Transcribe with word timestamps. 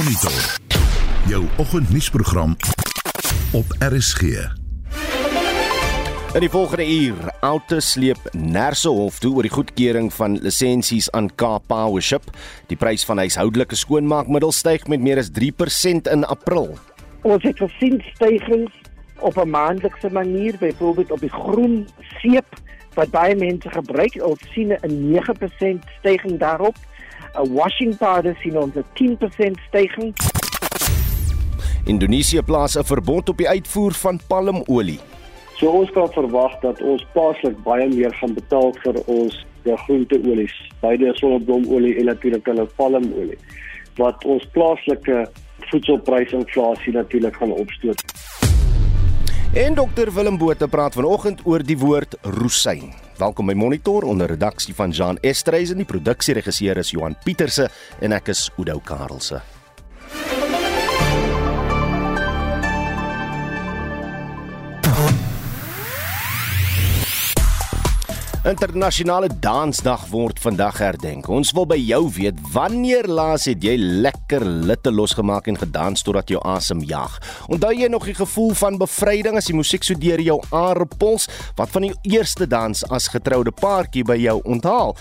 Monitor. 0.00 0.56
Jou 1.28 1.44
oggendnuusprogram 1.56 2.56
op 3.52 3.64
RSG. 3.78 4.22
In 6.34 6.40
die 6.40 6.48
volgende 6.48 6.86
uur, 6.88 7.14
Oute 7.40 7.80
sleep 7.80 8.18
Nerse 8.32 8.88
Hof 8.88 9.18
toe 9.18 9.34
oor 9.34 9.44
die 9.44 9.52
goedkeuring 9.52 10.08
van 10.12 10.38
lisensies 10.40 11.10
aan 11.10 11.28
Cape 11.34 11.66
Powership. 11.66 12.30
Die 12.72 12.78
prys 12.80 13.04
van 13.04 13.20
huishoudelike 13.20 13.76
skoonmaakmiddels 13.76 14.62
styg 14.64 14.86
met 14.88 15.04
meer 15.04 15.20
as 15.20 15.28
3% 15.36 16.08
in 16.12 16.24
April. 16.24 16.78
Ons 17.20 17.44
het 17.44 17.60
gesien 17.60 18.00
stygings 18.14 18.72
op 19.18 19.36
'n 19.36 19.50
maandelikse 19.50 20.08
manier, 20.10 20.56
byvoorbeeld 20.58 21.10
op 21.10 21.20
die 21.20 21.34
groen 21.44 21.88
seep 22.22 22.48
wat 22.94 23.10
baie 23.10 23.36
mense 23.36 23.68
gebruik. 23.70 24.16
Ons 24.24 24.40
sien 24.52 24.72
'n 24.72 25.10
9% 25.12 25.84
stygings 25.98 26.38
daarop. 26.38 26.76
'n 27.34 27.52
Washing 27.52 27.96
powder 27.96 28.36
sien 28.42 28.58
ons 28.58 28.74
'n 28.74 28.84
10% 28.94 29.58
stygings. 29.68 30.16
Indonesië 31.84 32.42
plaas 32.42 32.78
'n 32.78 32.84
verbod 32.84 33.28
op 33.28 33.36
die 33.36 33.48
uitvoer 33.48 33.92
van 33.92 34.20
palmolie. 34.26 35.00
So 35.56 35.68
ons 35.68 35.90
kan 35.90 36.08
verwag 36.12 36.60
dat 36.60 36.82
ons 36.82 37.06
paaslik 37.12 37.62
baie 37.62 37.88
meer 37.88 38.14
gaan 38.14 38.34
betaal 38.34 38.74
vir 38.82 39.02
ons 39.06 39.46
groenteolies, 39.64 40.70
beide 40.80 41.10
sonneblomolie 41.14 41.96
en 41.98 42.04
natuurlik 42.04 42.46
hulle 42.46 42.66
palmolie 42.76 43.38
wat 43.94 44.24
ons 44.24 44.46
plaaslike 44.52 45.28
voedselprysinflasie 45.70 46.92
natuurlik 46.92 47.36
gaan 47.36 47.52
opstoot. 47.52 48.04
En 49.50 49.74
dokter 49.74 50.12
Willem 50.14 50.36
Botha 50.38 50.68
praat 50.70 50.94
vanoggend 50.94 51.40
oor 51.42 51.64
die 51.66 51.74
woord 51.74 52.14
roesyn. 52.22 52.92
Welkom 53.18 53.50
by 53.50 53.56
Monitor 53.58 54.06
onder 54.06 54.30
redaksie 54.30 54.74
van 54.78 54.94
Jean 54.94 55.18
Estreisen, 55.26 55.82
die 55.82 55.90
produksieregisseur 55.90 56.78
is 56.78 56.94
Johan 56.94 57.18
Pieterse 57.24 57.66
en 57.98 58.14
ek 58.14 58.30
is 58.30 58.46
Udo 58.62 58.78
Karelse. 58.78 59.42
Internasionale 68.40 69.28
Dansdag 69.28 70.06
word 70.08 70.38
vandag 70.40 70.78
herdenk. 70.80 71.26
Ons 71.28 71.50
wil 71.52 71.66
by 71.68 71.76
jou 71.76 72.06
weet, 72.16 72.38
wanneer 72.54 73.04
laas 73.04 73.44
het 73.50 73.60
jy 73.60 73.74
lekker 73.76 74.40
litte 74.64 74.88
losgemaak 74.88 75.50
en 75.52 75.58
gedans 75.60 76.00
totdat 76.06 76.32
jou 76.32 76.40
asem 76.48 76.80
jag? 76.88 77.18
Onthou 77.52 77.74
jy 77.76 77.90
nog 77.92 78.06
die 78.08 78.16
gevoel 78.16 78.54
van 78.56 78.78
bevryding 78.80 79.36
as 79.36 79.50
die 79.50 79.56
musiek 79.58 79.84
so 79.84 79.92
deur 79.92 80.22
jou 80.24 80.38
are 80.56 80.88
puls? 80.88 81.28
Wat 81.60 81.68
van 81.74 81.90
die 81.90 82.16
eerste 82.16 82.48
dans 82.48 82.80
as 82.88 83.10
getroude 83.12 83.52
paartjie 83.60 84.06
by 84.08 84.16
jou 84.22 84.38
onthaal? 84.48 84.96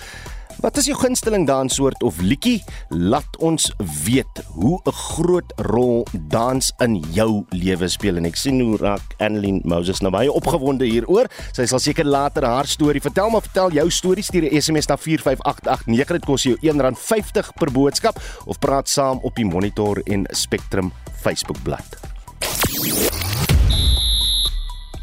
Wat 0.60 0.76
is 0.76 0.90
jou 0.90 0.96
gunsteling 1.00 1.46
danssoort 1.48 2.02
of 2.04 2.18
liedjie? 2.20 2.58
Laat 2.92 3.38
ons 3.40 3.70
weet 4.04 4.42
hoe 4.60 4.80
'n 4.84 4.92
groot 4.92 5.54
rol 5.56 6.06
dans 6.28 6.74
in 6.80 7.00
jou 7.12 7.46
lewe 7.50 7.88
speel 7.88 8.18
en 8.18 8.26
ek 8.26 8.36
sien 8.36 8.60
hoe 8.60 8.78
raak 8.78 9.16
Annelien 9.18 9.62
Moses 9.64 10.02
nou 10.02 10.12
baie 10.12 10.32
opgewonde 10.32 10.86
hieroor. 10.86 11.30
Sy 11.52 11.66
sal 11.66 11.80
seker 11.80 12.06
later 12.06 12.44
haar 12.44 12.68
storie 12.68 13.02
vertel, 13.02 13.30
maar 13.30 13.42
vertel 13.42 13.72
jou 13.72 13.90
storie 13.90 14.24
stuur 14.24 14.44
'n 14.44 14.62
SMS 14.62 14.88
na 14.88 14.98
45889. 14.98 16.12
Dit 16.12 16.26
kos 16.26 16.44
jou 16.44 16.58
R1.50 16.62 17.54
per 17.56 17.72
boodskap 17.72 18.20
of 18.46 18.60
praat 18.60 18.90
saam 18.90 19.20
op 19.22 19.36
die 19.36 19.46
Monitor 19.46 20.02
en 20.04 20.26
Spectrum 20.32 20.92
Facebookblad. 21.22 21.88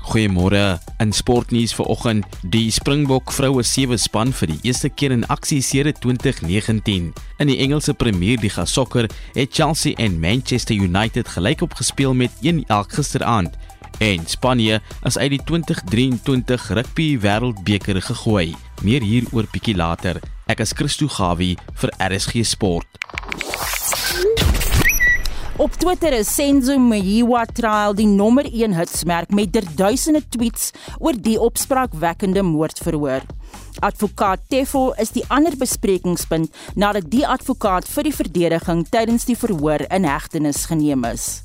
Goeiemôre. 0.06 0.78
In 1.02 1.12
sportnuus 1.12 1.74
vanoggend, 1.74 2.26
die 2.46 2.70
Springbok 2.70 3.32
vroue 3.34 3.64
sewe 3.66 3.96
span 3.98 4.30
vir 4.38 4.52
die 4.52 4.58
eerste 4.70 4.86
keer 4.88 5.10
in 5.10 5.26
aksie 5.32 5.58
sedert 5.66 5.98
2019. 6.04 7.08
In 7.42 7.50
die 7.50 7.56
Engelse 7.64 7.94
Premierliga 7.94 8.64
sokker 8.70 9.10
het 9.34 9.54
Chelsea 9.58 9.98
en 9.98 10.20
Manchester 10.22 10.78
United 10.78 11.28
gelykop 11.34 11.74
gespeel 11.74 12.14
met 12.14 12.30
1-1 12.38 12.94
gisteraand. 12.94 13.58
En 13.98 14.22
Spanje 14.30 14.80
is 15.02 15.18
uit 15.18 15.30
die 15.34 15.42
2023 15.44 16.70
Rugby 16.78 17.08
Wêreldbeker 17.18 17.98
gegooi. 18.02 18.54
Meer 18.86 19.02
hieroor 19.02 19.50
bietjie 19.50 19.74
later. 19.74 20.22
Ek 20.46 20.62
is 20.62 20.76
Christo 20.76 21.10
Gawie 21.10 21.56
vir 21.82 21.94
RSG 21.98 22.46
Sport. 22.46 22.86
Op 25.58 25.72
Twitter 25.72 26.12
is 26.12 26.28
Senzo 26.34 26.74
Mjiwa 26.76 27.46
trial 27.48 27.94
die 27.96 28.04
nommer 28.06 28.44
1 28.44 28.74
hitsmerk 28.76 29.30
met 29.32 29.56
duisende 29.78 30.20
tweets 30.28 30.68
oor 31.00 31.16
die 31.16 31.38
opspraakwekkende 31.40 32.42
moordverhoor. 32.44 33.24
Advokaat 33.80 34.44
Tefo 34.52 34.90
is 35.00 35.14
die 35.16 35.24
ander 35.32 35.56
besprekingspunt 35.56 36.52
nadat 36.76 37.08
die 37.08 37.24
advokaat 37.24 37.88
vir 37.88 38.04
die 38.04 38.16
verdediging 38.18 38.84
tydens 38.92 39.24
die 39.24 39.38
verhoor 39.46 39.88
in 39.88 40.04
hegtenis 40.04 40.66
geneem 40.68 41.08
is. 41.08 41.40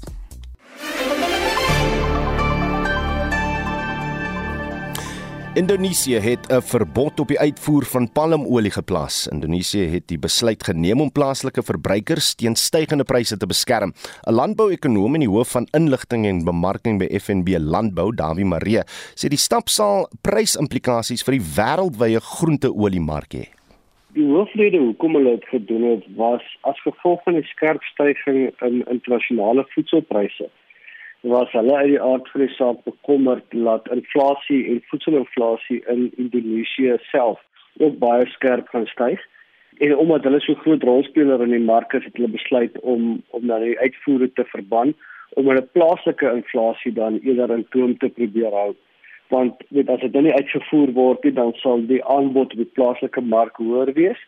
Indonesië 5.53 6.15
het 6.15 6.47
'n 6.47 6.61
verbod 6.61 7.19
op 7.19 7.27
die 7.27 7.39
uitvoer 7.39 7.85
van 7.85 8.11
palmolie 8.11 8.71
geplaas. 8.71 9.27
Indonesië 9.27 9.79
het 9.79 10.07
die 10.07 10.19
besluit 10.19 10.63
geneem 10.63 11.01
om 11.01 11.11
plaaslike 11.11 11.63
verbruikers 11.63 12.35
teen 12.35 12.55
stygende 12.55 13.03
pryse 13.03 13.37
te 13.37 13.45
beskerm. 13.45 13.93
'n 14.27 14.33
Landbouekonoom 14.33 15.13
en 15.13 15.19
die 15.19 15.29
hoof 15.29 15.51
van 15.51 15.67
inligting 15.71 16.25
en 16.25 16.43
bemarking 16.43 16.99
by 16.99 17.17
FNB 17.19 17.47
Landbou, 17.59 18.15
Dawie 18.15 18.45
Maree, 18.45 18.81
sê 19.15 19.27
die 19.27 19.37
stap 19.37 19.67
sal 19.67 20.09
prysimplikasies 20.21 21.23
vir 21.23 21.33
die 21.33 21.47
wêreldwye 21.57 22.19
groenteoliemark 22.19 23.33
hê. 23.33 23.45
Die 24.13 24.25
hoofrede 24.25 24.77
hoekom 24.77 25.15
hulle 25.15 25.29
dit 25.29 25.45
gedoen 25.45 25.83
het, 25.83 26.03
was 26.15 26.57
as 26.61 26.81
gevolg 26.81 27.23
van 27.23 27.33
die 27.33 27.43
skerp 27.43 27.83
stygings 27.83 28.53
in 28.61 28.85
internasionale 28.87 29.65
voedselpryse 29.67 30.49
was 31.21 31.51
hulle 31.51 31.75
uit 31.75 31.87
die 31.87 32.01
aard 32.01 32.29
van 32.31 32.41
die 32.41 32.53
saak 32.55 32.83
bekommerd 32.83 33.43
dat 33.49 33.89
inflasie 33.93 34.61
en 34.67 34.81
voedselinflasie 34.89 35.83
in 35.93 36.11
Indonesië 36.17 36.97
self 37.11 37.39
ook 37.77 37.97
baie 37.97 38.25
skerp 38.27 38.67
gaan 38.67 38.87
styg. 38.87 39.21
En 39.77 39.95
omdat 39.97 40.23
hulle 40.23 40.39
so 40.41 40.53
groot 40.53 40.83
rolspeler 40.83 41.41
in 41.41 41.53
die 41.55 41.65
mark 41.65 41.93
is, 41.93 42.03
het 42.03 42.17
hulle 42.17 42.33
besluit 42.33 42.79
om 42.79 43.21
om 43.29 43.47
dan 43.47 43.61
die 43.61 43.79
uitvoere 43.79 44.31
te 44.33 44.45
verban 44.45 44.93
om 45.39 45.47
hulle 45.47 45.61
plaaslike 45.61 46.31
inflasie 46.31 46.93
dan 46.93 47.19
eerder 47.23 47.53
in 47.55 47.65
toom 47.69 47.97
te 47.97 48.09
probeer 48.09 48.51
hou. 48.51 48.73
Want 49.27 49.63
weet 49.69 49.89
as 49.89 50.01
dit 50.01 50.21
nie 50.21 50.33
uitgevoer 50.33 50.91
word 50.91 51.23
nie, 51.23 51.33
dan 51.33 51.53
sal 51.61 51.85
die 51.87 52.03
aanbod 52.03 52.51
op 52.51 52.59
die 52.59 52.73
plaaslike 52.75 53.21
mark 53.21 53.61
hoër 53.61 53.93
wees 53.93 54.19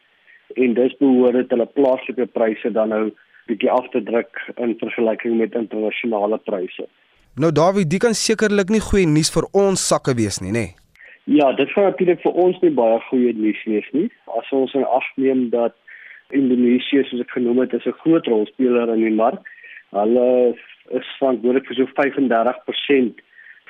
en 0.56 0.74
dis 0.78 0.96
behoort 1.00 1.34
dit 1.42 1.52
hulle 1.56 1.66
plaaslike 1.66 2.26
pryse 2.38 2.72
dan 2.72 2.94
nou 2.94 3.06
bietjie 3.48 3.72
af 3.72 3.90
te 3.92 4.04
druk 4.04 4.40
in 4.58 4.78
vergelyking 4.80 5.38
met 5.38 5.56
internasionale 5.56 6.38
pryse. 6.38 6.88
Nou 7.36 7.52
Dawie, 7.52 7.88
dit 7.88 8.02
kan 8.02 8.14
sekerlik 8.14 8.70
nie 8.70 8.81
goeie 8.84 9.08
nuus 9.09 9.31
vir 9.34 9.48
ons 9.58 9.88
sakke 9.88 10.14
wees 10.16 10.40
nie, 10.42 10.52
nê? 10.52 10.68
Nee? 10.68 10.80
Ja, 11.24 11.53
dit 11.56 11.70
gaan 11.72 11.84
natuurlik 11.84 12.20
vir 12.22 12.36
ons 12.46 12.59
nie 12.62 12.74
baie 12.76 13.00
goeie 13.08 13.32
nuus 13.34 13.62
wees 13.66 13.88
nie. 13.96 14.09
As 14.38 14.50
ons 14.52 14.74
in 14.76 14.84
ag 14.84 15.06
neem 15.16 15.48
dat 15.53 15.76
Indonesië 16.36 17.03
soos 17.08 17.22
ek 17.24 17.32
genoem 17.38 17.64
het, 17.64 17.74
is 17.74 17.86
'n 17.88 18.00
groot 18.03 18.28
rolspeler 18.28 18.90
in 18.94 19.03
die 19.08 19.16
mark. 19.16 19.42
Hulle 19.92 20.56
is 20.92 21.08
verantwoordelik 21.20 21.68
vir 21.68 21.76
so 21.76 21.88
35% 21.96 23.22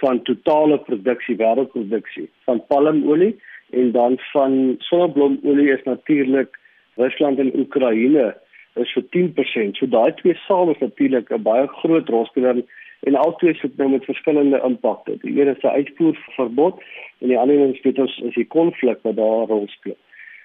van 0.02 0.22
totale 0.24 0.78
produksie 0.78 1.36
wêreldproduksie 1.38 2.30
van 2.46 2.64
palmolie 2.68 3.36
en 3.70 3.92
dan 3.92 4.18
van 4.32 4.76
sonneblomolie 4.80 5.72
is 5.72 5.84
natuurlik 5.84 6.60
Rusland 6.96 7.40
en 7.40 7.56
Oekraïne 7.56 8.36
is 8.76 8.94
vir 8.96 9.04
10%. 9.16 9.78
So 9.78 9.86
daai 9.86 10.12
twee 10.22 10.36
saam 10.48 10.70
is 10.70 10.80
natuurlik 10.80 11.32
'n 11.32 11.44
baie 11.44 11.68
groot 11.68 12.10
rolspeler 12.10 12.64
en 13.04 13.16
albei 13.16 13.54
sit 13.54 13.78
nou 13.78 13.90
met 13.90 14.06
verskillende 14.06 14.62
impakte. 14.64 15.18
Die 15.22 15.42
een 15.42 15.48
is 15.56 15.64
'n 15.64 15.76
uitvoerverbod 15.80 16.82
en 17.22 17.28
die 17.28 17.40
ander 17.40 17.56
een 17.56 17.74
is 17.74 18.00
ons 18.00 18.20
is 18.20 18.34
die 18.34 18.48
konflik 18.48 19.00
wat 19.02 19.16
daar 19.16 19.44
'n 19.44 19.48
rol 19.48 19.68
speel. 19.68 19.98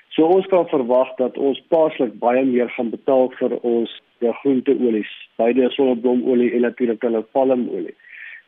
So 0.09 0.27
ons 0.27 0.47
kan 0.47 0.69
verwag 0.69 1.15
dat 1.17 1.39
ons 1.39 1.63
paaslik 1.69 2.19
baie 2.19 2.45
meer 2.45 2.69
gaan 2.69 2.91
betaal 2.91 3.31
vir 3.39 3.59
ons 3.63 4.01
groenteolies, 4.21 5.13
beide 5.37 5.71
sonneblomolie 5.71 6.53
en 6.53 6.61
natuurlik 6.61 7.03
hulle 7.03 7.23
palmolie 7.23 7.95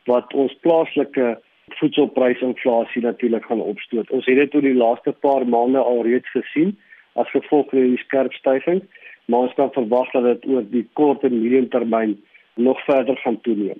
wat 0.05 0.33
ons 0.33 0.53
plaaslike 0.65 1.39
voedselprysinflasie 1.79 3.01
natuurlik 3.01 3.45
gaan 3.45 3.61
opstoot. 3.61 4.09
Ons 4.09 4.25
het 4.25 4.35
dit 4.35 4.55
oor 4.55 4.61
die 4.61 4.73
laaste 4.73 5.11
paar 5.11 5.47
maande 5.47 5.79
alreeds 5.79 6.29
gesien 6.29 6.77
as 7.13 7.29
gevolg 7.29 7.69
van 7.69 7.79
die 7.79 7.97
skerp 7.97 8.33
stygings 8.33 8.85
maar 9.31 9.47
ons 9.47 9.55
kan 9.55 9.71
verwag 9.71 10.11
dat 10.11 10.27
dit 10.27 10.47
oor 10.51 10.65
die 10.75 10.83
kort 10.99 11.23
en 11.23 11.37
medium 11.39 11.69
termyn 11.71 12.17
nog 12.59 12.79
verder 12.85 13.17
gaan 13.23 13.39
toeneem. 13.47 13.79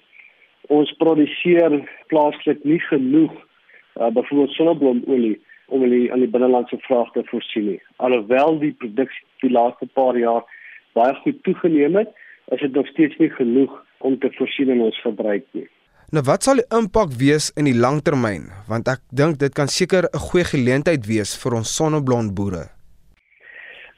Ons 0.71 0.91
produseer 1.03 1.75
plaaslik 2.07 2.63
nie 2.63 2.79
genoeg 2.87 3.33
uh, 3.35 4.07
byvoorbeeld 4.15 4.55
sonneblomolie 4.55 5.35
om 5.67 5.83
die 5.89 6.07
aan 6.13 6.23
die 6.23 6.31
binnelandse 6.31 6.79
vraag 6.87 7.11
te 7.15 7.23
voorsien 7.27 7.67
nie. 7.73 7.81
Alhoewel 8.03 8.59
die 8.63 8.73
produksie 8.79 9.27
die 9.43 9.51
laaste 9.51 9.87
paar 9.99 10.17
jaar 10.19 10.47
baie 10.95 11.13
goed 11.23 11.43
toegeneem 11.43 11.95
het, 11.99 12.11
is 12.55 12.63
dit 12.63 12.73
nog 12.75 12.87
steeds 12.91 13.17
nie 13.19 13.31
genoeg 13.35 13.77
om 14.07 14.17
te 14.19 14.31
voorsien 14.37 14.71
in 14.71 14.83
ons 14.87 14.99
verbruik 15.03 15.45
nie. 15.57 15.67
Nou 16.11 16.23
wat 16.27 16.43
sal 16.43 16.59
die 16.59 16.67
impak 16.75 17.13
wees 17.19 17.53
in 17.55 17.69
die 17.69 17.77
langtermyn? 17.77 18.49
Want 18.67 18.89
ek 18.91 19.03
dink 19.15 19.39
dit 19.39 19.53
kan 19.55 19.71
seker 19.71 20.07
'n 20.11 20.23
goeie 20.27 20.43
geleentheid 20.43 21.07
wees 21.07 21.35
vir 21.43 21.55
ons 21.59 21.75
sonneblom 21.75 22.35
boere. 22.35 22.80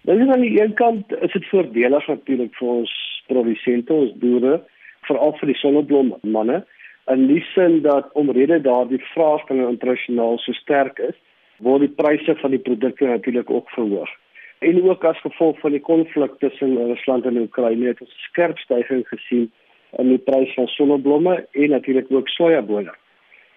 Dit 0.03 0.19
is 0.19 0.27
aan 0.27 0.41
die 0.44 0.61
een 0.61 0.73
kant 0.73 1.13
is 1.21 1.31
dit 1.31 1.45
voordelig 1.47 2.07
natuurlik 2.07 2.55
vir 2.59 2.67
ons 2.67 2.94
produsente, 3.27 3.94
ons 3.94 4.11
boere, 4.19 4.57
veral 5.07 5.31
vir 5.39 5.51
die 5.53 5.59
sonneblom 5.61 6.09
manne, 6.27 6.57
in 7.13 7.23
die 7.29 7.39
sin 7.53 7.77
dat 7.85 8.09
omrede 8.19 8.57
daardie 8.65 9.00
vraag 9.13 9.45
van 9.47 9.61
internasionaal 9.63 10.41
so 10.44 10.51
sterk 10.59 11.00
is, 11.07 11.15
word 11.63 11.85
die 11.85 11.95
pryse 12.01 12.35
van 12.41 12.51
die 12.51 12.59
produkte 12.59 13.07
natuurlik 13.07 13.50
ook 13.50 13.71
verhoog. 13.77 14.11
En 14.59 14.83
ook 14.83 15.07
as 15.07 15.23
gevolg 15.23 15.59
van 15.63 15.71
die 15.71 15.83
konflik 15.88 16.35
tussen 16.44 16.75
Rusland 16.91 17.25
en 17.25 17.39
Oekraïne 17.45 17.94
het 17.94 18.01
ons 18.03 18.11
'n 18.11 18.27
skerp 18.27 18.59
stygings 18.59 19.07
gesien 19.07 19.51
in 20.00 20.09
die 20.09 20.23
prys 20.27 20.53
van 20.53 20.67
sonneblomme 20.67 21.45
en 21.51 21.69
natuurlik 21.69 22.11
ook 22.11 22.27
sojabone. 22.27 22.91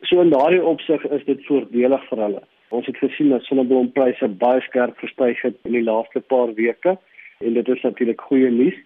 So 0.02 0.20
in 0.20 0.30
daardie 0.30 0.64
opsig 0.64 1.06
is 1.10 1.24
dit 1.24 1.46
voordelig 1.46 2.08
vir 2.08 2.18
hulle. 2.18 2.42
Ons 2.68 2.86
het 2.86 2.96
gesien 2.96 3.30
dat 3.30 3.44
sonneblompryse 3.46 4.28
baie 4.28 4.60
skerp 4.60 4.98
gestyg 4.98 5.40
het 5.42 5.56
in 5.68 5.72
die 5.72 5.84
laaste 5.86 6.20
paar 6.20 6.52
weke 6.54 6.96
en 7.38 7.54
dit 7.54 7.68
is 7.68 7.82
natuurlik 7.82 8.20
goeie 8.20 8.50
nuus. 8.50 8.76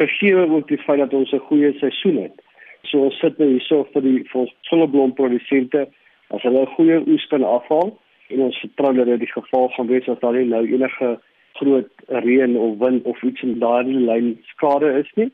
Verseker 0.00 0.50
ook 0.50 0.68
die 0.68 0.78
feit 0.78 0.98
dat 0.98 1.14
ons 1.14 1.32
'n 1.32 1.46
goeie 1.48 1.72
seisoen 1.78 2.16
het. 2.16 2.42
So 2.82 2.98
ons 2.98 3.18
sit 3.18 3.38
nou 3.38 3.48
hierso 3.48 3.86
vir 3.92 4.02
die 4.02 4.24
vir 4.32 4.52
sonneblomprodusente 4.60 5.86
as 6.30 6.42
hulle 6.42 6.62
'n 6.62 6.74
goeie 6.76 6.98
oes 7.06 7.26
kan 7.26 7.44
afhaal 7.44 7.98
en 8.28 8.40
ons 8.40 8.58
vertrou 8.58 8.94
dat 8.94 9.06
dit 9.06 9.20
die 9.20 9.32
geval 9.32 9.68
gaan 9.68 9.86
wees 9.86 10.08
as 10.08 10.18
daar 10.18 10.32
nie 10.32 10.44
nou 10.44 10.66
enige 10.66 11.20
groot 11.54 11.90
reën 12.08 12.56
of 12.56 12.78
wind 12.78 13.04
of 13.04 13.22
iets 13.22 13.42
in 13.42 13.58
daardie 13.58 14.00
lyn 14.00 14.38
skade 14.46 14.98
is 14.98 15.10
nie. 15.14 15.30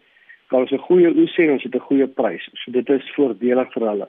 Kan 0.49 0.61
ons 0.61 0.73
'n 0.73 0.87
goeie 0.89 1.11
oes 1.17 1.39
en 1.39 1.51
ons 1.51 1.63
het 1.63 1.75
'n 1.75 1.89
goeie 1.89 2.07
prys. 2.07 2.49
So 2.53 2.73
dit 2.73 2.91
is 2.91 3.15
voordelig 3.15 3.73
vir 3.73 3.89
hulle. 3.89 4.09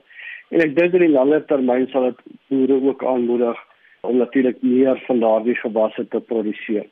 En 0.50 0.60
ek 0.60 0.76
dink 0.76 0.92
in 0.94 1.00
die 1.00 1.18
langer 1.18 1.46
termyn 1.46 1.88
sal 1.88 2.02
dit 2.02 2.20
boere 2.48 2.82
ook 2.88 3.04
aanmoedig 3.04 3.58
om 4.00 4.16
natuurlik 4.16 4.62
meer 4.62 5.02
van 5.06 5.20
daardie 5.20 5.54
gewasse 5.54 6.08
te 6.08 6.20
produseer. 6.20 6.86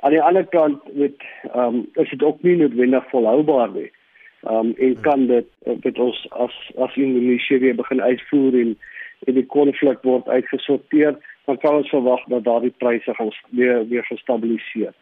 Aan 0.00 0.10
die 0.10 0.22
ander 0.22 0.46
kant 0.46 0.82
met 0.92 1.22
ehm 1.52 1.74
um, 1.74 1.86
is 1.92 2.10
dit 2.10 2.22
ook 2.22 2.42
nie 2.42 2.56
noodwendig 2.56 3.04
volhoubaar 3.10 3.70
nie. 3.70 3.90
Ehm 4.42 4.56
um, 4.56 4.74
en 4.76 5.00
kan 5.00 5.26
dit 5.26 5.46
met 5.82 5.98
ons 5.98 6.26
as 6.30 6.72
as 6.76 6.96
Indonesië 6.96 7.58
weer 7.58 7.74
begin 7.74 8.02
uitvoer 8.02 8.60
en 8.60 8.76
en 9.24 9.34
die 9.34 9.46
konflik 9.46 10.02
word 10.02 10.28
uitgesorteer, 10.28 11.16
dan 11.44 11.58
kan 11.58 11.74
ons 11.74 11.88
verwag 11.88 12.24
dat 12.28 12.44
daardie 12.44 12.74
pryse 12.78 13.14
gaan 13.14 13.32
weer 13.50 13.88
weer 13.88 14.04
gestabiliseer. 14.04 14.92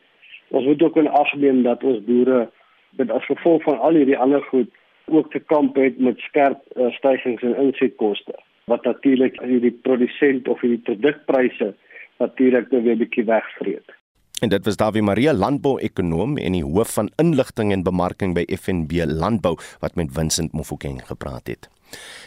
Ons 0.48 0.64
moet 0.64 0.82
ook 0.82 0.96
in 0.96 1.08
ag 1.08 1.34
neem 1.34 1.62
dat 1.62 1.84
ons 1.84 2.04
boere 2.04 2.50
met 2.90 3.10
as 3.10 3.24
gevolg 3.24 3.62
van 3.62 3.78
al 3.78 3.94
hierdie 3.94 4.18
ander 4.18 4.42
goed 4.42 4.70
ook 5.06 5.30
te 5.30 5.38
kamp 5.38 5.76
het 5.76 5.98
met 5.98 6.18
skerp 6.18 6.58
uh, 6.76 6.90
stygings 6.90 7.42
in 7.42 7.56
insetkoste 7.56 8.34
wat 8.70 8.84
natuurlik 8.84 9.40
hierdie 9.40 9.74
produsent 9.82 10.48
of 10.48 10.60
hierdie 10.60 10.84
produkpryse 10.86 11.74
natuurlik 12.18 12.70
nou 12.70 12.82
weer 12.82 12.94
'n 12.94 12.98
bietjie 12.98 13.24
wegvreet. 13.24 13.88
En 14.42 14.48
dit 14.48 14.64
was 14.64 14.76
Davie 14.76 15.02
Maria, 15.02 15.32
landbouekonoom 15.32 16.36
en 16.36 16.52
die 16.52 16.64
hoof 16.64 16.94
van 16.94 17.10
inligting 17.16 17.72
en 17.72 17.82
bemarking 17.82 18.34
by 18.34 18.42
FNB 18.56 19.04
Landbou 19.06 19.56
wat 19.80 19.94
met 19.94 20.12
Vincent 20.12 20.52
Mofokeng 20.52 21.06
gepraat 21.06 21.46
het. 21.46 21.68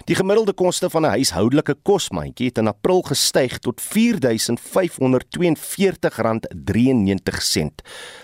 Die 0.06 0.16
gemiddelde 0.16 0.54
koste 0.54 0.90
van 0.90 1.02
'n 1.06 1.10
huishoudelike 1.16 1.76
kosmandjie 1.84 2.48
het 2.48 2.58
in 2.58 2.68
April 2.68 3.02
gestyg 3.02 3.58
tot 3.58 3.82
R4542,93. 3.82 3.90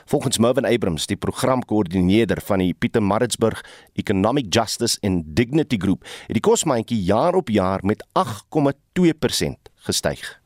Volgens 0.05 0.37
Mervin 0.37 0.65
Abrams, 0.65 1.05
die 1.07 1.17
programkoördineerder 1.17 2.41
van 2.41 2.59
die 2.59 2.73
Pietermaritzburg 2.73 3.65
Economic 3.93 4.45
Justice 4.53 4.97
and 5.01 5.23
Dignity 5.35 5.77
Group, 5.77 6.03
het 6.03 6.33
die 6.33 6.39
kosmandjie 6.39 7.03
jaar 7.03 7.33
op 7.33 7.49
jaar 7.49 7.79
met 7.83 8.05
8,2% 8.13 9.69
gestyg. 9.75 10.41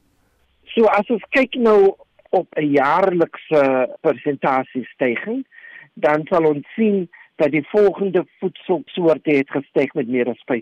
So 0.63 0.85
as 0.85 1.07
ons 1.09 1.23
kyk 1.29 1.53
nou 1.55 1.95
op 2.29 2.47
'n 2.55 2.71
jaarlikse 2.71 3.89
persentasiestygings, 4.01 5.47
dan 5.93 6.25
sal 6.29 6.45
ons 6.45 6.67
sien 6.75 7.09
dat 7.35 7.51
die 7.51 7.67
volgende 7.67 8.25
voedselsoorte 8.39 9.35
het 9.35 9.49
gestyg 9.49 9.93
met 9.93 10.07
meer 10.07 10.27
as 10.27 10.43
5%. 10.43 10.59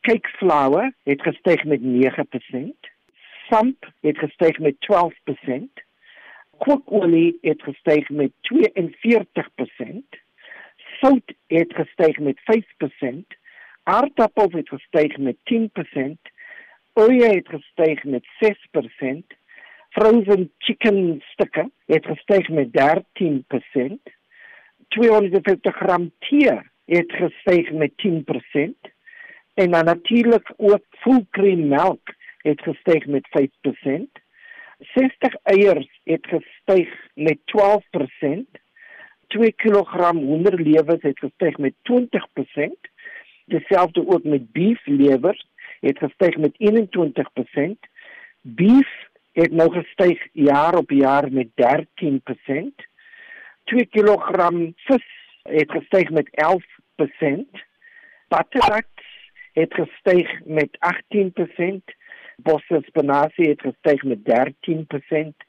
Cakeflour 0.00 0.92
het 1.02 1.22
gestyg 1.22 1.64
met 1.64 1.80
9%. 1.80 2.90
Samp 3.48 3.92
het 4.00 4.18
gestyg 4.18 4.58
met 4.58 4.74
12%. 4.80 5.84
Kookolie 6.58 7.38
het 7.40 7.62
gestyg 7.62 8.08
met 8.08 8.32
42%. 8.40 8.54
Sout 11.00 11.32
het 11.46 11.74
gestyg 11.74 12.18
met 12.18 12.38
5%. 13.02 13.38
Aardappels 13.82 14.52
het 14.52 14.68
gestyg 14.68 15.16
met 15.16 15.36
10%. 15.44 16.32
Olie 16.92 17.24
het 17.24 17.48
gestyg 17.48 18.04
met 18.04 18.24
6%. 18.38 19.38
Frozen 19.88 20.52
chicken 20.58 21.22
stukke 21.32 21.70
het 21.86 22.06
gestyg 22.06 22.48
met 22.48 22.68
13%. 22.72 24.19
250 24.90 25.76
gram 25.76 26.10
tee 26.18 26.60
het 26.84 27.12
gestyg 27.12 27.72
met 27.72 27.92
10% 28.06 28.90
en 29.54 29.70
dan 29.70 29.84
natuurlik 29.84 30.52
ook 30.56 30.84
volkreem 30.90 31.68
melk 31.68 32.14
het 32.36 32.62
gestyg 32.62 33.06
met 33.06 33.28
5%. 33.28 34.22
60 34.78 35.34
eiers 35.42 36.00
het 36.04 36.26
gestyg 36.26 36.88
met 37.14 37.38
12%. 37.38 38.60
2 39.26 39.52
kg 39.52 40.10
hoenderlewers 40.10 41.02
het 41.02 41.18
gestyg 41.18 41.58
met 41.58 41.74
20%. 41.82 42.90
Dieselfde 43.44 44.08
ook 44.08 44.24
met 44.24 44.52
beeflewers 44.52 45.46
het 45.80 45.98
gestyg 45.98 46.36
met 46.36 46.52
21%. 46.58 47.90
Beef 48.40 49.08
het 49.32 49.52
nou 49.52 49.72
gestyg 49.72 50.28
jaar 50.32 50.76
op 50.76 50.90
jaar 50.90 51.32
met 51.32 51.48
13%. 51.48 52.89
2 53.64 53.86
kg 53.86 54.50
vis 54.88 55.06
het 55.42 55.70
gestyg 55.70 56.10
met 56.10 56.28
11%. 56.30 57.62
Butternuts 58.28 59.08
het 59.52 59.74
gestyg 59.74 60.44
met 60.44 60.78
18%. 60.78 61.96
Bosse 62.36 62.82
spinasie 62.86 63.48
het 63.48 63.60
gestyg 63.60 64.02
met 64.02 64.18
13%. 64.24 65.46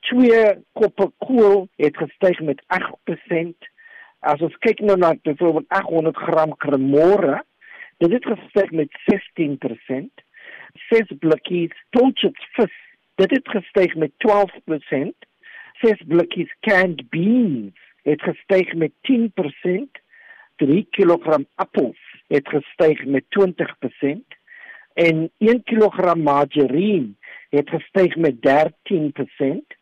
Twee 0.00 0.64
koppe 0.72 1.12
kool 1.18 1.68
het 1.76 1.96
gestyg 1.96 2.40
met 2.40 2.62
8%. 2.66 3.70
As 4.18 4.40
ons 4.40 4.56
kyk 4.58 4.80
nou 4.80 4.98
na 4.98 5.14
byvoorbeeld 5.22 5.68
800 5.68 6.16
gram 6.16 6.56
kremore, 6.56 7.44
dit 7.96 8.12
het 8.12 8.24
gestyg 8.24 8.70
met 8.70 8.90
16%. 9.12 10.24
Ses 10.88 11.12
blikkies 11.18 11.72
tolchits 11.90 12.48
vis, 12.52 12.74
dit 13.14 13.30
het 13.30 13.48
gestyg 13.48 13.94
met 13.94 14.12
12% 14.26 15.26
ses 15.80 16.02
blikkies 16.06 16.52
canned 16.60 17.08
beans 17.10 17.72
het 18.02 18.22
gestyg 18.22 18.74
met 18.74 18.92
10%, 19.10 20.02
3 20.56 20.86
kg 20.90 21.38
appels 21.54 22.02
het 22.26 22.48
gestyg 22.48 23.04
met 23.04 23.24
20% 23.38 24.36
en 24.94 25.30
1 25.38 25.62
kg 25.62 26.14
margarine 26.14 27.14
het 27.50 27.70
gestyg 27.70 28.16
met 28.16 28.34
13% 28.40 29.76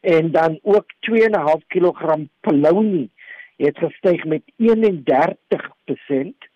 en 0.00 0.30
dan 0.30 0.58
ook 0.62 0.86
2.5 1.10 1.66
kg 1.66 2.16
polony 2.40 3.08
het 3.56 3.78
gestyg 3.78 4.24
met 4.24 4.42
31%. 4.56 6.50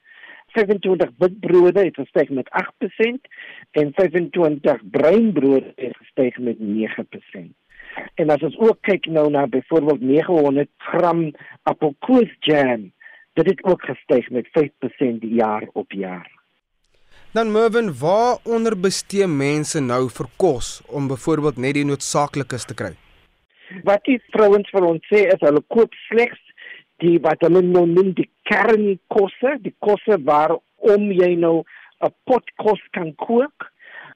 25 0.47 1.11
witbrode 1.19 1.81
het 1.81 1.95
gestyg 1.95 2.29
met 2.29 2.49
8% 2.49 3.07
en 3.71 3.93
25 3.95 4.91
breinbrode 4.91 5.73
het 5.77 5.97
gestyg 5.97 6.39
met 6.39 6.57
9%. 6.59 7.66
En 8.15 8.31
as 8.31 8.43
ons 8.43 8.57
ook 8.59 8.79
kyk 8.81 9.07
nou 9.07 9.31
na 9.31 9.47
byvoorbeeld 9.47 10.01
900 10.01 10.69
gram 10.77 11.31
appelkoesjam, 11.63 12.93
dit 13.37 13.47
het 13.47 13.65
ook 13.65 13.83
gestyg 13.83 14.31
met 14.31 14.49
5% 14.59 15.21
jaar 15.21 15.69
op 15.73 15.93
jaar. 15.93 16.31
Dan 17.33 17.53
Mervin, 17.53 17.99
waar 17.99 18.39
onderbestee 18.45 19.27
mense 19.27 19.81
nou 19.81 20.09
vir 20.09 20.29
kos 20.37 20.81
om 20.89 21.09
byvoorbeeld 21.09 21.57
net 21.57 21.75
die 21.77 21.85
noodsaaklikes 21.85 22.65
te 22.65 22.75
kry? 22.75 22.95
Wat 23.85 24.05
die 24.09 24.21
vrouens 24.33 24.71
vir 24.73 24.87
ons 24.89 25.09
sê 25.13 25.27
is 25.29 25.43
hulle 25.45 25.61
koop 25.69 25.93
slegs 26.07 26.41
die 27.05 27.19
wat 27.21 27.43
hulle 27.45 27.61
noem 27.61 28.15
die 28.17 28.29
kernkosse, 28.49 29.57
die 29.65 29.75
kosse 29.85 30.17
waar 30.25 30.57
om 30.93 31.11
jy 31.13 31.35
nou 31.37 31.65
'n 32.01 32.13
pot 32.25 32.45
kos 32.57 32.81
kan 32.93 33.13
kook 33.15 33.69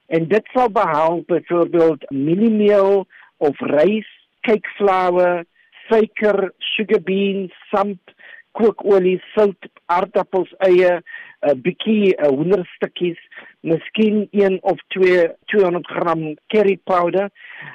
en 0.09 0.27
dit 0.27 0.45
sal 0.53 0.69
behou 0.69 1.23
byvoorbeeld 1.27 2.09
mieliemeel 2.09 3.05
of 3.41 3.55
rys, 3.73 4.07
cakeflour, 4.47 5.45
suiker, 5.87 6.51
sugar 6.75 7.01
beans, 7.01 7.51
samp, 7.73 8.13
kookolie, 8.57 9.19
sout, 9.33 9.69
aardappels, 9.91 10.51
eie, 10.67 10.99
'n 11.41 11.61
bietjie 11.65 12.13
uh, 12.13 12.29
hoenderstukkies, 12.29 13.17
miskien 13.65 14.27
1 14.31 14.59
of 14.71 14.77
2 14.93 15.23
200 15.53 15.87
gram 15.89 16.35
curry 16.53 16.77
powder, 16.85 17.29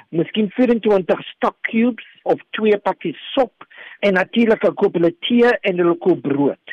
miskien 0.09 0.47
24 0.55 1.23
stock 1.33 1.57
cubes 1.67 2.05
of 2.23 2.39
2 2.59 2.79
pakkies 2.87 3.19
sop 3.33 3.67
en 3.99 4.13
natuurlik 4.13 4.63
'n 4.63 4.73
koppel 4.73 5.11
tee 5.27 5.51
en 5.61 5.81
'n 5.81 5.97
koop 5.99 6.21
brood. 6.21 6.65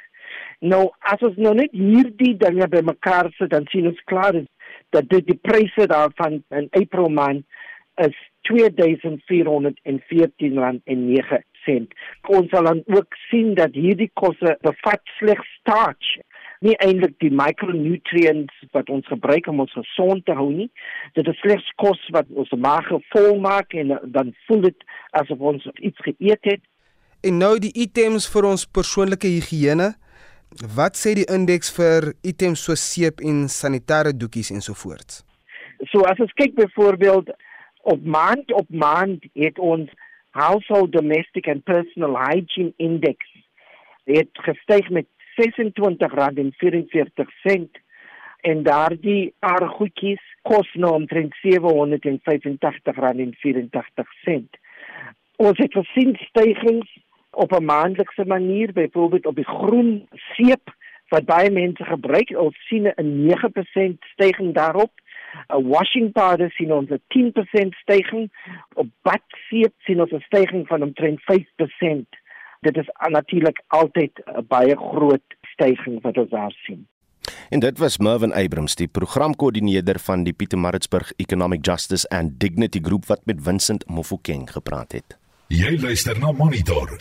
Nou, 0.61 0.91
as 1.01 1.21
ons 1.23 1.37
nou 1.37 1.55
net 1.55 1.73
hierdie 1.73 2.37
dinge 2.37 2.69
bymekaar 2.69 3.33
sit, 3.39 3.51
dan 3.51 3.67
sien 3.69 3.87
ons 3.87 4.05
klaar 4.05 4.35
is 4.35 4.47
dat 4.91 5.09
dit 5.09 5.27
die 5.27 5.41
pryse 5.43 5.87
daarvan 5.87 6.43
in 6.51 6.69
April 6.71 7.09
maand 7.09 7.45
is 7.97 8.17
2414 8.49 10.61
rand 10.61 10.81
en 10.85 11.07
9 11.09 11.41
sent. 11.65 11.95
Ons 12.29 12.51
sal 12.53 12.69
dan 12.69 12.83
ook 12.93 13.17
sien 13.31 13.55
dat 13.59 13.77
hierdie 13.77 14.11
kosse 14.21 14.57
bevat 14.67 15.03
slegs 15.19 15.49
starch 15.61 16.15
nie 16.65 16.75
eintlik 16.81 17.17
die 17.23 17.33
micronutrients 17.35 18.69
wat 18.77 18.91
ons 18.93 19.07
gebruik 19.11 19.49
om 19.51 19.61
ons 19.65 19.75
gesond 19.77 20.25
te 20.25 20.37
hou 20.37 20.49
nie. 20.53 20.71
Dit 21.19 21.29
is 21.31 21.41
slegs 21.43 21.67
kos 21.81 22.01
wat 22.15 22.31
ons 22.33 22.53
maag 22.57 22.89
vol 23.13 23.37
maak 23.43 23.75
en 23.77 23.97
dan 24.15 24.33
voel 24.47 24.65
dit 24.69 24.87
asof 25.21 25.45
ons 25.53 25.67
iets 25.75 26.07
geëet 26.07 26.55
het. 26.55 26.65
En 27.25 27.39
nou 27.41 27.57
die 27.61 27.73
items 27.81 28.29
vir 28.33 28.49
ons 28.49 28.67
persoonlike 28.79 29.29
higiëne. 29.29 29.93
Wat 30.77 30.97
sê 30.97 31.17
die 31.19 31.29
indeks 31.33 31.73
vir 31.75 32.13
items 32.23 32.63
so 32.67 32.77
seep 32.79 33.23
en 33.25 33.47
sanitêre 33.51 34.13
doekies 34.15 34.53
ensovoorts? 34.55 35.23
So 35.91 36.05
as 36.09 36.21
ons 36.23 36.33
kyk 36.39 36.55
byvoorbeeld 36.59 37.33
op 37.85 38.05
maand 38.05 38.53
op 38.53 38.69
maand 38.69 39.25
het 39.33 39.59
ons 39.59 39.91
household 40.31 40.93
domestic 40.93 41.49
and 41.49 41.65
personal 41.65 42.17
hygiene 42.19 42.73
index 42.77 43.27
het 44.05 44.29
gestyg 44.33 44.89
met 44.91 45.07
26 45.37 46.15
rand 46.15 46.39
en 46.39 46.53
44 46.57 47.31
sent 47.43 47.79
en 48.41 48.63
daardie 48.63 49.35
paar 49.39 49.69
goedjies 49.69 50.23
kos 50.43 50.69
nou 50.75 50.93
omtrent 50.93 51.35
785 51.43 52.97
rand 52.97 53.19
en 53.19 53.35
84 53.41 54.13
sent. 54.25 54.59
Ons 55.37 55.59
het 55.59 55.73
gesien 55.73 56.17
stygings 56.29 56.99
op 57.31 57.53
'n 57.53 57.65
maandelikse 57.65 58.25
manier 58.25 58.73
byvoorbeeld 58.73 59.27
op 59.27 59.35
die 59.35 59.49
groen 59.49 60.09
seep 60.37 60.75
wat 61.09 61.25
baie 61.25 61.51
mense 61.51 61.85
gebruik 61.85 62.31
ons 62.37 62.57
sien 62.69 62.93
'n 62.97 63.27
9% 63.27 64.05
stygings 64.13 64.55
daarop 64.55 64.93
'n 65.49 65.69
washing 65.69 66.13
powder 66.13 66.51
sien 66.51 66.73
ons 66.73 66.91
'n 66.91 67.03
10% 67.09 67.75
stygings 67.75 68.31
op 68.75 68.89
badseep 69.03 69.75
sien 69.79 70.01
ons 70.01 70.13
'n 70.13 70.25
stygings 70.27 70.69
van 70.69 70.83
omtrent 70.83 71.21
5% 71.21 72.07
dit 72.61 72.77
is 72.77 72.89
natuurlik 73.09 73.63
altyd 73.67 74.13
'n 74.27 74.47
baie 74.49 74.77
groot 74.77 75.29
stygings 75.53 76.03
wat 76.03 76.19
ons 76.19 76.31
daar 76.31 76.55
sien 76.67 76.87
En 77.49 77.61
dit 77.61 77.79
was 77.79 77.99
Mervin 77.99 78.33
Abrams, 78.33 78.75
die 78.75 78.89
programkoördineerder 78.89 79.99
van 79.99 80.25
die 80.25 80.33
Pietermaritzburg 80.33 81.13
Economic 81.17 81.67
Justice 81.67 82.09
and 82.09 82.41
Dignity 82.41 82.81
Groep 82.83 83.07
wat 83.07 83.21
met 83.25 83.43
Vincent 83.43 83.89
Mofokeng 83.89 84.51
gepraat 84.51 84.93
het. 84.93 85.19
Jy 85.49 85.79
luister 85.81 86.19
na 86.19 86.33
Monitor. 86.33 86.97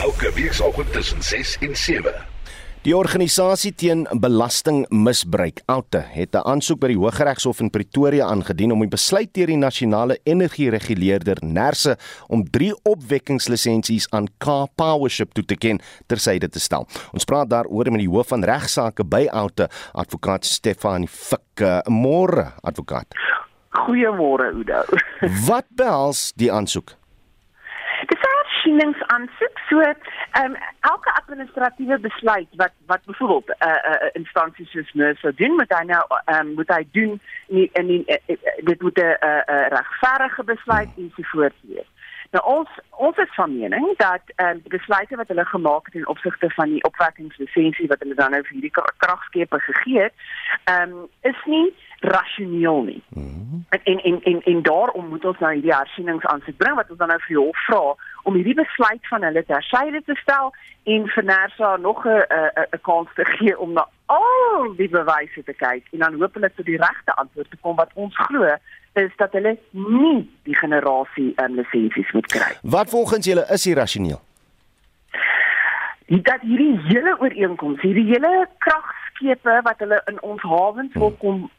Elke 0.00 0.32
weekoggend 0.34 0.92
tussen 0.92 1.22
6 1.22 1.58
en 1.60 1.76
7. 1.76 2.37
Die 2.86 2.92
organisasie 2.94 3.72
teen 3.74 4.04
belastingmisbruik, 4.22 5.64
Alta, 5.66 5.98
het 6.14 6.34
'n 6.34 6.46
aansoek 6.46 6.78
by 6.78 6.86
die 6.86 6.96
Hooggeregshof 6.96 7.60
in 7.60 7.70
Pretoria 7.70 8.26
aangedien 8.26 8.72
om 8.72 8.78
die 8.78 8.88
besluit 8.88 9.34
deur 9.34 9.46
die 9.46 9.56
nasionale 9.56 10.18
energiereguleerder 10.22 11.38
NERSA 11.42 11.96
om 12.28 12.44
3 12.50 12.74
opwekkingslisensies 12.84 14.06
aan 14.10 14.28
K 14.38 14.46
Powership 14.76 15.32
toe 15.32 15.44
te 15.44 15.56
ken 15.56 15.80
tersyde 16.06 16.48
te 16.48 16.60
stel. 16.60 16.86
Ons 17.12 17.24
praat 17.24 17.50
daaroor 17.50 17.90
met 17.90 18.00
die 18.00 18.08
hoof 18.08 18.28
van 18.28 18.44
regsaake 18.44 19.04
by 19.04 19.26
Alta, 19.30 19.68
advokaat 19.92 20.44
Stefanie 20.44 21.08
Fikke. 21.08 21.82
Môre, 21.88 22.52
advokaat. 22.62 23.06
Goeiemôre 23.70 24.54
Udo. 24.54 24.84
Wat 25.46 25.66
behels 25.74 26.32
die 26.36 26.52
aansoek? 26.52 26.94
Dis 28.68 28.76
'n 28.76 28.80
hersieningsaansoek. 28.80 29.58
So, 29.68 29.80
ehm 29.80 30.44
um, 30.44 30.56
elke 30.80 31.12
administratiewe 31.14 31.98
besluit 31.98 32.48
wat 32.56 32.72
wat 32.86 33.04
byvoorbeeld 33.04 33.48
'n 33.48 33.68
uh, 33.68 33.68
uh, 33.68 33.90
uh, 33.90 34.08
instansie 34.12 34.66
soos 34.66 34.92
NERSA 34.92 35.30
doen, 35.34 35.54
moet 35.54 35.72
hy 35.78 35.84
nou 35.84 36.04
ehm 36.08 36.46
um, 36.46 36.54
moet 36.54 36.68
hy 36.68 36.88
doen 36.92 37.20
in 37.46 37.68
in, 37.72 37.88
in 37.88 38.04
uh, 38.06 38.64
dit 38.64 38.82
moet 38.82 38.98
'n 38.98 39.00
uh, 39.00 39.40
uh, 39.46 39.68
regverdige 39.68 40.44
besluit 40.44 40.88
ensovoorts 40.96 41.60
wees. 41.62 41.88
Nou 42.30 42.44
ons 42.44 42.68
ons 42.90 43.16
is 43.16 43.34
van 43.34 43.58
mening 43.58 43.96
dat 43.96 44.22
ehm 44.34 44.48
um, 44.48 44.60
die 44.62 44.76
besluite 44.78 45.16
wat 45.16 45.28
hulle 45.28 45.44
gemaak 45.44 45.84
het 45.86 45.94
in 45.94 46.08
opsigte 46.08 46.50
van 46.50 46.68
die 46.68 46.84
opwekkingslisensie 46.84 47.88
wat 47.88 47.98
hulle 47.98 48.14
dan 48.14 48.30
nou 48.30 48.42
vir 48.42 48.52
hierdie 48.52 48.76
kragskepe 48.96 49.60
gegee 49.60 50.02
het, 50.02 50.14
ehm 50.64 50.92
um, 50.92 51.08
is 51.20 51.40
nie 51.44 51.74
rasioneel 52.00 52.82
nie. 52.82 53.02
Mm 53.08 53.22
-hmm. 53.22 53.64
En 53.68 54.02
en 54.02 54.22
en 54.22 54.42
en 54.42 54.62
daarom 54.62 55.08
moet 55.08 55.24
ons 55.24 55.38
nou 55.38 55.52
hierdie 55.52 55.74
hersieningsaansoek 55.74 56.56
bring 56.56 56.74
wat 56.74 56.90
ons 56.90 56.98
dan 56.98 57.08
nou 57.08 57.20
vir 57.20 57.36
jou 57.36 57.48
vra 57.52 57.94
om 58.22 58.34
hierdie 58.34 58.54
besluit 58.54 59.08
van 59.08 59.22
hulle 59.22 59.44
tersyde 59.44 60.02
te 60.04 60.14
stel 60.14 60.54
en 60.84 61.08
vir 61.08 61.24
Nersa 61.24 61.76
nog 61.76 62.06
'n 62.06 62.08
'n 62.10 62.66
'n 62.70 62.80
kans 62.80 63.08
te 63.14 63.24
gee 63.24 63.58
om 63.58 63.72
na 63.72 63.88
al 64.06 64.74
die 64.76 64.88
bewyse 64.88 65.42
te 65.44 65.52
kyk 65.52 65.84
en 65.90 65.98
dan 65.98 66.20
hopelik 66.20 66.54
tot 66.56 66.64
die 66.64 66.76
regte 66.76 67.14
antwoord 67.14 67.50
te 67.50 67.56
kom 67.60 67.76
wat 67.76 67.90
ons 67.94 68.16
glo 68.16 68.56
is 68.92 69.12
dat 69.16 69.32
hulle 69.32 69.58
nie 69.70 70.30
die 70.42 70.56
generasie 70.56 71.32
um, 71.36 71.54
lisensies 71.54 72.10
moet 72.12 72.26
kry. 72.26 72.52
Wat 72.62 72.90
volgens 72.90 73.26
julle 73.26 73.46
is 73.50 73.66
irrasioneel? 73.66 74.20
Dat 76.06 76.40
hierdie 76.40 76.78
hele 76.88 77.16
ooreenkoms, 77.20 77.80
hierdie 77.80 78.06
hele 78.06 78.48
kragskepe 78.58 79.60
wat 79.62 79.78
hulle 79.78 80.02
in 80.06 80.22
ons 80.22 80.42
hawens 80.42 80.94
wil 80.94 81.12
kom 81.20 81.50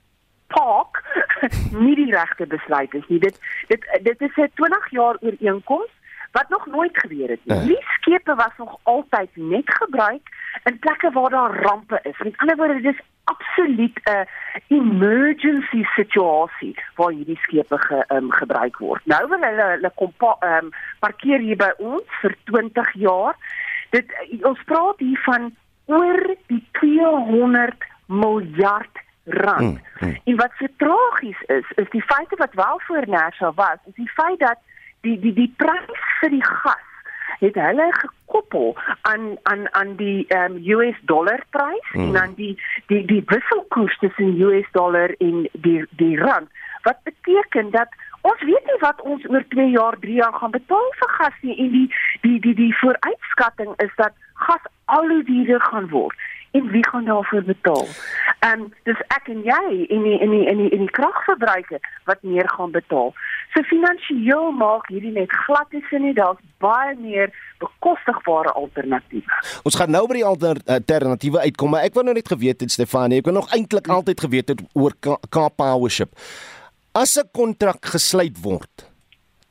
park 0.54 1.02
nie 1.84 1.96
die 1.96 2.12
regte 2.12 2.48
besluit 2.50 2.94
is 2.94 3.08
nie. 3.08 3.20
Dit 3.20 3.40
dit 3.68 3.86
dit 4.04 4.22
is 4.28 4.36
'n 4.36 4.52
20 4.56 4.92
jaar 4.92 5.18
ooreenkoms 5.22 5.94
wat 6.32 6.50
nog 6.50 6.66
nooit 6.66 6.98
gebeur 6.98 7.30
het 7.30 7.46
nie. 7.46 7.56
Ja. 7.56 7.66
Die 7.66 7.84
skepe 7.98 8.36
was 8.36 8.54
nog 8.58 8.80
altyd 8.84 9.30
net 9.34 9.74
gebruik 9.82 10.28
in 10.64 10.80
plekke 10.80 11.12
waar 11.12 11.30
daar 11.30 11.62
rampe 11.62 12.00
is. 12.04 12.18
Met 12.18 12.38
ander 12.38 12.56
woorde, 12.56 12.82
dit 12.82 12.94
is 12.94 13.06
absoluut 13.24 14.00
'n 14.04 14.28
emergency 14.68 15.84
situasie 15.84 16.76
waar 16.96 17.12
hierdie 17.12 17.40
skepe 17.42 17.78
ge, 17.78 18.06
um, 18.08 18.32
gebruik 18.32 18.78
word. 18.78 19.06
Nou 19.06 19.28
wil 19.28 19.40
hulle 19.40 19.64
hulle 19.64 19.92
kom 19.96 20.14
um, 20.20 20.70
parkeer 21.00 21.40
hier 21.40 21.56
by 21.56 21.72
ons 21.78 22.08
vir 22.22 22.36
20 22.44 22.94
jaar. 22.94 23.36
Dit 23.90 24.06
ons 24.42 24.64
praat 24.64 25.00
hier 25.00 25.20
van 25.24 25.56
oor 25.86 26.36
die 26.48 26.68
200 26.72 27.86
miljard 28.06 28.98
rand. 29.24 29.80
Mm, 30.00 30.08
mm. 30.08 30.18
En 30.24 30.36
wat 30.36 30.52
so 30.58 30.66
tragies 30.78 31.42
is, 31.42 31.66
is 31.76 31.90
die 31.90 32.04
feite 32.04 32.36
wat 32.36 32.54
wel 32.54 32.82
voor 32.84 33.04
Nersa 33.08 33.52
was, 33.54 33.78
is 33.86 33.96
die 33.96 34.12
feit 34.12 34.40
dat 34.40 34.58
die 35.02 35.20
die 35.20 35.34
die 35.34 35.54
prys 35.58 36.06
vir 36.20 36.30
die 36.30 36.46
gas 36.46 36.88
het 37.40 37.56
hulle 37.56 37.88
gekoppel 37.92 38.76
aan 39.02 39.38
aan 39.44 39.74
aan 39.74 39.96
die 39.96 40.26
um, 40.36 40.58
US 40.76 40.96
dollar 41.02 41.44
prys 41.50 41.92
mm. 41.94 42.02
en 42.02 42.22
aan 42.22 42.34
die 42.36 42.62
die 42.88 43.06
die 43.06 43.24
wisselkoers 43.26 43.98
tussen 43.98 44.42
US 44.42 44.68
dollar 44.72 45.16
en 45.18 45.48
die 45.52 45.86
die 45.90 46.18
rand. 46.20 46.50
Wat 46.84 46.98
beteken 47.04 47.72
dat 47.72 47.88
ons 48.22 48.42
weet 48.44 48.66
nie 48.66 48.80
wat 48.80 49.02
ons 49.02 49.30
oor 49.30 49.44
2 49.48 49.70
jaar, 49.70 49.96
3 50.00 50.14
jaar 50.14 50.34
gaan 50.34 50.52
betaal 50.52 50.92
vir 51.00 51.10
gas 51.20 51.38
nie 51.42 51.56
en 51.58 51.72
die 51.72 51.88
die 52.22 52.40
die 52.40 52.56
die 52.56 52.74
vooruitskatting 52.82 53.74
is 53.78 53.96
dat 53.96 54.14
gas 54.34 54.68
al 54.86 55.08
hoe 55.08 55.24
duurder 55.24 55.62
gaan 55.62 55.90
word 55.90 56.28
en 56.52 56.68
wie 56.74 56.88
gaan 56.90 57.06
daarvoor 57.06 57.44
betaal? 57.44 57.88
En 58.40 58.60
um, 58.60 58.68
dis 58.88 59.00
ek 59.12 59.28
en 59.34 59.42
jy 59.44 59.64
en 59.92 60.04
die 60.06 60.18
en 60.24 60.32
die 60.32 60.46
en 60.48 60.62
die, 60.62 60.70
die 60.80 60.92
kragverbruiker 60.96 61.82
wat 62.08 62.22
meer 62.24 62.48
gaan 62.56 62.72
betaal. 62.72 63.12
So 63.54 63.66
finansiëel 63.68 64.54
maak 64.56 64.88
hierdie 64.88 65.12
net 65.16 65.34
glad 65.46 65.74
nie 65.76 65.84
sin 65.90 66.06
nie. 66.08 66.14
Daar's 66.16 66.40
baie 66.64 66.96
meer 67.00 67.34
bekostigbare 67.60 68.54
alternatiewe. 68.56 69.42
Ons 69.68 69.76
gaan 69.80 69.92
nou 69.92 70.06
by 70.08 70.22
die 70.22 70.28
alternatiewe 70.28 71.44
uitkom, 71.50 71.76
maar 71.76 71.88
ek 71.90 71.98
wou 71.98 72.06
nou 72.08 72.16
net 72.16 72.32
geweet 72.32 72.64
het 72.64 72.72
Stefanie, 72.72 73.20
ek 73.20 73.28
wou 73.28 73.36
nog 73.36 73.52
eintlik 73.56 73.92
altyd 73.92 74.24
geweet 74.24 74.54
het 74.56 74.64
oor 74.72 74.96
Cape 75.04 75.58
Powership. 75.60 76.16
As 76.96 77.18
'n 77.20 77.28
kontrak 77.36 77.92
gesluit 77.92 78.40
word, 78.42 78.88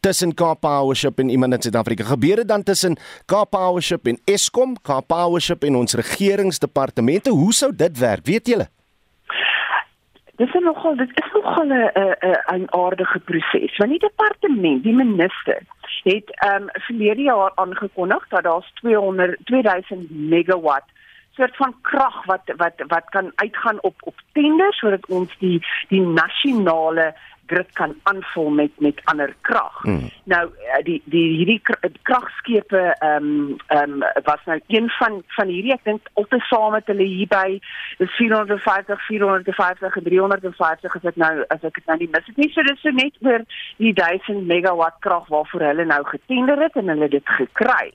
tussen 0.01 0.35
Cape 0.35 0.61
Powership 0.61 1.19
en 1.19 1.29
iemand 1.29 1.53
in 1.53 1.63
Suid-Afrika. 1.63 2.05
Gebeur 2.05 2.37
dit 2.37 2.49
dan 2.49 2.63
tussen 2.63 2.97
Cape 3.27 3.57
Powership 3.57 4.07
en 4.07 4.19
Eskom, 4.25 4.77
Cape 4.83 5.07
Powership 5.07 5.65
en 5.65 5.77
ons 5.77 5.95
regeringsdepartemente? 5.95 7.31
Hoe 7.31 7.53
sou 7.53 7.75
dit 7.75 7.99
werk? 7.99 8.27
Weet 8.27 8.47
julle? 8.47 8.69
Dis 10.39 10.53
nogal 10.63 10.97
dit 10.97 11.11
is 11.15 11.33
nogal 11.33 11.67
'n 11.67 11.91
'n 11.95 12.61
'n 12.61 12.67
aardige 12.71 13.19
proses. 13.19 13.77
Want 13.77 13.91
die 13.91 13.99
departement, 13.99 14.83
die 14.83 14.95
minister 14.95 15.59
het 16.03 16.31
ehm 16.31 16.63
um, 16.63 16.69
verlede 16.73 17.23
jaar 17.23 17.53
aangekondig 17.55 18.29
dat 18.29 18.43
daar's 18.43 18.71
200 18.75 19.37
2000 19.45 20.11
megawatt 20.11 20.85
soort 21.39 21.57
van 21.57 21.75
krag 21.81 22.25
wat 22.25 22.53
wat 22.57 22.75
wat 22.87 23.05
kan 23.09 23.33
uitgaan 23.35 23.79
op 23.83 23.95
op 24.01 24.15
tenders 24.33 24.79
sodat 24.79 25.07
ons 25.07 25.39
die 25.39 25.67
die 25.89 26.01
nasionale 26.01 27.15
grid 27.49 27.73
kan 27.81 27.95
aanvul 28.11 28.51
met 28.51 28.73
met 28.85 29.01
ander 29.11 29.35
krag. 29.41 29.83
Hmm. 29.83 30.09
Nou 30.25 30.45
eh, 30.49 30.83
die 30.85 30.99
die 31.05 31.27
hierdie 31.37 31.61
kragskepe 32.03 32.83
ehm 32.99 33.29
um, 33.29 33.57
ehm 33.67 34.03
um, 34.03 34.25
was 34.25 34.45
nou 34.45 34.61
een 34.67 34.89
van 34.99 35.23
van 35.37 35.53
hierdie 35.53 35.75
ek 35.77 35.85
dink 35.85 36.11
altesaam 36.21 36.73
met 36.77 36.87
hulle 36.93 37.07
hier 37.09 37.31
by 37.33 37.59
is 38.05 38.17
450 38.17 39.07
450 39.07 39.97
en 39.97 40.09
350 40.11 40.97
as 40.97 41.09
ek 41.13 41.17
nou 41.25 41.33
as 41.49 41.63
ek 41.63 41.81
dit 41.81 41.87
nou 41.87 41.99
nie 42.03 42.11
mis 42.17 42.27
het 42.27 42.43
nie 42.43 42.51
so 42.53 42.67
dis 42.69 42.83
so 42.83 42.91
net 42.91 43.23
oor 43.27 43.47
die 43.77 43.95
1000 44.03 44.47
megawatt 44.53 45.01
krag 45.07 45.29
waarvoor 45.29 45.69
hulle 45.71 45.85
nou 45.85 46.03
getender 46.13 46.63
het 46.63 46.77
en 46.77 46.95
hulle 46.95 47.09
dit 47.09 47.35
gekry. 47.39 47.93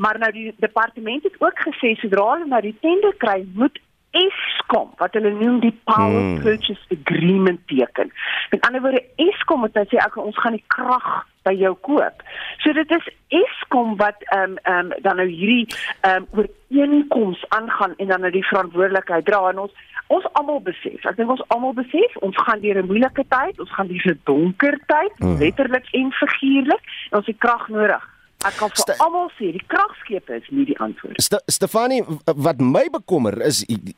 Maar 0.00 0.18
nou 0.18 0.32
die 0.32 0.54
departement 0.58 1.22
het 1.22 1.36
ook 1.38 1.58
gesê 1.68 1.94
sodra 2.00 2.26
hulle 2.32 2.48
nou 2.48 2.60
die 2.64 2.76
tender 2.80 3.14
kry 3.24 3.44
moet 3.54 3.78
Eskom 4.10 4.90
wat 4.98 5.14
hulle 5.14 5.30
noem 5.30 5.60
die 5.60 5.74
Power 5.84 6.20
Hmm. 6.20 6.40
Purchase 6.42 6.86
Agreement 6.90 7.60
teken. 7.66 8.12
Met 8.50 8.66
ander 8.66 8.80
woorde 8.80 9.04
Eskom 9.16 9.62
het 9.62 9.74
nou 9.74 9.84
sê 9.86 9.96
ek 9.96 10.16
ons 10.16 10.38
gaan 10.38 10.52
die 10.52 10.64
krag 10.66 11.26
by 11.42 11.52
jou 11.52 11.74
koop. 11.80 12.22
So 12.58 12.72
dit 12.72 12.90
is 12.90 13.08
Eskom 13.28 13.96
wat 13.96 14.16
ehm 14.32 14.42
um, 14.42 14.58
ehm 14.62 14.92
um, 14.92 15.02
dan 15.02 15.16
nou 15.16 15.28
hierdie 15.28 15.66
ehm 16.00 16.26
um, 16.32 16.48
ooreenkoms 16.70 17.44
aangaan 17.48 17.94
en 17.96 18.06
dan 18.06 18.20
nou 18.20 18.30
die 18.32 18.46
verantwoordelikheid 18.46 19.24
dra 19.24 19.48
en 19.50 19.58
ons 19.58 19.72
ons 20.10 20.26
almal 20.32 20.60
besef. 20.60 21.04
Ek 21.06 21.16
dink 21.16 21.30
ons 21.30 21.48
almal 21.54 21.72
besef 21.72 22.16
ons 22.20 22.36
gaan 22.36 22.60
deur 22.60 22.82
'n 22.82 22.86
moeilike 22.86 23.24
tyd, 23.28 23.60
ons 23.60 23.72
gaan 23.72 23.86
deur 23.86 24.10
'n 24.10 24.20
donker 24.24 24.78
tyd, 24.86 25.12
Hmm. 25.18 25.38
letterlik 25.38 25.86
en 25.92 26.12
figuurlik 26.12 26.82
en 27.10 27.18
ons 27.18 27.26
het 27.26 27.38
krag 27.38 27.68
nodig. 27.68 28.09
Ek 28.40 28.56
kan 28.56 28.70
vir 28.72 29.00
almal 29.04 29.28
sê 29.36 29.50
die 29.52 29.62
kragskepe 29.68 30.38
is 30.40 30.46
nie 30.48 30.64
die 30.70 30.76
antwoord. 30.80 31.18
St 31.20 31.42
Stefanie, 31.52 32.00
wat 32.24 32.62
my 32.64 32.86
bekommer 32.92 33.36
is 33.44 33.60
die, 33.68 33.92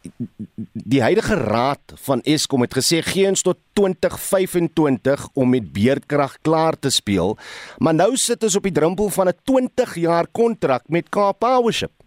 die 0.74 1.02
huidige 1.04 1.38
raad 1.38 1.94
van 2.08 2.24
Eskom 2.26 2.66
het 2.66 2.74
gesê 2.74 2.98
gee 3.06 3.28
ons 3.30 3.44
tot 3.46 3.60
2025 3.78 5.28
om 5.38 5.54
met 5.54 5.70
beerdkrag 5.76 6.40
klaar 6.42 6.74
te 6.74 6.90
speel, 6.90 7.36
maar 7.78 7.94
nou 7.94 8.16
sit 8.18 8.42
ons 8.42 8.58
op 8.58 8.66
die 8.66 8.74
drempel 8.74 9.14
van 9.14 9.30
'n 9.30 9.38
20 9.46 9.94
jaar 10.02 10.26
kontrak 10.26 10.88
met 10.88 11.08
Cape 11.08 11.38
Powership. 11.38 12.01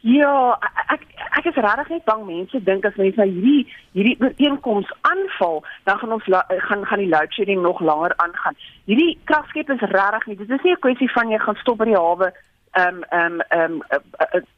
Ja, 0.00 0.58
ek 0.88 1.02
ek 1.38 1.44
is 1.44 1.58
regtig 1.60 1.88
net 1.88 2.04
bang 2.04 2.26
mense 2.26 2.62
dink 2.64 2.84
as 2.84 2.96
mense 2.96 3.20
nou 3.20 3.28
hierdie 3.28 3.66
hierdie 3.92 4.16
ooreenkoms 4.20 4.88
aanval, 5.00 5.60
dan 5.84 5.98
gaan 5.98 6.12
ons 6.12 6.26
la, 6.26 6.44
gaan 6.48 6.86
gaan 6.86 7.02
die 7.02 7.08
load 7.08 7.32
shedding 7.36 7.60
nog 7.62 7.80
langer 7.80 8.14
aangaan. 8.16 8.56
Hierdie 8.88 9.18
kragskep 9.24 9.70
is 9.70 9.84
regtig 9.92 10.26
nie. 10.26 10.36
Dit 10.36 10.50
is 10.50 10.62
nie 10.62 10.72
'n 10.72 10.80
kwessie 10.80 11.10
van 11.12 11.30
jy 11.30 11.38
gaan 11.38 11.60
stop 11.60 11.78
by 11.78 11.84
die 11.84 12.00
hawe 12.00 12.32
ehm 12.72 13.02
ehm 13.10 13.40
ehm 13.48 13.80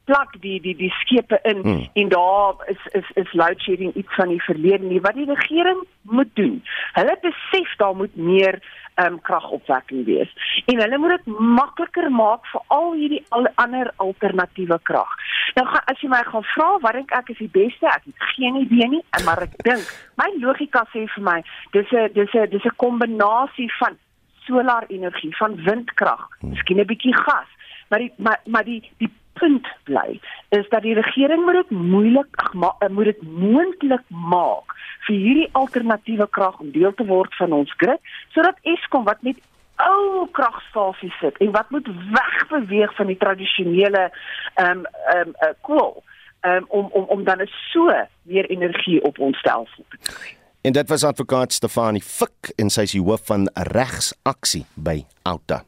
plak 0.04 0.34
die 0.40 0.60
die 0.60 0.76
die 0.76 0.92
skepe 1.00 1.38
in 1.42 1.62
Hmm. 1.62 1.88
en 1.92 2.08
daar 2.08 2.54
is 2.66 2.82
is 2.92 3.10
is 3.14 3.32
load 3.32 3.60
shedding 3.60 3.94
iets 3.94 4.14
van 4.14 4.28
die 4.28 4.42
verlede 4.42 4.84
nie. 4.84 5.00
Wat 5.00 5.14
die 5.14 5.26
regering 5.34 5.86
moet 6.02 6.30
doen. 6.34 6.62
Hulle 6.92 7.16
besef 7.20 7.76
daar 7.76 7.96
moet 7.96 8.16
meer 8.16 8.62
um, 8.96 9.20
kragopwekking 9.20 10.04
wees 10.04 10.30
en 10.66 10.80
hulle 10.80 10.98
moet 10.98 11.16
dit 11.16 11.26
makliker 11.38 12.10
maak 12.10 12.46
vir 12.52 12.62
al 12.76 12.92
hierdie 12.92 13.22
al 13.30 13.48
ander 13.54 13.90
alternatiewe 13.96 14.78
krag. 14.82 15.16
Nou 15.56 15.66
gaan 15.66 15.90
as 15.92 16.00
jy 16.00 16.08
my 16.12 16.22
gaan 16.28 16.46
vra 16.54 16.68
wat 16.84 16.98
dink 16.98 17.12
ek 17.12 17.32
is 17.34 17.42
die 17.42 17.52
beste? 17.52 17.86
Ek 17.86 18.04
het 18.04 18.28
geen 18.36 18.60
idee 18.62 18.88
nie, 18.88 19.02
maar 19.24 19.42
ek 19.46 19.56
dink 19.64 19.88
my 20.20 20.28
logika 20.44 20.84
sê 20.92 21.06
vir 21.14 21.24
my 21.30 21.38
dis 21.72 21.92
'n 21.92 22.12
dis 22.14 22.34
'n 22.34 22.50
dis 22.50 22.64
'n 22.64 22.76
kombinasie 22.76 23.70
van 23.78 23.98
solarenergie, 24.46 25.36
van 25.36 25.56
windkrag, 25.64 26.28
miskien 26.42 26.80
'n 26.80 26.86
bietjie 26.86 27.14
gas. 27.14 27.48
Maar 27.88 27.98
die 27.98 28.12
maar 28.16 28.40
maar 28.46 28.64
die 28.64 28.82
die 28.98 29.10
punt 29.38 29.68
bly 29.88 30.20
is 30.48 30.68
dat 30.68 30.82
die 30.82 30.94
regering 30.94 31.44
moet 31.44 31.60
dit 31.62 31.70
moeilik 31.70 32.52
ma, 32.52 32.74
eh, 32.80 32.88
moet 32.88 33.12
dit 33.12 33.22
moontlik 33.22 34.04
maak 34.08 34.76
vir 35.06 35.16
hierdie 35.16 35.48
alternatiewe 35.52 36.28
krag 36.30 36.60
om 36.60 36.70
deel 36.70 36.94
te 36.94 37.06
word 37.06 37.34
van 37.40 37.52
ons 37.52 37.74
grid 37.76 38.12
sodat 38.34 38.58
Eskom 38.62 39.04
wat 39.04 39.22
met 39.22 39.40
ou 39.82 40.28
kragstasies 40.36 41.14
sit 41.20 41.38
en 41.42 41.50
wat 41.50 41.70
moet 41.70 41.88
wegbeweeg 42.12 42.94
van 42.96 43.06
die 43.06 43.18
tradisionele 43.18 44.08
ehm 44.08 44.70
um, 44.70 44.86
ehm 44.86 45.28
um, 45.28 45.34
uh, 45.40 45.54
kool 45.60 46.02
um, 46.46 46.64
om 46.68 46.88
om 46.92 47.04
om 47.16 47.24
dan 47.24 47.48
so 47.72 47.90
meer 48.22 48.50
energie 48.50 49.02
op 49.02 49.18
ons 49.18 49.38
stelsel 49.38 49.84
te 49.88 49.96
kry. 49.96 50.36
En 50.62 50.72
dit 50.72 50.88
was 50.88 51.04
advokaat 51.04 51.52
Stefanie 51.52 52.02
Fik 52.02 52.52
en 52.56 52.70
sy 52.70 52.86
is 52.86 52.94
die 52.94 53.02
hoof 53.02 53.26
van 53.26 53.48
regsaksie 53.72 54.64
by 54.74 55.00
Outa. 55.26 55.64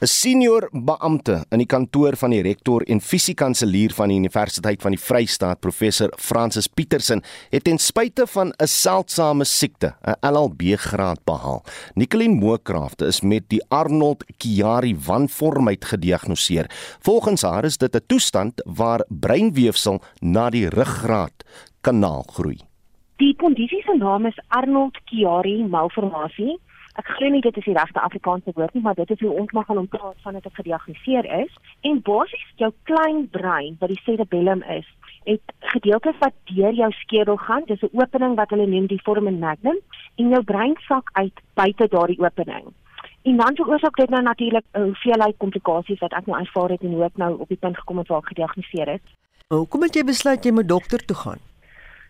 'n 0.00 0.08
Senior 0.08 0.64
beampte 0.72 1.42
in 1.52 1.60
die 1.60 1.68
kantoor 1.68 2.16
van 2.16 2.32
die 2.32 2.40
rektor 2.40 2.80
en 2.88 3.02
fisiekanselier 3.04 3.92
van 3.92 4.08
die 4.08 4.16
Universiteit 4.16 4.80
van 4.80 4.94
die 4.94 5.00
Vrystaat, 5.00 5.60
professor 5.60 6.08
Francis 6.16 6.68
Petersen, 6.68 7.20
het 7.52 7.64
ten 7.64 7.76
spyte 7.78 8.24
van 8.26 8.48
'n 8.56 8.66
seldsame 8.66 9.44
siekte, 9.44 9.92
'n 10.00 10.16
LLB-graad 10.24 11.20
behaal. 11.24 11.62
Nicoline 11.94 12.34
Mookrafte 12.34 13.06
is 13.06 13.20
met 13.20 13.48
die 13.48 13.60
Arnold 13.68 14.24
Chiari 14.38 14.96
wanvormheid 14.96 15.84
gediagnoseer. 15.84 16.70
Volgens 17.00 17.42
haar 17.42 17.64
is 17.64 17.76
dit 17.76 17.94
'n 17.94 18.06
toestand 18.06 18.62
waar 18.64 19.04
breinweefsel 19.08 20.00
na 20.20 20.50
die 20.50 20.68
ruggraat 20.68 21.44
kanaal 21.80 22.24
groei. 22.32 22.58
Die 23.16 23.36
kondisie 23.36 23.82
se 23.82 23.96
naam 23.96 24.26
is 24.26 24.40
Arnold 24.48 24.98
Chiari 25.04 25.62
malformasie. 25.68 26.58
Ek 26.98 27.06
glo 27.06 27.28
nie 27.30 27.40
dit 27.40 27.56
is 27.56 27.64
die 27.64 27.74
regte 27.74 28.00
Afrikaanse 28.00 28.52
woord 28.54 28.74
nie, 28.74 28.82
maar 28.82 28.94
dit 28.94 29.10
is 29.10 29.20
hoe 29.20 29.30
ons 29.42 29.52
mag 29.52 29.66
hom 29.66 29.86
praat 29.88 30.16
van 30.24 30.34
dit 30.34 30.46
ek 30.46 30.54
gediagnoseer 30.54 31.28
is. 31.42 31.52
En 31.86 32.02
basies 32.02 32.46
jou 32.56 32.72
klein 32.90 33.28
brein 33.30 33.76
wat 33.80 33.92
die 33.92 34.02
cerebellum 34.04 34.62
is, 34.62 34.88
het 35.24 35.54
gedeeltes 35.74 36.18
wat 36.18 36.34
deur 36.50 36.74
jou 36.74 36.90
skedel 37.02 37.36
gaan. 37.36 37.64
Dis 37.66 37.82
'n 37.82 37.94
opening 38.02 38.34
wat 38.36 38.50
hulle 38.50 38.66
noem 38.66 38.86
die 38.86 39.02
foramen 39.04 39.38
magnum 39.38 39.78
en 40.16 40.28
jou 40.28 40.42
brein 40.42 40.76
sak 40.88 41.10
uit 41.12 41.36
buite 41.54 41.88
daardie 41.88 42.20
opening. 42.20 42.72
En 43.22 43.36
dan 43.36 43.56
veroorsaak 43.56 43.96
dit 43.96 44.10
nou 44.10 44.22
natuurlik 44.22 44.64
'n 44.72 44.82
hoeveelheid 44.82 45.36
komplikasies 45.36 45.98
wat 45.98 46.12
ek 46.12 46.26
nou 46.26 46.38
ervaar 46.40 46.70
het 46.70 46.82
en 46.82 46.92
hoe 46.92 47.04
ek 47.04 47.16
nou 47.16 47.38
op 47.38 47.48
die 47.48 47.56
punt 47.60 47.78
gekom 47.78 47.98
het 47.98 48.08
waar 48.08 48.18
ek 48.18 48.28
gediagnoseer 48.28 48.88
is. 48.88 49.04
Hoekom 49.48 49.82
het 49.82 49.94
jy 49.94 50.04
besluit 50.04 50.44
jy 50.44 50.52
moet 50.52 50.68
dokter 50.68 51.04
toe 51.04 51.16
gaan? 51.16 51.49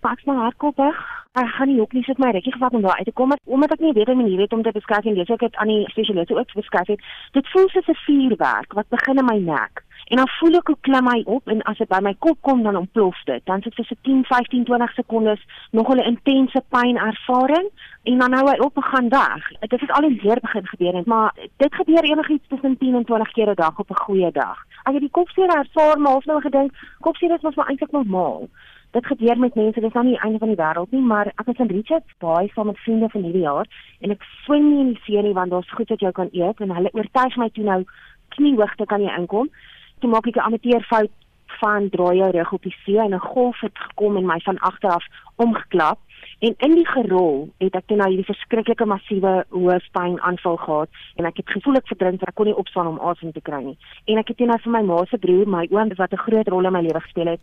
Pak 0.01 0.25
my 0.25 0.35
hardkop 0.35 0.77
weg. 0.77 0.97
Ek 1.37 1.49
gaan 1.57 1.69
nie 1.69 1.81
ook 1.81 1.93
nie 1.93 2.03
sit 2.03 2.19
my 2.19 2.31
rukkie 2.33 2.53
gevat 2.53 2.73
om 2.73 2.83
daar 2.83 2.97
uit 2.97 3.05
te 3.05 3.13
kom 3.13 3.29
maar 3.29 3.39
omdat 3.45 3.73
ek 3.77 3.83
nie 3.85 3.93
weet 3.93 4.09
'n 4.09 4.17
manier 4.17 4.41
het 4.41 4.53
om 4.53 4.63
te 4.63 4.73
beskryf 4.73 5.05
en 5.05 5.15
dis 5.15 5.29
ook 5.29 5.45
dit 5.45 5.57
aan 5.57 5.69
die 5.69 5.91
spesialiste 5.91 6.39
ook 6.39 6.55
beskryf 6.55 6.87
het. 6.87 7.01
Dit 7.33 7.49
voel 7.49 7.69
soos 7.69 7.89
'n 7.89 8.03
vuurwerk 8.07 8.73
wat 8.73 8.89
begin 8.89 9.19
in 9.19 9.25
my 9.25 9.39
nek. 9.39 9.85
En 10.11 10.17
dan 10.17 10.29
voel 10.29 10.57
ek 10.59 10.67
hoe 10.67 10.77
klim 10.81 11.07
hy 11.09 11.23
op 11.25 11.49
en 11.49 11.63
as 11.63 11.79
dit 11.79 11.89
by 11.89 11.99
my 12.03 12.15
kop 12.19 12.39
kom 12.41 12.63
dan 12.63 12.77
ontplof 12.77 13.23
dit. 13.25 13.43
Dan 13.45 13.63
sit 13.63 13.77
dit 13.77 13.87
vir 13.87 13.97
10, 14.03 14.25
15, 14.25 14.65
20 14.65 14.93
sekondes 14.93 15.45
nog 15.71 15.89
'n 15.89 16.09
intense 16.13 16.63
pyn 16.69 16.97
ervaring 16.97 17.69
en 18.03 18.19
dan 18.19 18.33
hou 18.33 18.49
hy 18.51 18.59
op 18.59 18.77
en 18.77 18.83
gaan 18.83 19.09
weg. 19.09 19.43
Dit 19.61 19.81
het 19.81 19.91
al 19.91 20.03
eens 20.03 20.23
weer 20.23 20.41
begin 20.41 20.67
gebeur 20.67 20.95
het, 20.95 21.07
maar 21.07 21.35
dit 21.57 21.75
gebeur 21.75 22.03
enigiets 22.03 22.49
tussen 22.49 22.79
10 22.79 22.95
en 22.95 23.05
20 23.05 23.31
keer 23.33 23.49
'n 23.51 23.55
dag 23.55 23.79
op 23.79 23.91
'n 23.91 24.03
goeie 24.05 24.33
dag. 24.33 24.59
Ek 24.85 24.93
het 24.93 25.01
die 25.01 25.11
kopseer 25.11 25.49
ervaar 25.49 26.01
maar 26.01 26.17
of 26.17 26.25
nou 26.25 26.41
gedink 26.41 26.73
kopseer 27.01 27.35
is 27.35 27.41
mos 27.41 27.55
maar 27.55 27.69
eintlik 27.69 27.91
normaal. 27.91 28.49
Dit 28.91 29.07
gebeur 29.07 29.39
met 29.39 29.55
mense, 29.55 29.81
dis 29.81 29.93
nou 29.93 30.05
nie 30.05 30.17
die 30.17 30.23
einde 30.25 30.39
van 30.43 30.51
die 30.51 30.59
wêreld 30.59 30.91
nie, 30.91 31.03
maar 31.13 31.29
ek 31.37 31.47
was 31.47 31.61
in 31.63 31.71
Richards 31.71 32.15
Bay 32.19 32.49
saam 32.55 32.67
met 32.67 32.79
vriende 32.83 33.09
van 33.13 33.23
hierdie 33.23 33.45
jaar 33.45 33.69
en 34.01 34.11
ek 34.11 34.25
swem 34.43 34.67
nie 34.67 34.81
in 34.85 34.93
die 34.95 35.03
see 35.05 35.23
nie 35.23 35.35
want 35.37 35.55
daar's 35.55 35.71
goed 35.79 35.93
wat 35.95 36.03
jy 36.03 36.11
kan 36.17 36.33
eet 36.35 36.63
en 36.65 36.75
hulle 36.75 36.91
oortuig 36.99 37.37
my 37.39 37.49
toe 37.55 37.67
nou 37.69 37.81
kniehoogte 38.35 38.87
kan 38.91 39.05
jy 39.07 39.15
inkom. 39.15 39.51
Toe 40.03 40.11
maak 40.11 40.27
ek 40.27 40.37
'n 40.37 40.49
amateurfout 40.49 41.15
van 41.61 41.89
draai 41.95 42.17
jou 42.19 42.31
rug 42.31 42.53
op 42.53 42.63
die 42.63 42.75
see 42.85 42.99
en 42.99 43.15
'n 43.15 43.29
golf 43.31 43.61
het 43.61 43.79
gekom 43.79 44.17
en 44.17 44.27
my 44.27 44.41
van 44.41 44.59
agter 44.59 44.91
af 44.91 45.07
omgeklap 45.37 45.99
en 46.41 46.55
in 46.67 46.75
die 46.75 46.87
gerol 46.89 47.49
het 47.61 47.75
ek 47.77 47.87
toe 47.91 47.97
nou 48.01 48.09
hierdie 48.09 48.29
verskriklike 48.29 48.87
massiewe 48.89 49.33
hoofpyn 49.53 50.17
aanval 50.29 50.57
gehad 50.65 51.03
en 51.21 51.29
ek 51.29 51.43
het 51.43 51.53
gevoel 51.57 51.81
ek 51.81 51.91
verdrink 51.93 52.25
ek 52.25 52.35
kon 52.39 52.49
nie 52.49 52.57
opstaan 52.63 52.89
om 52.89 53.01
asem 53.13 53.35
te 53.37 53.43
kry 53.45 53.61
nie 53.67 53.77
en 54.07 54.21
ek 54.23 54.33
het 54.33 54.41
toe 54.41 54.49
nou 54.49 54.59
vir 54.65 54.75
my 54.77 54.83
ma 54.89 55.03
se 55.11 55.21
broer 55.21 55.51
my 55.57 55.67
oom 55.71 55.93
wat 56.01 56.17
'n 56.17 56.25
groot 56.25 56.49
rol 56.49 56.67
in 56.67 56.73
my 56.73 56.83
lewe 56.87 57.05
gespeel 57.07 57.33
het 57.35 57.41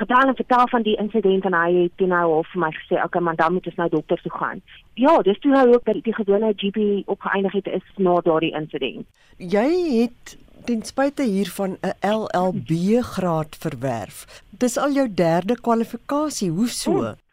gebel 0.00 0.28
en 0.28 0.40
vertel 0.42 0.68
van 0.74 0.82
die 0.82 0.96
insident 1.00 1.44
en 1.44 1.58
hy 1.62 1.72
het 1.82 1.96
toe 1.96 2.06
nou 2.06 2.24
half 2.34 2.52
vir 2.52 2.60
my 2.60 2.70
gesê 2.80 3.02
okay 3.04 3.22
man 3.22 3.36
dan 3.36 3.52
moet 3.52 3.66
ons 3.66 3.80
nou 3.82 3.88
dokter 3.88 4.22
toe 4.22 4.34
gaan 4.38 4.62
ja 4.94 5.22
dis 5.22 5.38
toe 5.38 5.50
nou 5.50 5.66
ook 5.74 5.84
dat 5.84 6.04
die 6.04 6.14
gewone 6.14 6.52
GP 6.56 7.08
opgeëindig 7.08 7.52
het 7.52 7.66
is 7.66 7.86
na 7.96 8.20
daardie 8.20 8.54
insident 8.54 9.06
Jy 9.38 9.70
het 10.00 10.38
ten 10.64 10.82
spyte 10.82 11.22
hiervan 11.22 11.76
'n 11.82 11.94
LLB 12.00 13.02
graad 13.02 13.56
verwerf. 13.56 14.42
Dis 14.50 14.76
al 14.76 14.92
jou 14.92 15.14
derde 15.14 15.60
kwalifikasie. 15.60 16.50
Hoe 16.50 16.68
so? 16.68 16.92
Hmm. 16.92 17.23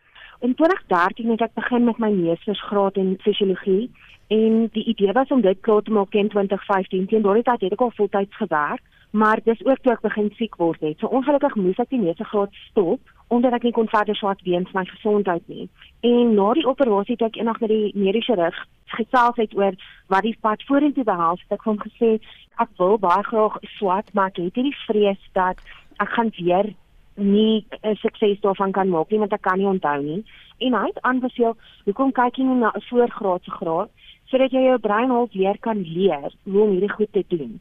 In 0.42 0.56
2013 0.56 1.30
het 1.30 1.42
ek 1.42 1.54
begin 1.54 1.84
met 1.86 2.00
my 2.02 2.08
meestersgraad 2.10 2.96
in 2.98 3.12
fisiologie 3.22 3.92
en 4.34 4.56
die 4.74 4.84
idee 4.90 5.14
was 5.14 5.30
om 5.30 5.42
dit 5.42 5.60
klaar 5.62 5.84
te 5.86 5.92
maak 5.94 6.18
in 6.18 6.30
2015. 6.34 7.06
Teen 7.12 7.22
daardie 7.22 7.44
tyd 7.46 7.62
het 7.62 7.76
ek 7.76 7.84
al 7.86 7.94
voltyds 7.94 8.40
gewerk, 8.40 8.82
maar 9.12 9.44
dis 9.46 9.62
ook 9.66 9.84
toe 9.86 9.94
ek 9.94 10.02
begin 10.02 10.32
siek 10.40 10.58
word 10.58 10.82
het. 10.82 10.98
So 10.98 11.14
ongelukkig 11.14 11.56
moes 11.62 11.84
ek 11.84 11.94
die 11.94 12.02
meestersgraad 12.02 12.58
stop 12.72 13.14
omdat 13.28 13.54
ek 13.60 13.70
nie 13.70 13.76
kon 13.78 13.94
verder 13.94 14.18
swaat 14.18 14.42
weens 14.42 14.74
my 14.74 14.82
gesondheid 14.90 15.46
nie. 15.46 15.70
En 16.10 16.34
na 16.34 16.50
die 16.58 16.66
operasie 16.66 17.20
het 17.20 17.28
ek 17.30 17.38
eendag 17.38 17.62
met 17.62 17.70
die 17.76 17.94
mediese 17.94 18.32
chirurg 18.32 18.58
gesels 18.98 19.38
het 19.38 19.54
oor 19.54 19.78
wat 20.10 20.26
die 20.26 20.38
pad 20.42 20.66
vorentoe 20.66 21.06
behels. 21.06 21.46
Het 21.46 21.60
ek 21.60 21.70
hom 21.70 21.78
gesê 21.86 22.16
ek 22.58 22.74
wil 22.82 22.98
baie 22.98 23.22
graag 23.30 23.62
swat, 23.78 24.10
maar 24.18 24.34
ek 24.34 24.42
het 24.42 24.58
hierdie 24.58 24.78
vrees 24.90 25.22
dat 25.38 25.62
ek 26.02 26.18
gaan 26.18 26.34
weer 26.42 26.74
nie 27.16 27.66
'n 27.84 27.96
sukses 27.96 28.40
daarvan 28.40 28.72
kan 28.72 28.90
maak 28.90 29.10
nie 29.10 29.20
want 29.20 29.34
ek 29.34 29.42
kan 29.42 29.58
nie 29.58 29.68
onthou 29.68 30.02
nie. 30.02 30.24
En 30.58 30.74
hy 30.74 30.86
het 30.86 31.02
aanbeveel, 31.02 31.56
hoekom 31.86 32.12
kyk 32.12 32.36
jy 32.36 32.44
nie 32.44 32.60
na 32.60 32.72
'n 32.76 32.82
voorgraadse 32.82 33.52
graad 33.52 33.90
sodat 34.30 34.52
jy 34.52 34.64
jou 34.64 34.80
brein 34.80 35.10
half 35.10 35.34
weer 35.34 35.58
kan 35.60 35.82
leer 35.82 36.32
hoe 36.44 36.62
om 36.62 36.70
hierdie 36.70 36.92
goed 36.92 37.12
te 37.12 37.24
doen. 37.28 37.60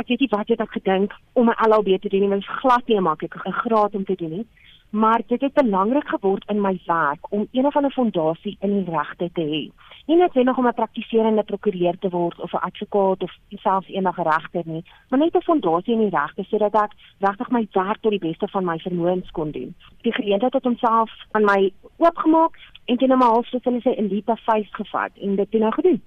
Ek 0.00 0.08
weet 0.08 0.20
nie 0.20 0.28
wat 0.30 0.48
het 0.48 0.60
ek 0.60 0.72
gedink 0.72 1.12
om 1.32 1.48
'n 1.48 1.68
LLB 1.68 1.98
te 2.00 2.08
doen 2.08 2.20
nie, 2.20 2.28
want 2.28 2.40
dit 2.40 2.50
is 2.50 2.60
glad 2.60 2.86
nie 2.88 2.96
'n 2.96 3.02
maklike 3.02 3.52
graad 3.52 3.94
om 3.94 4.04
te 4.04 4.14
doen 4.14 4.30
nie. 4.30 4.46
Maar 4.90 5.20
dit 5.26 5.40
het 5.40 5.52
belangrik 5.52 6.08
geword 6.08 6.44
in 6.48 6.60
my 6.60 6.80
werk 6.86 7.32
om 7.32 7.48
een 7.52 7.66
of 7.66 7.76
ander 7.76 7.90
fondasie 7.90 8.56
in 8.60 8.84
die 8.84 8.94
regte 8.94 9.30
te 9.32 9.42
hê. 9.42 9.62
Nie 10.06 10.16
net 10.16 10.34
nog 10.34 10.58
om 10.58 10.66
'n 10.66 10.74
praktiserende 10.74 11.42
prokureur 11.42 11.98
te 11.98 12.08
word 12.08 12.40
of 12.40 12.52
'n 12.52 12.66
advokaat 12.68 13.22
of 13.22 13.32
selfs 13.48 13.88
eendag 13.88 14.18
'n 14.18 14.28
regter 14.28 14.62
nie, 14.64 14.84
maar 15.08 15.18
net 15.18 15.34
'n 15.34 15.42
fondasie 15.42 15.94
in 15.94 16.08
die 16.08 16.18
regte 16.18 16.44
sodat 16.44 16.74
ek 16.74 16.92
regtig 17.18 17.50
my 17.50 17.68
werk 17.72 18.00
tot 18.00 18.10
die 18.10 18.26
beste 18.28 18.48
van 18.48 18.64
my 18.64 18.78
vermoëns 18.78 19.30
kon 19.30 19.50
doen. 19.50 19.74
Die 20.02 20.12
geleentheid 20.12 20.52
het 20.52 20.64
homself 20.64 21.10
aan 21.30 21.44
my 21.44 21.72
oopgemaak 21.96 22.58
en 22.84 22.96
teen 22.96 23.12
'n 23.12 23.20
half 23.20 23.46
soos 23.46 23.64
hulle 23.64 23.80
sê 23.80 23.96
in 23.96 24.08
die 24.08 24.22
face 24.24 24.74
gevat 24.74 25.10
en 25.20 25.36
dit 25.36 25.52
het 25.52 25.60
nou 25.60 25.72
gedoen. 25.72 26.02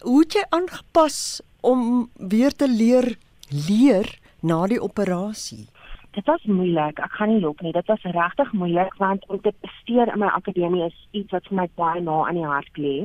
Hoe 0.00 0.20
het 0.20 0.32
jy 0.32 0.44
aangepas 0.48 1.42
om 1.60 2.08
weer 2.14 2.52
te 2.52 2.68
leer 2.68 3.16
leer 3.68 4.18
na 4.40 4.66
die 4.66 4.80
operasie? 4.80 5.66
Dit 6.10 6.26
was 6.26 6.42
moeilik. 6.44 6.98
Ek 6.98 7.12
gaan 7.12 7.28
nie 7.28 7.40
loop 7.40 7.60
nie. 7.60 7.72
Dit 7.72 7.86
was 7.86 8.02
regtig 8.02 8.52
moeilik 8.52 8.94
want 8.98 9.26
om 9.26 9.40
te 9.40 9.52
presteer 9.60 10.12
in 10.12 10.18
my 10.18 10.26
akademie 10.26 10.84
is 10.84 10.96
iets 11.10 11.30
wat 11.30 11.46
vir 11.46 11.56
my 11.56 11.68
baie 11.74 12.00
na 12.00 12.26
aan 12.26 12.34
die 12.34 12.46
hart 12.46 12.78
lê. 12.78 12.96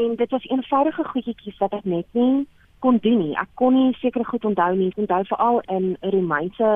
En 0.00 0.16
dit 0.16 0.30
was 0.30 0.48
eenvoudige 0.48 1.04
goedjies 1.04 1.58
wat 1.58 1.72
ek 1.78 1.84
net 1.84 2.06
nie 2.16 2.46
kon 2.82 2.98
doen 3.02 3.18
nie. 3.20 3.34
Ek 3.38 3.50
kon 3.60 3.76
nie 3.76 3.94
seker 4.00 4.24
goed 4.26 4.44
onthou 4.44 4.72
nie. 4.76 4.90
Onthou 4.98 5.22
veral 5.30 5.60
in 5.70 5.96
Romeinse 6.14 6.70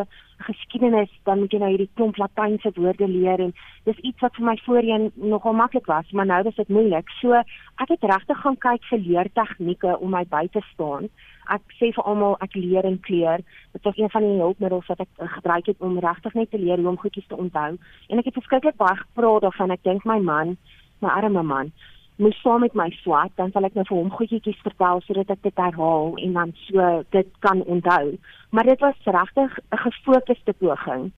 geskiedenis 0.46 1.10
dan 1.26 1.40
moet 1.42 1.54
jy 1.54 1.58
nou 1.62 1.70
hierdie 1.72 1.90
klomp 1.98 2.18
latynse 2.20 2.70
woorde 2.76 3.08
leer 3.08 3.40
en 3.40 3.54
dis 3.88 4.02
iets 4.04 4.20
wat 4.22 4.36
vir 4.36 4.46
my 4.50 4.56
voorheen 4.66 5.08
nogal 5.16 5.56
maklik 5.56 5.88
was, 5.90 6.10
maar 6.12 6.28
nou 6.28 6.42
is 6.46 6.60
dit 6.60 6.68
moeilik. 6.68 7.08
So 7.20 7.32
ek 7.40 7.94
het 7.94 8.04
regtig 8.12 8.42
gaan 8.44 8.60
kyk 8.68 8.84
vir 8.90 9.02
leertegnieke 9.08 9.96
om 9.96 10.12
my 10.14 10.26
by 10.30 10.44
te 10.52 10.62
staan 10.74 11.10
ek 11.52 11.74
sê 11.78 11.90
vir 11.94 12.06
almal 12.10 12.36
ek 12.44 12.56
leer 12.58 12.86
en 12.88 12.98
kleer. 13.06 13.42
Dit 13.74 13.84
was 13.86 13.98
een 13.98 14.10
van 14.12 14.24
die 14.24 14.38
hulpmiddels 14.40 14.88
wat 14.90 15.02
ek 15.04 15.10
uh, 15.18 15.28
gebruik 15.36 15.70
het 15.70 15.84
om 15.88 15.98
regtig 16.02 16.34
net 16.38 16.50
te 16.50 16.60
leer 16.60 16.80
hoe 16.82 16.92
om 16.92 17.00
goedjies 17.00 17.28
te 17.30 17.38
onthou. 17.38 17.76
En 18.10 18.22
ek 18.22 18.30
het 18.30 18.38
verskriklik 18.38 18.78
baie 18.80 18.96
gepraat 19.02 19.46
daarvan. 19.46 19.74
Ek 19.74 19.84
dink 19.86 20.06
my 20.08 20.18
man, 20.22 20.56
my 21.04 21.12
arme 21.12 21.44
man, 21.46 21.72
moet 22.16 22.34
saam 22.34 22.60
met 22.60 22.74
my 22.74 22.90
swat, 23.02 23.30
dan 23.36 23.50
sal 23.52 23.64
ek 23.64 23.74
net 23.74 23.84
nou 23.84 23.88
vir 23.88 23.98
hom 23.98 24.10
goedjies 24.10 24.62
vertel 24.62 25.00
sodat 25.04 25.30
ek 25.30 25.42
dit 25.42 25.56
herhaal 25.56 26.16
en 26.16 26.32
dan 26.32 26.56
so 26.68 27.04
dit 27.10 27.28
kan 27.40 27.62
onthou. 27.62 28.16
Maar 28.50 28.64
dit 28.64 28.80
was 28.80 28.98
regtig 29.04 29.58
'n 29.72 29.76
gefokusde 29.76 30.52
poging 30.52 31.12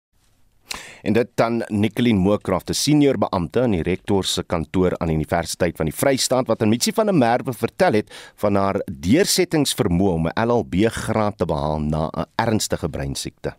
en 1.03 1.13
dit 1.13 1.29
dan 1.35 1.63
Nicoline 1.69 2.19
Mookraft, 2.19 2.71
'n 2.71 2.75
senior 2.75 3.19
beampte 3.19 3.61
in 3.61 3.71
die 3.71 3.83
rektor 3.83 4.25
se 4.25 4.43
kantoor 4.43 4.99
aan 4.99 5.09
die 5.09 5.17
Universiteit 5.17 5.77
van 5.77 5.87
die 5.87 5.95
Vrystaat 5.95 6.47
wat 6.47 6.63
aan 6.63 6.69
Mitsi 6.69 6.93
van 6.93 7.07
der 7.07 7.15
Merwe 7.15 7.53
vertel 7.53 7.93
het 7.93 8.33
van 8.37 8.55
haar 8.55 8.83
deursettingsvermoë 8.93 10.13
om 10.13 10.27
'n 10.27 10.47
LLB 10.47 10.75
graad 10.91 11.39
te 11.39 11.45
behaal 11.45 11.81
na 11.81 12.11
'n 12.17 12.27
ernstige 12.37 12.89
breinsiekte. 12.89 13.55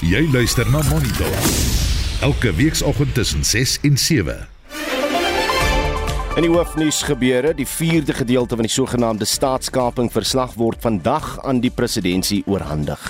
Jy 0.00 0.32
luister 0.32 0.70
na 0.70 0.82
Monitor. 0.90 1.32
Elke 2.22 2.54
weekoggend 2.54 3.14
tussen 3.14 3.44
6 3.44 3.80
en 3.82 3.96
7. 3.98 4.49
In 6.38 6.44
die 6.46 6.50
hoofnuus 6.52 7.00
gebeure, 7.02 7.50
die 7.58 7.66
4de 7.66 8.14
gedeelte 8.14 8.54
van 8.54 8.62
die 8.62 8.70
sogenaamde 8.70 9.26
staatskaping 9.26 10.12
verslag 10.14 10.52
word 10.54 10.78
vandag 10.80 11.26
aan 11.42 11.58
die 11.58 11.72
presidentskap 11.74 12.46
oorhandig. 12.46 13.02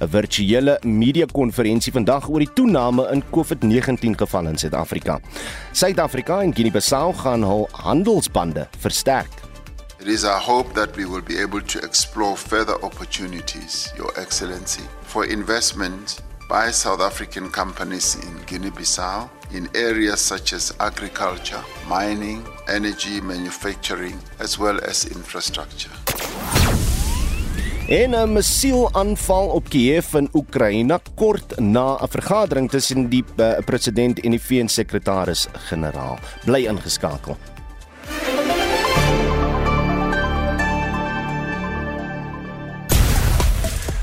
'n 0.00 0.08
Virtuele 0.08 0.76
media-konferensie 0.84 1.92
vandag 1.92 2.28
oor 2.28 2.44
die 2.44 2.52
toename 2.52 3.08
in 3.12 3.24
COVID-19 3.30 4.18
gevalle 4.20 4.52
in 4.52 4.58
Suid-Afrika. 4.58 5.18
Suid-Afrika 5.72 6.42
en 6.42 6.54
Guinea-Bissau 6.54 7.14
gaan 7.14 7.42
hul 7.42 7.68
handelsbande 7.72 8.68
versterk. 8.78 9.32
It 10.00 10.06
is 10.06 10.24
our 10.24 10.40
hope 10.40 10.74
that 10.74 10.96
we 10.96 11.08
will 11.08 11.24
be 11.24 11.40
able 11.42 11.62
to 11.62 11.78
explore 11.80 12.36
further 12.36 12.76
opportunities, 12.82 13.92
Your 13.96 14.12
Excellency, 14.14 14.84
for 15.02 15.24
investment 15.24 16.22
by 16.48 16.72
South 16.72 17.00
African 17.00 17.50
companies 17.50 18.14
in 18.14 18.40
Guinea-Bissau 18.46 19.28
in 19.52 19.68
areas 19.74 20.20
such 20.20 20.54
as 20.54 20.72
agriculture, 20.80 21.62
mining, 21.86 22.42
energy, 22.68 23.20
manufacturing, 23.20 24.18
as 24.40 24.58
well 24.58 24.80
as 24.80 25.04
infrastructure. 25.04 25.92
En 27.88 28.10
'n 28.14 28.32
missielaanval 28.32 29.48
op 29.48 29.68
Kiev 29.68 30.14
in 30.14 30.28
Oekraïne 30.32 31.00
kort 31.14 31.58
na 31.60 31.96
'n 32.02 32.08
vergadering 32.08 32.70
tussen 32.70 33.08
die 33.08 33.24
uh, 33.36 33.58
president 33.64 34.20
en 34.20 34.30
die 34.30 34.42
VN-sekretaris-generaal. 34.42 36.18
Bly 36.44 36.66
ingeskakel. 36.66 37.36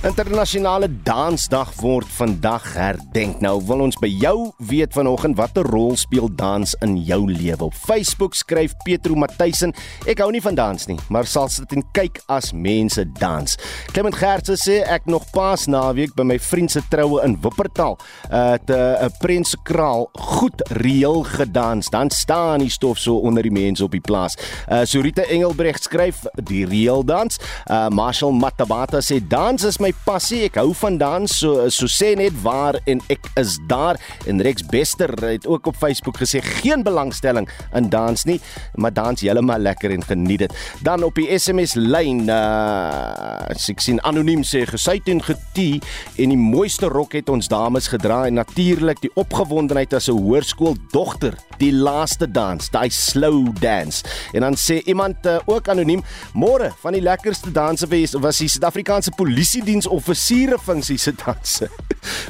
Internasionale 0.05 0.85
Dansdag 1.01 1.71
word 1.81 2.05
vandag 2.13 2.61
herdenk. 2.75 3.39
Nou 3.41 3.55
wil 3.65 3.79
ons 3.87 3.95
by 3.97 4.05
jou 4.21 4.51
weet 4.69 4.93
vanoggend 4.93 5.33
watter 5.39 5.65
rol 5.65 5.95
speel 5.97 6.27
dans 6.29 6.75
in 6.85 6.93
jou 7.07 7.23
lewe. 7.25 7.71
Op 7.71 7.73
Facebook 7.73 8.37
skryf 8.37 8.75
Petro 8.85 9.17
Matthysen: 9.17 9.73
"Ek 10.05 10.21
hou 10.21 10.29
nie 10.29 10.41
van 10.45 10.53
dans 10.53 10.85
nie, 10.85 10.99
maar 11.09 11.25
sal 11.25 11.49
sit 11.49 11.73
en 11.73 11.81
kyk 11.97 12.21
as 12.29 12.51
mense 12.53 13.01
dans." 13.17 13.57
Clement 13.93 14.13
Gertse 14.15 14.53
sê 14.61 14.83
ek 14.85 15.09
nog 15.09 15.25
pas 15.33 15.65
naweek 15.65 16.13
by 16.13 16.21
my 16.23 16.37
vriend 16.37 16.71
se 16.71 16.81
troue 16.89 17.23
in 17.25 17.39
Wuppertal, 17.41 17.97
uh, 18.29 18.57
'n 18.61 19.11
prenskraal 19.19 20.09
goed 20.13 20.61
reël 20.69 21.23
gedans. 21.23 21.89
Dan 21.89 22.11
staan 22.11 22.59
die 22.59 22.69
stof 22.69 22.99
so 22.99 23.17
onder 23.17 23.41
die 23.41 23.51
mense 23.51 23.83
op 23.83 23.91
die 23.91 24.05
plaas. 24.05 24.37
Uh, 24.69 24.81
Sorita 24.83 25.23
Engelbrecht 25.23 25.83
skryf: 25.83 26.25
"Die 26.43 26.65
reël 26.65 27.03
dans." 27.03 27.39
Uh, 27.65 27.87
Marshall 27.89 28.33
Matabata 28.33 28.99
sê: 29.01 29.27
"Dans 29.27 29.63
is 29.63 29.79
my 29.79 29.94
passie. 30.05 30.43
Ek 30.49 30.59
hou 30.59 30.73
van 30.77 30.97
dans. 31.01 31.31
So 31.31 31.69
so 31.73 31.89
sê 31.91 32.13
net 32.19 32.35
waar 32.43 32.79
en 32.85 33.01
ek 33.13 33.29
is 33.39 33.57
daar. 33.69 33.99
En 34.27 34.41
Rex 34.43 34.65
Bester 34.71 35.13
het 35.23 35.47
ook 35.47 35.67
op 35.71 35.79
Facebook 35.79 36.19
gesê 36.21 36.41
geen 36.43 36.83
belangstelling 36.83 37.47
in 37.75 37.89
dans 37.89 38.25
nie, 38.25 38.39
maar 38.75 38.93
dans 38.93 39.21
heeltemal 39.21 39.59
lekker 39.59 39.91
en 39.91 40.03
geniet 40.03 40.45
dit. 40.45 40.57
Dan 40.83 41.03
op 41.03 41.15
die 41.15 41.29
SMS 41.37 41.75
lyn 41.79 42.25
uh 42.29 43.55
ek 43.55 43.81
sien 43.81 43.99
anoniem 44.07 44.43
sê 44.45 44.65
gesuit 44.67 45.07
en 45.11 45.21
getie 45.23 45.81
en 46.21 46.31
die 46.33 46.39
mooiste 46.39 46.89
rok 46.91 47.15
het 47.17 47.29
ons 47.29 47.47
dames 47.51 47.87
gedra 47.91 48.25
en 48.27 48.39
natuurlik 48.39 49.01
die 49.03 49.11
opgewondenheid 49.15 49.93
as 49.93 50.09
'n 50.09 50.19
hoërskooldogter 50.19 51.35
die 51.59 51.71
laaste 51.73 52.27
dans, 52.31 52.69
daai 52.71 52.89
slow 52.89 53.49
dance. 53.59 54.03
En 54.33 54.41
dan 54.45 54.57
sê 54.59 54.81
iemand 54.85 55.25
uh, 55.25 55.37
ook 55.45 55.69
anoniem, 55.71 56.03
môre 56.33 56.71
van 56.81 56.95
die 56.97 57.03
lekkerste 57.03 57.51
danse 57.51 57.87
was 58.19 58.41
die 58.41 58.49
Suid-Afrikaanse 58.51 59.11
Polisie 59.15 59.63
diens 59.63 59.84
offisiere 59.87 60.57
funksie 60.61 60.97
se 60.97 61.11
danse 61.17 61.69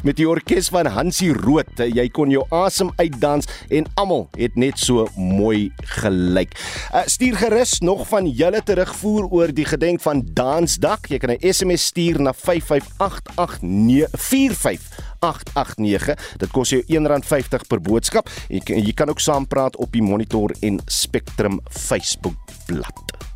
met 0.06 0.16
die 0.16 0.28
orkes 0.28 0.68
van 0.72 0.86
Hansie 0.90 1.32
Rood. 1.36 1.78
Jy 1.78 2.08
kon 2.14 2.30
jou 2.32 2.44
asem 2.54 2.90
uitdans 3.00 3.46
en 3.68 3.86
almal 4.00 4.28
het 4.36 4.56
net 4.56 4.78
so 4.80 5.06
mooi 5.16 5.72
gelyk. 5.98 6.54
Uh, 6.94 7.02
stuur 7.10 7.36
gerus 7.40 7.80
nog 7.84 8.08
van 8.08 8.26
julle 8.28 8.62
terugvoer 8.64 9.24
oor 9.30 9.54
die 9.54 9.64
gedenk 9.68 10.00
van 10.04 10.22
Dansdag. 10.36 11.00
Jy 11.10 11.18
kan 11.18 11.30
'n 11.36 11.52
SMS 11.52 11.86
stuur 11.92 12.20
na 12.20 12.32
5588945 12.32 14.80
889. 15.20 16.38
Dit 16.38 16.50
kos 16.50 16.70
jou 16.70 16.82
R1.50 16.82 17.66
per 17.68 17.80
boodskap. 17.80 18.30
Jy, 18.48 18.60
jy 18.64 18.92
kan 18.92 19.08
ook 19.08 19.20
saampraat 19.20 19.76
op 19.76 19.92
die 19.92 20.02
Monitor 20.02 20.54
en 20.60 20.80
Spectrum 20.86 21.60
Facebook 21.70 22.36
bladsy. 22.66 23.35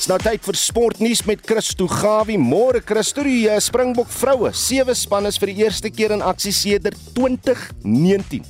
Dis 0.00 0.08
nou 0.08 0.16
tyd 0.16 0.40
vir 0.40 0.56
sportnuus 0.56 1.20
met 1.28 1.42
Christo 1.44 1.84
Gawie. 1.84 2.38
Môre 2.40 2.80
Christo, 2.80 3.20
die 3.20 3.42
uh, 3.52 3.58
Springbok 3.60 4.08
vroue 4.08 4.48
sewe 4.56 4.94
span 4.96 5.28
is 5.28 5.36
vir 5.36 5.50
die 5.52 5.66
eerste 5.66 5.90
keer 5.92 6.14
in 6.16 6.24
aksie 6.24 6.54
sedert 6.56 6.96
2019. 7.18 8.40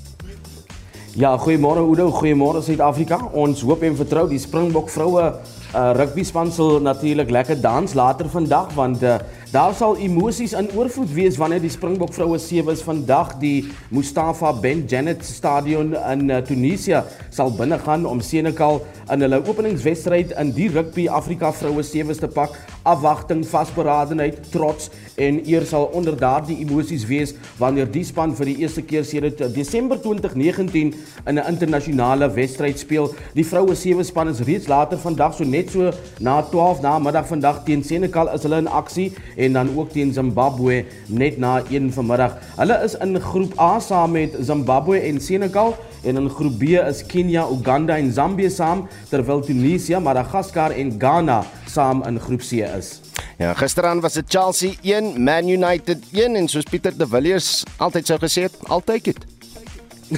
Ja, 1.18 1.32
goeiemôre 1.34 1.82
Oudo, 1.82 2.06
goeiemôre 2.14 2.62
Suid-Afrika. 2.62 3.18
Ons 3.34 3.64
hoop 3.66 3.82
en 3.82 3.98
vertrou 3.98 4.28
die 4.30 4.38
Springbok 4.38 4.94
vroue 4.94 5.24
uh, 5.26 5.90
rugby 5.98 6.22
span 6.22 6.54
sal 6.54 6.78
natuurlik 6.86 7.34
lekker 7.34 7.58
dans 7.58 7.98
later 7.98 8.30
vandag 8.30 8.70
want 8.78 9.02
uh, 9.02 9.18
Daar 9.50 9.72
sal 9.74 9.96
emosies 9.98 10.52
in 10.54 10.68
oorvloed 10.78 11.10
wees 11.10 11.34
wanneer 11.36 11.58
die 11.58 11.72
Springbok 11.74 12.12
vroue 12.14 12.38
sewes 12.38 12.84
vandag 12.86 13.32
die 13.42 13.64
Mustafa 13.90 14.52
Ben 14.54 14.84
Janet 14.86 15.24
Stadion 15.26 15.90
in 15.96 16.28
uh, 16.30 16.36
Tunesië 16.46 17.00
sal 17.34 17.50
binnegaan 17.58 18.06
om 18.06 18.20
Senekal 18.22 18.78
in 19.10 19.24
hulle 19.26 19.40
openingswedstryd 19.42 20.36
in 20.38 20.52
die 20.54 20.68
rugby 20.70 21.08
Afrika 21.10 21.50
vroue 21.50 21.82
sewes 21.82 22.22
te 22.22 22.30
pak. 22.30 22.54
Afwagting, 22.86 23.42
vasberadenheid, 23.44 24.38
trots 24.54 24.86
en 25.20 25.40
eer 25.42 25.66
sal 25.68 25.88
onder 25.98 26.14
daardie 26.16 26.60
emosies 26.62 27.02
wees 27.10 27.34
wanneer 27.58 27.90
die 27.90 28.04
span 28.06 28.32
vir 28.38 28.52
die 28.52 28.56
eerste 28.62 28.86
keer 28.86 29.02
sedert 29.04 29.42
Desember 29.56 29.98
2019 30.00 30.94
in 31.26 31.34
'n 31.34 31.48
internasionale 31.50 32.30
wedstryd 32.38 32.78
speel. 32.78 33.10
Die 33.34 33.44
vroue 33.44 33.74
sewe 33.74 34.04
span 34.04 34.28
is 34.28 34.40
reeds 34.46 34.68
later 34.68 34.98
vandag 34.98 35.34
so 35.34 35.44
net 35.44 35.70
so 35.70 35.90
na 36.20 36.40
12 36.40 36.82
na 36.82 36.98
middag 36.98 37.26
vandag 37.26 37.64
teen 37.64 37.82
Senekal 37.82 38.32
is 38.32 38.42
hulle 38.42 38.62
in 38.62 38.68
aksie 38.68 39.12
en 39.40 39.56
dan 39.56 39.72
ook 39.76 39.92
teen 39.92 40.12
Zimbabwe 40.12 40.84
net 41.08 41.38
na 41.38 41.62
1 41.70 41.92
vanmiddag. 41.92 42.36
Hulle 42.56 42.76
is 42.84 42.96
in 43.00 43.16
groep 43.20 43.56
A 43.60 43.78
saam 43.80 44.12
met 44.16 44.36
Zimbabwe 44.40 45.00
en 45.00 45.20
Senegal 45.20 45.76
en 46.04 46.16
in 46.16 46.28
groep 46.30 46.58
B 46.58 46.62
is 46.62 47.04
Kenia, 47.06 47.46
Uganda 47.50 47.96
en 47.96 48.12
Zambië 48.12 48.50
saam 48.50 48.86
terwyl 49.08 49.40
Tunesië, 49.44 49.98
Madagaskar 50.00 50.70
en 50.70 50.94
Ghana 50.98 51.42
saam 51.66 52.04
in 52.08 52.20
groep 52.20 52.44
C 52.44 52.64
is. 52.78 53.00
Ja, 53.40 53.54
gisteraan 53.56 54.00
was 54.00 54.12
dit 54.12 54.28
Chelsea 54.28 54.76
1, 54.82 55.22
Man 55.22 55.48
United 55.48 56.04
1 56.12 56.36
en 56.36 56.48
soos 56.48 56.68
Pieter 56.68 56.96
de 56.96 57.08
Villiers 57.08 57.62
altyd 57.76 58.06
sou 58.06 58.18
gesê 58.20 58.48
het, 58.48 58.56
altyd 58.68 59.12
dit. 59.12 59.29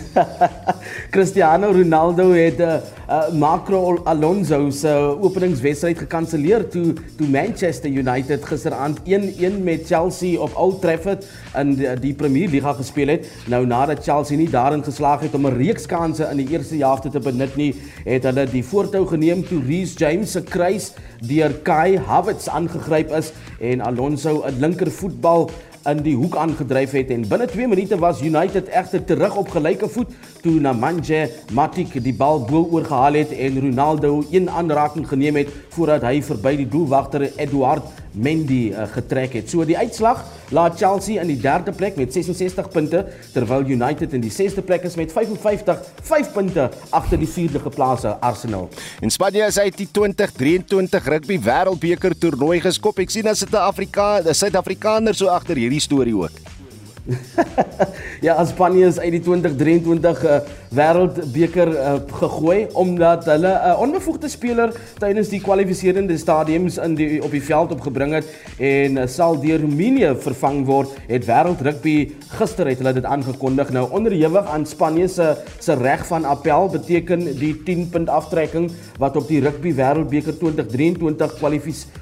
Cristiano 1.14 1.70
Ronaldo 1.72 2.30
het 2.32 2.58
'n 2.58 2.62
uh, 2.62 2.76
uh, 3.08 3.32
Marco 3.32 4.00
Alonso 4.04 4.70
se 4.70 5.16
openingswedstryd 5.20 5.98
gekanselleer 5.98 6.68
toe 6.68 6.94
toe 7.16 7.28
Manchester 7.28 7.90
United 7.90 8.44
gisteraand 8.44 9.00
1-1 9.00 9.62
met 9.62 9.86
Chelsea 9.86 10.40
op 10.40 10.56
Old 10.56 10.80
Trafford 10.80 11.26
in 11.54 11.74
die, 11.74 12.00
die 12.00 12.14
Premier 12.14 12.48
Liga 12.48 12.72
gespeel 12.72 13.08
het. 13.08 13.28
Nou 13.46 13.66
nadat 13.66 14.04
Chelsea 14.04 14.36
nie 14.36 14.50
daarin 14.50 14.84
geslaag 14.84 15.20
het 15.20 15.34
om 15.34 15.46
'n 15.46 15.56
reeks 15.56 15.86
kansse 15.86 16.28
in 16.30 16.36
die 16.36 16.48
eerste 16.48 16.76
helfte 16.76 17.10
te 17.10 17.20
benut 17.20 17.56
nie, 17.56 17.74
het 18.04 18.22
hulle 18.22 18.46
die 18.46 18.64
voortou 18.64 19.06
geneem 19.06 19.44
toe 19.44 19.62
Reece 19.66 19.96
James 19.96 20.32
se 20.32 20.42
kruis 20.42 20.92
deur 21.20 21.52
Kai 21.62 21.98
Havertz 21.98 22.48
aangegryp 22.48 23.10
is 23.10 23.32
en 23.60 23.80
Alonso 23.80 24.42
'n 24.46 24.58
linkervoetbal 24.58 25.50
in 25.90 26.02
die 26.04 26.14
hoek 26.14 26.36
aangedryf 26.38 26.92
het 26.94 27.10
en 27.10 27.24
binne 27.28 27.46
2 27.50 27.66
minute 27.66 27.96
was 27.98 28.20
United 28.22 28.68
egter 28.70 29.02
terug 29.04 29.36
op 29.36 29.48
gelyke 29.50 29.88
voet 29.90 30.12
toe 30.42 30.54
Nemanja 30.62 31.26
Matic 31.52 31.96
die 32.04 32.14
bal 32.14 32.44
bo 32.46 32.62
oorgehaal 32.70 33.18
het 33.18 33.32
en 33.34 33.58
Ronaldo 33.64 34.22
een 34.30 34.50
aanraking 34.50 35.08
geneem 35.08 35.40
het 35.42 35.50
voordat 35.74 36.06
hy 36.06 36.20
verby 36.22 36.54
die 36.62 36.68
doelwagter 36.70 37.26
Eduard 37.36 38.01
Mendy 38.12 38.70
uh, 38.70 38.86
getrek 38.92 39.32
het. 39.38 39.50
So 39.50 39.64
die 39.64 39.76
uitslag 39.78 40.24
laat 40.52 40.78
Chelsea 40.78 41.20
in 41.22 41.30
die 41.32 41.40
derde 41.40 41.72
plek 41.72 41.96
met 41.96 42.12
66 42.12 42.68
punte 42.72 43.04
terwyl 43.32 43.64
United 43.64 44.12
in 44.12 44.24
die 44.24 44.32
sesde 44.32 44.62
plek 44.62 44.84
is 44.88 44.96
met 45.00 45.12
55 45.12 45.80
5 46.02 46.32
punte 46.32 46.68
agter 46.90 47.18
die 47.18 47.28
vierde 47.28 47.60
geplaasde 47.62 48.16
Arsenal. 48.20 48.68
En 49.00 49.10
Spanje 49.10 49.46
is 49.46 49.58
uit 49.58 49.76
die 49.76 49.88
2023 49.90 51.08
rugby 51.08 51.40
wêreldbeker 51.40 52.16
toernooi 52.18 52.60
geskop. 52.60 52.98
Ek 52.98 53.10
sien 53.10 53.26
as 53.26 53.40
dit 53.40 53.52
'n 53.52 53.56
Afrika, 53.56 54.20
'n 54.20 54.34
Suid-Afrikaner 54.34 55.14
so 55.14 55.26
agter 55.26 55.56
hierdie 55.56 55.80
storie 55.80 56.16
ook. 56.16 56.61
ja, 58.26 58.36
Spanje 58.46 58.86
is 58.86 58.98
uit 58.98 59.10
die 59.16 59.20
2023 59.20 60.20
uh, 60.22 60.36
wêreldbeker 60.72 61.70
uh, 61.74 61.94
gegooi 62.20 62.66
omdat 62.78 63.26
hulle 63.26 63.50
'n 63.50 63.72
uh, 63.72 63.80
onbevoegde 63.82 64.28
speler 64.30 64.70
tydens 65.02 65.28
die 65.32 65.40
kwalifiserende 65.42 66.16
stadiums 66.18 66.78
in 66.78 66.94
die 66.94 67.18
op 67.22 67.34
die 67.34 67.42
veld 67.42 67.74
opgebring 67.74 68.14
het 68.14 68.28
en 68.58 69.02
uh, 69.02 69.06
sal 69.06 69.40
deur 69.40 69.60
Roemenië 69.60 70.14
vervang 70.22 70.62
word. 70.66 70.94
Het 71.08 71.26
wêreld 71.26 71.62
rugby 71.62 72.12
gister 72.38 72.70
het 72.70 72.78
hulle 72.78 72.94
dit 72.94 73.04
aangekondig. 73.04 73.72
Nou 73.74 73.90
onderhewig 73.90 74.46
aan 74.46 74.66
Spanje 74.66 75.08
se 75.08 75.36
se 75.58 75.74
reg 75.74 76.06
van 76.06 76.24
appel 76.24 76.68
beteken 76.68 77.24
die 77.38 77.62
10 77.66 77.88
punt 77.90 78.08
aftrekking 78.08 78.70
wat 78.98 79.16
op 79.16 79.26
die 79.28 79.40
rugby 79.42 79.74
wêreldbeker 79.74 80.38
2023 80.38 81.34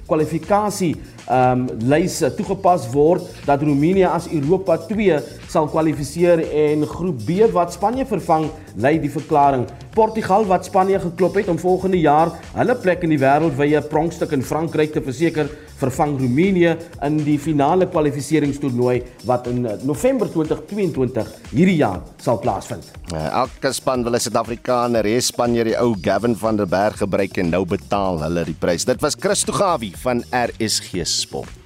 kwalifikasie 0.06 0.96
um, 1.30 1.66
lys 1.90 2.18
toegepas 2.36 2.88
word 2.92 3.26
dat 3.46 3.62
Roemenië 3.62 4.08
as 4.10 4.28
Europa 4.32 4.76
2 4.90 5.20
sal 5.50 5.68
kwalifiseer 5.70 6.42
en 6.66 6.84
groep 6.86 7.24
B 7.26 7.46
wat 7.54 7.74
Spanje 7.74 8.06
vervang, 8.06 8.48
lei 8.76 8.98
die 9.02 9.10
verklaring. 9.10 9.66
Portugal 9.94 10.46
wat 10.46 10.68
Spanje 10.68 11.00
geklop 11.02 11.40
het 11.40 11.48
om 11.50 11.58
volgende 11.58 11.98
jaar 12.00 12.34
hulle 12.54 12.76
plek 12.82 13.06
in 13.06 13.14
die 13.14 13.22
wêreldwye 13.22 13.82
pronkstuk 13.90 14.34
in 14.36 14.46
Frankryk 14.46 14.94
te 14.94 15.02
verseker, 15.02 15.50
vervang 15.80 16.16
Roemenië 16.20 16.74
in 17.06 17.18
die 17.24 17.38
finale 17.40 17.88
kwalifiseringstoernooi 17.90 18.96
wat 19.28 19.48
in 19.50 19.64
eh, 19.66 19.76
November 19.88 20.30
2022 20.32 21.32
hierdie 21.52 21.78
jaar 21.80 22.02
sal 22.22 22.40
plaasvind. 22.42 22.86
Uh, 23.10 23.26
elke 23.42 23.72
span 23.74 24.04
wil 24.06 24.14
'n 24.14 24.20
Suid-Afrikaner 24.20 25.04
hê, 25.04 25.18
Spanje 25.20 25.64
die 25.64 25.78
ou 25.80 25.94
Gavin 26.00 26.36
van 26.36 26.56
der 26.56 26.68
Berg 26.68 27.00
gebruik 27.02 27.36
en 27.38 27.50
nou 27.50 27.64
betaal 27.64 28.22
hulle 28.22 28.44
die 28.44 28.58
prys. 28.58 28.84
Dit 28.84 29.00
was 29.00 29.16
Christo 29.18 29.52
Gawie 29.52 29.94
van 30.02 30.24
RSG 30.30 31.04
Sport. 31.04 31.60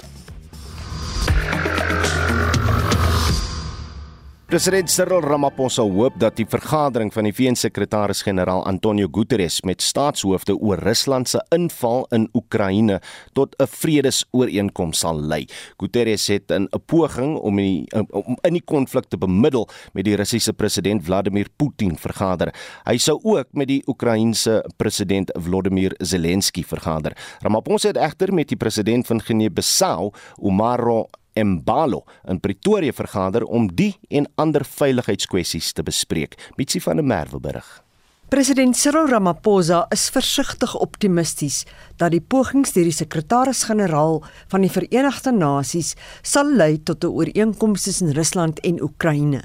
President 4.54 4.86
Cyril 4.86 5.24
Ramaphosa 5.26 5.82
hoop 5.82 6.14
dat 6.22 6.36
die 6.38 6.44
vergadering 6.46 7.08
van 7.10 7.26
die 7.26 7.32
VN-sekretaris-generaal 7.34 8.60
Antonio 8.70 9.08
Guterres 9.10 9.56
met 9.66 9.82
staatshoofde 9.82 10.54
oor 10.54 10.78
Rusland 10.78 11.26
se 11.26 11.40
inval 11.56 12.06
in 12.14 12.28
Oekraïne 12.38 13.00
tot 13.34 13.56
'n 13.58 13.66
vredesooreenkoms 13.66 14.98
sal 14.98 15.18
lei. 15.18 15.48
Guterres 15.76 16.28
het 16.28 16.50
in 16.50 16.68
'n 16.70 16.82
poging 16.86 17.36
om 17.36 17.58
in 17.58 17.64
die, 17.64 18.06
om 18.12 18.38
in 18.42 18.52
die 18.52 18.64
konflik 18.64 19.04
te 19.08 19.18
bemiddel 19.18 19.68
met 19.92 20.04
die 20.04 20.14
Russiese 20.14 20.52
president 20.52 21.04
Vladimir 21.04 21.48
Putin 21.56 21.98
vergader. 21.98 22.54
Hy 22.84 22.96
sou 22.96 23.18
ook 23.22 23.48
met 23.50 23.68
die 23.68 23.82
Oekraïense 23.86 24.64
president 24.76 25.30
Volodymyr 25.34 25.94
Zelensky 25.98 26.62
vergader. 26.62 27.16
Ramaphosa 27.40 27.88
het 27.88 27.96
egter 27.96 28.32
met 28.32 28.48
die 28.48 28.56
president 28.56 29.06
van 29.06 29.20
Guinea-Bissau, 29.20 30.12
Umaro 30.42 31.08
Embalo 31.34 32.04
in 32.28 32.40
Pretoria 32.40 32.92
vergader 32.92 33.44
om 33.44 33.68
die 33.74 33.94
en 34.08 34.28
ander 34.34 34.64
veiligheidskwessies 34.64 35.72
te 35.72 35.82
bespreek. 35.82 36.38
Mitsi 36.56 36.80
van 36.80 36.96
der 36.96 37.04
Merwe 37.04 37.40
berig. 37.40 37.84
President 38.28 38.76
Cyril 38.76 39.06
Ramaphosa 39.06 39.86
is 39.94 40.08
versigtig 40.10 40.72
optimisties 40.74 41.64
dat 42.00 42.10
die 42.10 42.22
pogings 42.22 42.72
deur 42.74 42.88
die 42.88 42.96
sekretaris-generaal 42.96 44.22
van 44.50 44.64
die 44.64 44.70
Verenigde 44.72 45.30
Nasies 45.30 45.92
sal 46.22 46.50
lei 46.50 46.78
tot 46.82 47.04
'n 47.04 47.12
ooreenkoms 47.12 47.82
tussen 47.82 48.12
Rusland 48.12 48.60
en 48.60 48.82
Oekraïne. 48.82 49.42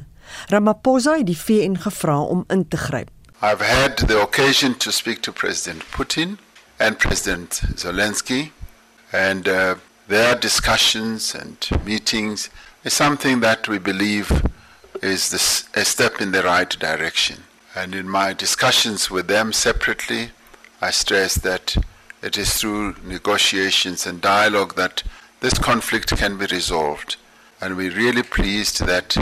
Ramaphosa 0.47 1.17
het 1.17 1.25
die 1.25 1.37
VN 1.37 1.75
gevra 1.75 2.21
om 2.21 2.43
in 2.47 2.67
te 2.67 2.77
gryp. 2.77 3.09
I've 3.41 3.63
had 3.63 4.07
the 4.07 4.21
occasion 4.21 4.77
to 4.77 4.91
speak 4.91 5.21
to 5.21 5.31
President 5.31 5.83
Putin 5.91 6.37
and 6.77 6.97
President 6.97 7.61
Zelensky 7.75 8.51
and 9.11 9.47
uh, 9.47 9.73
their 10.09 10.33
discussions 10.35 11.35
and 11.35 11.69
meetings 11.85 12.49
is 12.83 12.93
something 12.93 13.41
that 13.41 13.67
we 13.67 13.77
believe 13.77 14.43
is 15.03 15.29
this, 15.29 15.69
a 15.75 15.85
step 15.85 16.19
in 16.19 16.31
the 16.31 16.41
right 16.41 16.71
direction. 16.79 17.43
And 17.75 17.93
in 17.93 18.09
my 18.09 18.33
discussions 18.33 19.11
with 19.11 19.27
them 19.27 19.53
separately, 19.53 20.31
I 20.81 20.89
stress 20.89 21.35
that 21.35 21.77
it 22.23 22.39
is 22.39 22.57
through 22.57 22.95
negotiations 23.03 24.07
and 24.07 24.19
dialogue 24.19 24.73
that 24.75 25.03
this 25.41 25.59
conflict 25.59 26.09
can 26.17 26.39
be 26.39 26.47
resolved. 26.47 27.17
And 27.61 27.77
we're 27.77 27.95
really 27.95 28.23
pleased 28.23 28.83
that 28.87 29.15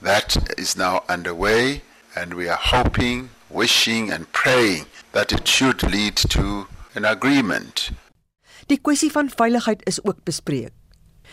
that 0.00 0.56
is 0.56 0.76
now 0.76 1.02
underway, 1.08 1.82
and 2.14 2.34
we 2.34 2.48
are 2.48 2.56
hoping, 2.56 3.30
wishing, 3.50 4.12
and 4.12 4.30
praying 4.32 4.86
that 5.10 5.32
it 5.32 5.48
should 5.48 5.82
lead 5.82 6.16
to 6.16 6.68
an 6.94 7.04
agreement 7.04 7.90
Die 8.70 8.78
kwessie 8.78 9.10
van 9.10 9.26
veiligheid 9.34 9.80
is 9.90 9.98
ook 10.06 10.22
bespreek. 10.24 10.70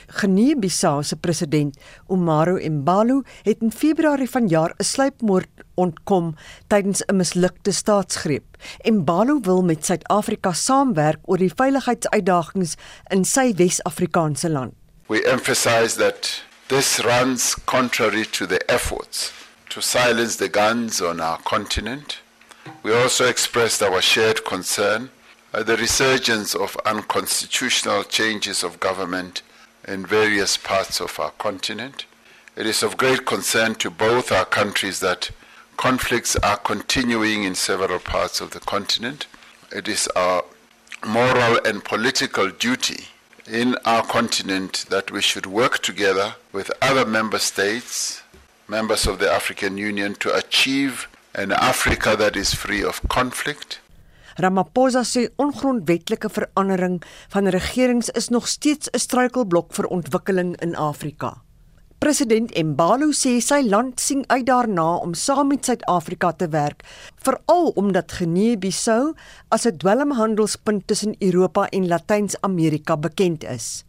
Guinea-Bissau 0.07 1.03
se 1.03 1.15
president, 1.15 1.77
Umaro 2.09 2.55
Embalo, 2.57 3.21
het 3.45 3.61
in 3.61 3.71
Februarie 3.71 4.29
vanjaar 4.29 4.73
'n 4.77 4.83
sluipmoord 4.83 5.49
ontkom 5.75 6.35
tydens 6.67 7.01
'n 7.05 7.15
mislukte 7.15 7.71
staatsgreep. 7.71 8.45
Embalo 8.77 9.39
wil 9.41 9.61
met 9.63 9.85
Suid-Afrika 9.85 10.53
saamwerk 10.53 11.19
oor 11.25 11.37
die 11.37 11.51
veiligheidsuitdagings 11.55 12.75
in 13.09 13.25
sy 13.25 13.53
Wes-Afrikaanse 13.55 14.49
land. 14.49 14.73
We 15.07 15.23
emphasize 15.23 15.95
that 15.97 16.43
this 16.67 16.99
runs 16.99 17.55
contrary 17.65 18.25
to 18.25 18.45
the 18.45 18.65
efforts 18.65 19.31
to 19.67 19.81
silence 19.81 20.35
the 20.37 20.49
guns 20.49 21.01
on 21.01 21.19
our 21.19 21.39
continent. 21.43 22.21
We 22.83 22.93
also 23.03 23.25
expressed 23.25 23.81
our 23.81 24.01
shared 24.01 24.43
concern 24.43 25.09
uh, 25.53 25.63
the 25.63 25.77
resurgence 25.77 26.55
of 26.55 26.77
unconstitutional 26.85 28.03
changes 28.03 28.63
of 28.63 28.79
government 28.79 29.41
in 29.87 30.05
various 30.05 30.57
parts 30.57 30.99
of 30.99 31.19
our 31.19 31.31
continent. 31.31 32.05
It 32.55 32.65
is 32.65 32.83
of 32.83 32.97
great 32.97 33.25
concern 33.25 33.75
to 33.75 33.89
both 33.89 34.31
our 34.31 34.45
countries 34.45 34.99
that 34.99 35.31
conflicts 35.77 36.35
are 36.37 36.57
continuing 36.57 37.43
in 37.43 37.55
several 37.55 37.99
parts 37.99 38.41
of 38.41 38.51
the 38.51 38.59
continent. 38.59 39.27
It 39.71 39.87
is 39.87 40.07
our 40.15 40.43
moral 41.05 41.59
and 41.63 41.83
political 41.83 42.49
duty 42.49 43.05
in 43.47 43.75
our 43.85 44.03
continent 44.03 44.85
that 44.89 45.11
we 45.11 45.21
should 45.21 45.45
work 45.45 45.79
together 45.79 46.35
with 46.51 46.71
other 46.81 47.05
member 47.05 47.39
states, 47.39 48.21
members 48.67 49.07
of 49.07 49.19
the 49.19 49.31
African 49.31 49.77
Union, 49.77 50.15
to 50.15 50.35
achieve 50.35 51.07
an 51.35 51.51
Africa 51.51 52.15
that 52.17 52.35
is 52.35 52.53
free 52.53 52.83
of 52.83 53.07
conflict 53.07 53.79
Ramaphosa 54.37 55.01
sê 55.01 55.23
ongrondwetlike 55.41 56.29
verandering 56.29 56.99
van 57.33 57.49
regerings 57.49 58.09
is 58.09 58.29
nog 58.29 58.47
steeds 58.47 58.89
'n 58.93 58.99
struikelblok 58.99 59.73
vir 59.73 59.85
ontwikkeling 59.85 60.55
in 60.61 60.75
Afrika. 60.75 61.41
President 61.97 62.51
Embalo 62.51 63.09
sê 63.11 63.41
sy 63.41 63.61
land 63.65 63.99
sien 63.99 64.23
uit 64.27 64.45
daarna 64.45 65.01
om 65.01 65.13
saam 65.13 65.47
met 65.47 65.65
Suid-Afrika 65.65 66.31
te 66.31 66.47
werk, 66.49 66.85
veral 67.15 67.73
omdat 67.75 68.11
Guinea-Bissau 68.11 69.15
as 69.49 69.65
'n 69.65 69.77
dwelmhandelspunt 69.77 70.87
tussen 70.87 71.15
Europa 71.19 71.67
en 71.69 71.87
Latyns-Amerika 71.87 72.97
bekend 72.97 73.43
is. 73.43 73.83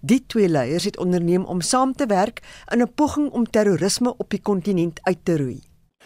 Die 0.00 0.24
twee 0.26 0.48
leiers 0.48 0.84
het 0.84 0.98
onderneem 0.98 1.44
om 1.44 1.60
saam 1.60 1.92
te 1.92 2.06
werk 2.06 2.42
in 2.72 2.82
'n 2.82 2.94
poging 2.94 3.30
om 3.30 3.50
terrorisme 3.50 4.14
op 4.16 4.30
die 4.30 4.42
kontinent 4.42 4.98
uit 5.02 5.18
te 5.22 5.36
roei. 5.36 5.62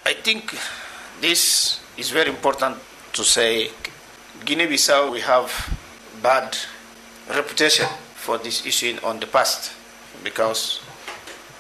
I 0.09 0.15
think 0.23 0.53
this 1.21 1.81
is 1.95 2.11
very 2.11 2.29
important 2.29 2.77
to 3.13 3.25
say 3.25 3.71
Guinea-Bissau 4.45 5.13
we 5.13 5.21
have 5.21 5.51
bad 6.23 6.57
reputation 7.29 7.87
for 8.15 8.39
this 8.39 8.65
issue 8.65 8.97
on 9.05 9.21
the 9.21 9.27
past 9.27 9.73
because 10.25 10.81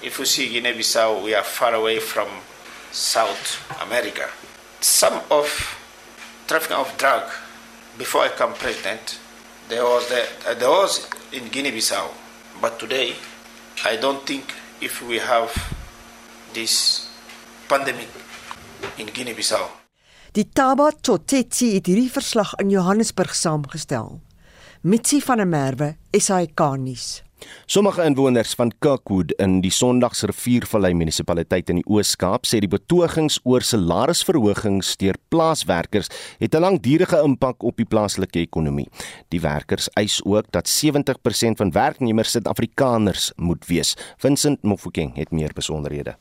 if 0.02 0.18
you 0.18 0.24
see 0.24 0.48
Guinea-Bissau 0.48 1.22
we 1.22 1.34
are 1.34 1.44
far 1.44 1.74
away 1.74 1.98
from 1.98 2.28
South 2.90 3.60
America. 3.82 4.28
Some 4.80 5.20
of 5.30 5.46
trafficking 6.46 6.76
of 6.76 6.96
drug 6.98 7.30
before 7.98 8.22
I 8.22 8.28
became 8.28 8.54
president, 8.54 9.18
there 9.68 9.84
was 9.84 10.08
the, 10.08 10.54
there 10.54 10.68
was 10.70 11.08
in 11.32 11.48
Guinea-Bissau, 11.48 12.10
but 12.60 12.78
today 12.78 13.14
I 13.84 13.96
don't 13.96 14.26
think 14.26 14.52
if 14.80 15.02
we 15.02 15.18
have 15.18 15.52
this 16.54 17.08
pandemic 17.68 18.08
in 18.98 19.06
Guinea-Bissau. 19.06 19.81
Die 20.32 20.46
Taba 20.48 20.86
Tsotetsi 20.96 21.74
het 21.74 21.90
hierdie 21.90 22.08
verslag 22.08 22.54
in 22.62 22.70
Johannesburg 22.72 23.34
saamgestel. 23.36 24.14
Mitsi 24.80 25.18
van 25.20 25.42
der 25.42 25.48
Merwe, 25.50 25.90
SAK 26.16 26.62
nuus. 26.80 27.20
Sommige 27.68 28.06
inwoners 28.08 28.54
van 28.56 28.72
Kirkwood 28.80 29.34
in 29.36 29.58
die 29.60 29.74
Sondagsriviervallei 29.76 30.94
munisipaliteit 30.96 31.68
in 31.74 31.82
die 31.82 31.84
Oos-Kaap 31.84 32.48
sê 32.48 32.62
die 32.64 32.72
betogings 32.72 33.42
oor 33.44 33.60
salarisverhogings 33.60 34.94
deur 35.04 35.20
plaaswerkers 35.28 36.08
het 36.40 36.56
'n 36.56 36.64
langdurige 36.64 37.20
impak 37.20 37.60
op 37.62 37.76
die 37.76 37.90
plaaslike 37.92 38.40
ekonomie. 38.40 38.88
Die 39.28 39.40
werkers 39.40 39.92
eis 40.00 40.24
ook 40.24 40.50
dat 40.50 40.66
70% 40.66 41.58
van 41.58 41.72
werknemers 41.72 42.30
Suid-Afrikaners 42.30 43.32
moet 43.36 43.66
wees. 43.66 43.96
Vincent 44.16 44.62
Mofokeng 44.62 45.14
het 45.14 45.30
meer 45.30 45.52
besonderhede. 45.52 46.16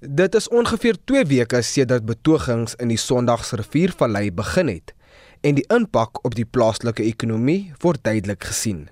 Dit 0.00 0.34
is 0.34 0.48
ongeveer 0.48 0.96
2 1.04 1.24
weke 1.24 1.62
sedert 1.62 2.06
betogings 2.06 2.74
in 2.80 2.88
die 2.88 3.00
Sondagsriviervallei 3.00 4.30
begin 4.32 4.68
het 4.72 4.94
en 5.40 5.54
die 5.54 5.66
impak 5.68 6.24
op 6.24 6.34
die 6.34 6.48
plaaslike 6.48 7.04
ekonomie 7.04 7.72
word 7.84 8.04
duidelik 8.04 8.44
gesien 8.44 8.88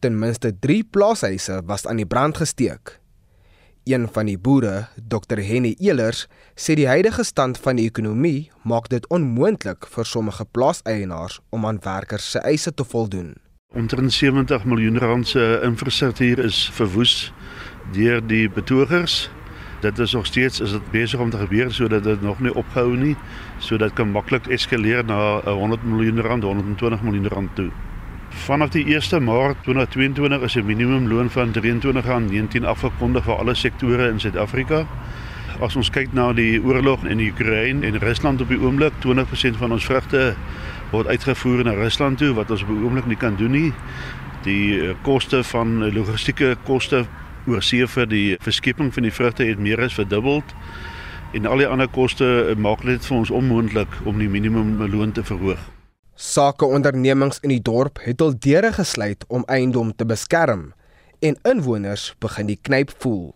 ten 0.00 0.18
minste 0.18 0.52
3 0.58 0.84
plaashuise 0.90 1.60
was 1.66 1.86
aan 1.86 2.00
die 2.00 2.06
brand 2.06 2.36
gesteek. 2.36 2.98
Een 3.84 4.08
van 4.12 4.28
die 4.28 4.38
boere, 4.38 4.88
Dr 5.08 5.40
Henny 5.40 5.74
Elers, 5.78 6.26
sê 6.56 6.76
die 6.76 6.88
huidige 6.88 7.24
stand 7.24 7.58
van 7.60 7.76
die 7.80 7.86
ekonomie 7.88 8.50
maak 8.64 8.88
dit 8.92 9.06
onmoontlik 9.12 9.88
vir 9.92 10.08
sommige 10.08 10.44
plaaseienaars 10.44 11.40
om 11.50 11.66
aan 11.66 11.80
werkers 11.84 12.30
se 12.30 12.40
eise 12.44 12.72
te 12.74 12.84
voldoen. 12.84 13.34
Omtrent 13.74 14.12
70 14.12 14.64
miljoen 14.64 14.98
rand 14.98 15.28
se 15.28 15.44
infrastruktuur 15.64 16.44
is 16.44 16.64
verwoes 16.74 17.32
deur 17.92 18.24
die 18.26 18.48
betogers. 18.50 19.28
Dit 19.80 19.98
is 19.98 20.12
nog 20.12 20.26
steeds 20.26 20.60
is 20.60 20.70
dit 20.70 20.90
besig 20.90 21.20
om 21.20 21.30
te 21.30 21.38
gebeur 21.38 21.72
sodat 21.72 22.04
dit 22.04 22.22
nog 22.22 22.40
nie 22.40 22.54
ophou 22.54 22.96
nie, 22.96 23.16
sodat 23.58 23.92
kan 23.92 24.10
maklik 24.10 24.46
eskaleer 24.46 25.04
na 25.04 25.40
100 25.44 25.84
miljoen 25.84 26.20
rand, 26.20 26.42
120 26.42 27.02
miljoen 27.02 27.28
rand 27.28 27.54
toe. 27.54 27.70
Vanaf 28.28 28.68
die 28.70 28.84
1 28.84 29.24
Maart 29.24 29.56
2022 29.62 30.42
is 30.42 30.54
'n 30.54 30.66
minimumloon 30.66 31.30
van 31.30 31.52
R23.19 31.52 32.64
afgekondig 32.64 33.24
vir 33.24 33.34
alle 33.34 33.54
sektore 33.54 34.08
in 34.08 34.20
Suid-Afrika. 34.20 34.86
As 35.60 35.76
ons 35.76 35.90
kyk 35.90 36.12
na 36.12 36.32
die 36.32 36.62
oorlog 36.62 37.04
in 37.04 37.20
Oekraïne 37.20 37.86
en 37.86 37.98
Rusland 37.98 38.40
op 38.40 38.48
die 38.48 38.60
oomblik, 38.60 38.92
20% 38.98 39.56
van 39.56 39.72
ons 39.72 39.84
vrugte 39.84 40.34
word 40.90 41.06
uitgevoer 41.06 41.64
na 41.64 41.72
Rusland 41.72 42.18
toe 42.18 42.34
wat 42.34 42.50
ons 42.50 42.62
op 42.62 42.68
die 42.68 42.84
oomblik 42.84 43.06
nie 43.06 43.16
kan 43.16 43.36
doen 43.36 43.50
nie. 43.50 43.72
Die 44.42 44.80
eh, 44.80 44.94
koste 45.02 45.44
van 45.44 45.92
logistieke 45.92 46.56
koste 46.64 47.04
oor 47.46 47.62
see 47.62 47.86
vir 47.86 48.06
die 48.10 48.36
verskeping 48.44 48.92
van 48.94 49.06
die 49.06 49.14
vrugte 49.14 49.46
het 49.48 49.58
meer 49.58 49.80
as 49.84 49.96
verdubbel 49.96 50.42
en 51.34 51.46
al 51.46 51.62
die 51.62 51.68
ander 51.68 51.88
koste 51.88 52.26
eh, 52.26 52.56
maak 52.56 52.82
dit 52.84 53.04
vir 53.06 53.16
ons 53.16 53.30
onmoontlik 53.30 54.00
om 54.04 54.18
die 54.18 54.28
minimumloon 54.28 55.12
te 55.12 55.24
verhoog. 55.24 55.60
Sakeondernemings 56.20 57.40
in 57.40 57.54
die 57.54 57.62
dorp 57.64 58.02
het 58.04 58.20
al 58.20 58.34
deure 58.36 58.72
gesluit 58.76 59.24
om 59.28 59.46
eiendom 59.48 59.94
te 59.96 60.04
beskerm 60.04 60.72
en 61.24 61.38
inwoners 61.48 62.10
begin 62.20 62.50
die 62.50 62.58
knyp 62.60 62.92
voel. 62.98 63.30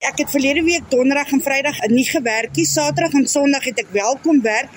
Ek 0.00 0.16
het 0.22 0.30
verlede 0.32 0.62
week 0.64 0.86
donderdag 0.88 1.28
en 1.36 1.42
vrydag 1.44 1.78
nie 1.92 2.06
gewerk 2.08 2.54
nie. 2.56 2.64
Saterdag 2.64 3.12
en 3.18 3.26
sonderdag 3.28 3.66
het 3.68 3.80
ek 3.82 3.90
welkom 3.92 4.38
werk 4.40 4.70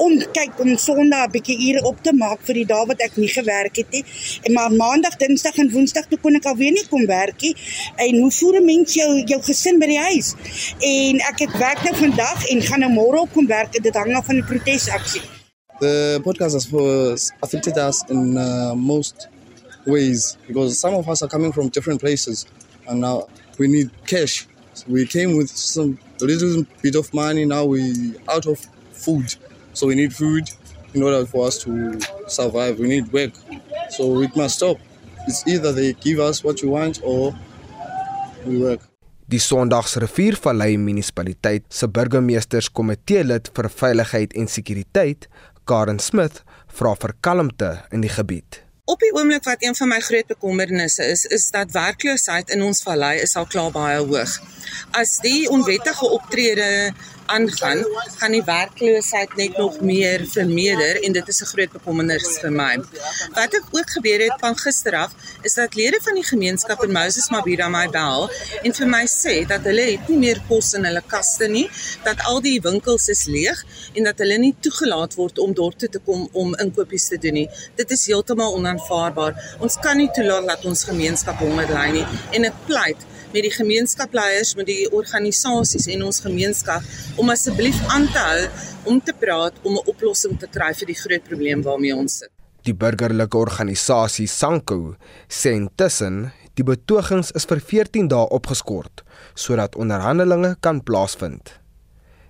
om 0.00 0.14
kyk 0.32 0.62
om 0.64 0.70
sonderdag 0.80 1.26
'n 1.26 1.32
bietjie 1.34 1.56
ure 1.66 1.82
op 1.90 1.98
te 2.00 2.14
maak 2.16 2.40
vir 2.48 2.54
die 2.54 2.64
dae 2.70 2.86
wat 2.88 3.02
ek 3.04 3.18
nie 3.20 3.28
gewerk 3.28 3.76
het 3.76 3.90
nie. 3.90 4.04
En 4.42 4.52
maar 4.52 4.72
maandag, 4.72 5.18
dinsdag 5.20 5.58
en 5.60 5.68
woensdag 5.70 6.08
toe 6.08 6.18
kon 6.18 6.34
ek 6.34 6.48
alweer 6.48 6.72
nie 6.72 6.86
kom 6.88 7.04
werk 7.06 7.42
nie. 7.42 7.54
En 7.96 8.20
hoe 8.20 8.30
voer 8.30 8.56
'n 8.60 8.64
mens 8.64 8.94
jou 8.94 9.22
jou 9.26 9.42
gesin 9.42 9.78
by 9.78 9.86
die 9.86 9.98
huis? 9.98 10.34
En 10.80 11.20
ek 11.28 11.38
het 11.44 11.52
werk 11.58 11.82
nou 11.84 11.94
vandag 11.96 12.48
en 12.48 12.62
gaan 12.62 12.80
nou 12.80 12.92
môre 12.92 13.20
op 13.20 13.32
kom 13.32 13.46
werk. 13.46 13.72
Dit 13.82 13.94
hang 13.94 14.14
af 14.14 14.24
van 14.24 14.34
die 14.34 14.44
protesaksie. 14.44 15.20
The 15.80 16.20
podcast 16.22 16.54
has 16.54 17.32
affected 17.40 17.76
us 17.76 18.02
in 18.08 18.36
uh, 18.36 18.72
most 18.72 19.28
ways 19.84 20.38
because 20.46 20.78
some 20.78 20.96
of 20.96 21.06
us 21.06 21.22
are 21.22 21.30
coming 21.30 21.52
from 21.52 21.68
different 21.68 22.00
places 22.00 22.46
and 22.86 23.00
now 23.00 23.28
we 23.58 23.68
need 23.68 23.90
cash. 24.06 24.48
So 24.74 24.86
we 24.88 25.06
came 25.06 25.36
with 25.36 25.50
some 25.50 25.98
little 26.20 26.64
bit 26.82 26.94
of 26.94 27.12
money, 27.12 27.44
now 27.44 27.64
we 27.64 28.14
out 28.28 28.46
of 28.46 28.58
food. 28.92 29.34
So 29.72 29.86
we 29.86 29.94
need 29.94 30.12
food 30.12 30.50
in 30.94 31.02
order 31.02 31.26
for 31.26 31.46
us 31.46 31.58
to 31.58 31.98
survive. 32.28 32.78
We 32.78 32.88
need 32.88 33.12
work. 33.12 33.32
So 33.90 34.22
it 34.22 34.36
must 34.36 34.56
stop. 34.56 34.78
It's 35.26 35.46
either 35.46 35.72
they 35.72 35.92
give 35.94 36.18
us 36.18 36.44
what 36.44 36.62
you 36.62 36.70
want 36.70 37.00
or 37.02 37.34
we 38.46 38.58
work. 38.58 38.80
Die 39.30 39.38
Sondagsriviervallei 39.38 40.76
munisipaliteit 40.78 41.68
se 41.70 41.86
burgemeesterskomitee 41.86 43.22
lid 43.22 43.50
vir 43.54 43.68
veiligheid 43.70 44.34
en 44.34 44.48
sekuriteit, 44.50 45.28
Karen 45.70 46.00
Smith 46.02 46.40
vra 46.74 46.96
vir 46.98 47.14
kalmte 47.22 47.68
in 47.94 48.02
die 48.02 48.10
gebied. 48.10 48.58
Op 48.90 48.98
die 48.98 49.12
oomblik 49.14 49.44
wat 49.44 49.62
een 49.62 49.76
van 49.76 49.88
my 49.88 50.00
groot 50.00 50.26
bekommernisse 50.26 51.04
is, 51.06 51.24
is 51.24 51.50
dat 51.54 51.70
werkloosheid 51.70 52.50
in 52.50 52.62
ons 52.66 52.82
vallei 52.82 53.20
is 53.22 53.36
al 53.38 53.46
klaar 53.46 53.70
baie 53.70 54.00
hoog. 54.02 54.32
As 54.90 55.12
die 55.22 55.46
onwettige 55.50 56.08
optrede 56.10 56.66
aangaan, 57.36 57.84
gaan 58.18 58.34
die 58.34 58.42
werkloosheid 58.44 59.34
net 59.38 59.56
nog 59.58 59.80
meer 59.80 60.24
vermeerder 60.28 61.00
en 61.04 61.12
dit 61.16 61.28
is 61.32 61.40
'n 61.42 61.50
groot 61.52 61.72
bekommernis 61.72 62.38
vir 62.42 62.52
my. 62.52 62.74
Wat 63.38 63.54
ek 63.58 63.66
ook 63.70 63.90
gebeur 63.96 64.20
het 64.26 64.36
van 64.40 64.56
gister 64.56 64.94
af, 64.94 65.12
is 65.42 65.54
dat 65.54 65.74
lede 65.74 66.00
van 66.02 66.14
die 66.14 66.24
gemeenskap 66.24 66.82
in 66.84 66.92
Moses 66.92 67.28
Mabhida 67.30 67.68
my 67.68 67.86
bel 67.88 68.30
en 68.62 68.72
vir 68.72 68.86
my 68.86 69.04
sê 69.06 69.46
dat 69.46 69.62
hulle 69.64 69.86
het 69.90 70.08
nie 70.08 70.18
meer 70.18 70.42
kos 70.48 70.72
in 70.74 70.84
hulle 70.84 71.02
kaste 71.06 71.48
nie, 71.48 71.68
dat 72.04 72.20
al 72.24 72.40
die 72.40 72.60
winkels 72.60 73.08
is 73.08 73.24
leeg 73.26 73.64
en 73.94 74.04
dat 74.04 74.18
hulle 74.18 74.38
nie 74.38 74.54
toegelaat 74.60 75.14
word 75.14 75.38
om 75.38 75.54
dorp 75.54 75.78
toe 75.78 75.88
te 75.88 75.98
kom 75.98 76.28
om 76.32 76.54
inkopies 76.54 77.08
te 77.08 77.18
doen 77.18 77.34
nie. 77.34 77.48
Dit 77.76 77.90
is 77.90 78.06
heeltemal 78.06 78.54
onaanvaarbaar. 78.54 79.56
Ons 79.58 79.76
kan 79.82 79.96
nie 79.96 80.10
toelaat 80.14 80.46
dat 80.46 80.64
ons 80.64 80.84
gemeenskap 80.84 81.38
honger 81.38 81.68
ly 81.74 81.88
nie 81.90 82.06
en 82.32 82.44
ek 82.44 82.54
pleit 82.66 83.09
met 83.32 83.46
die 83.46 83.52
gemeenskapleiers, 83.54 84.54
met 84.58 84.66
die 84.66 84.88
organisasies 84.90 85.86
en 85.94 86.04
ons 86.08 86.20
gemeenskap 86.24 86.82
om 87.20 87.30
asseblief 87.30 87.78
aan 87.94 88.08
te 88.10 88.18
hou 88.18 88.42
om 88.90 89.00
te 89.00 89.12
praat 89.12 89.54
om 89.62 89.76
'n 89.76 89.86
oplossing 89.86 90.38
te 90.38 90.46
kry 90.46 90.74
vir 90.74 90.86
die 90.86 91.00
groot 91.02 91.24
probleem 91.24 91.62
waarmee 91.62 91.94
ons 91.94 92.18
sit. 92.18 92.30
Die 92.62 92.74
burgerlike 92.74 93.38
organisasie 93.38 94.26
Sanko 94.26 94.96
sê 95.28 95.54
intussen 95.56 96.32
die 96.54 96.64
betogings 96.64 97.30
is 97.32 97.46
vir 97.48 97.60
14 97.60 98.08
dae 98.08 98.28
opgeskort 98.36 99.02
sodat 99.34 99.76
onderhandelinge 99.76 100.56
kan 100.60 100.82
plaasvind. 100.82 101.60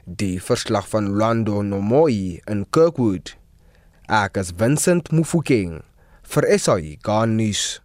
Die 0.07 0.39
verslag 0.43 0.89
van 0.89 1.17
Lando 1.19 1.63
Nomoi 1.63 2.41
in 2.47 2.65
Kirkwood. 2.71 3.37
Ek 4.09 4.37
as 4.37 4.55
Vincent 4.59 5.11
Mufokeng 5.11 5.83
vir 6.23 6.47
SAI 6.59 6.99
Garnis. 7.03 7.81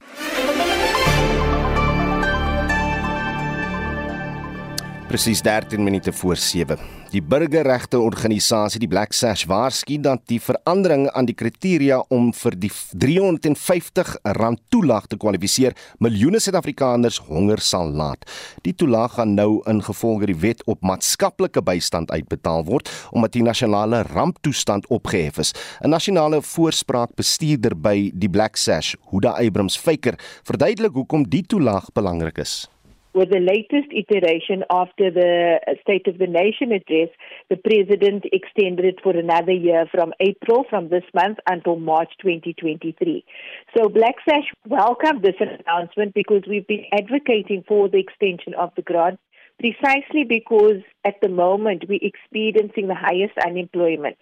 Presies 5.16 5.42
13 5.42 5.84
minute 5.84 6.14
voor 6.14 6.36
7. 6.36 6.78
Die 7.12 7.22
burgerregte 7.24 8.00
organisasie 8.04 8.82
die 8.84 8.90
Black 8.92 9.14
Sash 9.16 9.46
waarsku 9.48 9.96
dat 10.04 10.26
die 10.28 10.42
verandering 10.44 11.06
aan 11.16 11.30
die 11.30 11.36
kriteria 11.40 12.02
om 12.12 12.34
vir 12.36 12.58
die 12.60 12.72
350 13.00 14.12
rand 14.36 14.60
toelaag 14.76 15.08
te 15.08 15.16
kwalifiseer 15.16 15.78
miljoene 16.04 16.44
Suid-Afrikaners 16.44 17.22
honger 17.30 17.64
sal 17.64 17.96
laat. 17.96 18.28
Die 18.68 18.76
toelaag 18.76 19.16
gaan 19.16 19.38
nou 19.40 19.62
ingevolge 19.72 20.28
die 20.34 20.38
wet 20.44 20.68
op 20.68 20.84
maatskaplike 20.84 21.64
bystand 21.64 22.12
uitbetaal 22.12 22.68
word 22.68 22.92
omdat 23.16 23.40
die 23.40 23.48
nasionale 23.48 24.04
ramptoestand 24.12 24.92
opgehef 24.92 25.40
is. 25.40 25.56
'n 25.80 25.96
Nasionale 25.96 26.42
voorspraak 26.42 27.16
bestuurder 27.16 27.80
by 27.80 28.12
die 28.14 28.30
Black 28.30 28.58
Sash, 28.58 28.96
Huda 29.12 29.40
Abrams 29.40 29.80
Faker, 29.80 30.20
verduidelik 30.44 30.92
hoekom 30.92 31.24
die 31.24 31.46
toelaag 31.48 31.94
belangrik 31.94 32.38
is. 32.38 32.68
With 33.16 33.30
the 33.30 33.40
latest 33.40 33.88
iteration 33.92 34.64
after 34.70 35.10
the 35.10 35.60
State 35.82 36.06
of 36.08 36.18
the 36.18 36.28
Nation 36.28 36.74
address, 36.74 37.10
the 37.50 37.56
President 37.56 38.26
extended 38.32 38.86
it 38.86 39.00
for 39.02 39.16
another 39.16 39.54
year 39.54 39.86
from 39.90 40.14
April 40.20 40.66
from 40.70 40.90
this 40.90 41.06
month 41.14 41.38
until 41.50 41.78
March 41.78 42.12
2023. 42.22 43.24
So 43.76 43.88
Black 43.88 44.16
Sash 44.28 44.52
welcomed 44.68 45.24
this 45.24 45.40
announcement 45.40 46.14
because 46.14 46.44
we've 46.48 46.68
been 46.68 46.86
advocating 46.92 47.64
for 47.66 47.88
the 47.88 48.00
extension 48.00 48.54
of 48.54 48.72
the 48.76 48.82
grant 48.82 49.20
precisely 49.58 50.26
because 50.28 50.82
at 51.06 51.16
the 51.22 51.30
moment 51.30 51.86
we're 51.88 52.00
experiencing 52.02 52.88
the 52.88 52.96
highest 52.96 53.34
unemployment. 53.46 54.18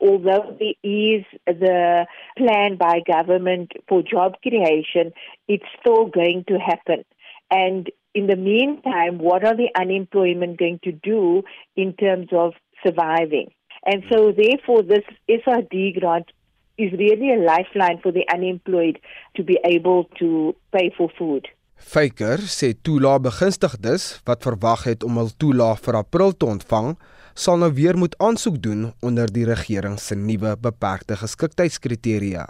Although 0.00 0.56
there 0.58 0.74
is 0.82 1.24
the 1.46 2.06
plan 2.36 2.76
by 2.76 3.00
government 3.06 3.72
for 3.88 4.02
job 4.02 4.34
creation, 4.42 5.12
it's 5.46 5.64
still 5.80 6.06
going 6.06 6.44
to 6.48 6.58
happen. 6.58 7.04
And 7.48 7.90
in 8.14 8.26
the 8.26 8.36
meantime, 8.36 9.18
what 9.18 9.44
are 9.44 9.56
the 9.56 9.70
unemployment 9.78 10.58
going 10.58 10.80
to 10.84 10.92
do 10.92 11.42
in 11.76 11.94
terms 11.94 12.28
of 12.32 12.52
surviving? 12.84 13.50
And 13.84 14.04
so, 14.10 14.32
therefore, 14.32 14.82
this 14.82 15.04
SRD 15.28 15.98
grant 15.98 16.30
is 16.78 16.92
really 16.92 17.32
a 17.32 17.38
lifeline 17.38 18.00
for 18.02 18.12
the 18.12 18.24
unemployed 18.32 18.98
to 19.36 19.42
be 19.42 19.58
able 19.64 20.04
to 20.18 20.54
pay 20.72 20.92
for 20.96 21.10
food. 21.18 21.48
Faker 21.82 22.38
sê 22.46 22.70
toelae 22.78 23.18
begunstigdes 23.24 24.22
wat 24.28 24.46
verwag 24.46 24.84
het 24.86 25.02
om 25.02 25.18
hul 25.18 25.32
toelae 25.34 25.74
vir 25.82 25.98
April 25.98 26.30
te 26.32 26.46
ontvang, 26.46 26.94
sal 27.34 27.58
nou 27.58 27.72
weer 27.74 27.98
moet 27.98 28.14
aansoek 28.22 28.60
doen 28.62 28.92
onder 29.02 29.26
die 29.34 29.48
regering 29.48 29.98
se 29.98 30.14
nuwe 30.14 30.54
beperkte 30.62 31.18
geskiktheidskriteria. 31.18 32.46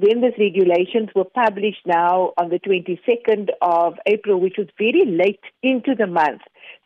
When 0.00 0.22
these 0.22 0.38
regulations 0.38 1.10
were 1.14 1.24
published 1.24 1.86
now 1.86 2.32
on 2.38 2.48
the 2.48 2.58
22nd 2.58 3.50
of 3.60 3.94
April, 4.06 4.40
which 4.40 4.56
was 4.56 4.66
very 4.78 5.04
late 5.04 5.40
into 5.62 5.94
the 5.94 6.06
month, 6.06 6.40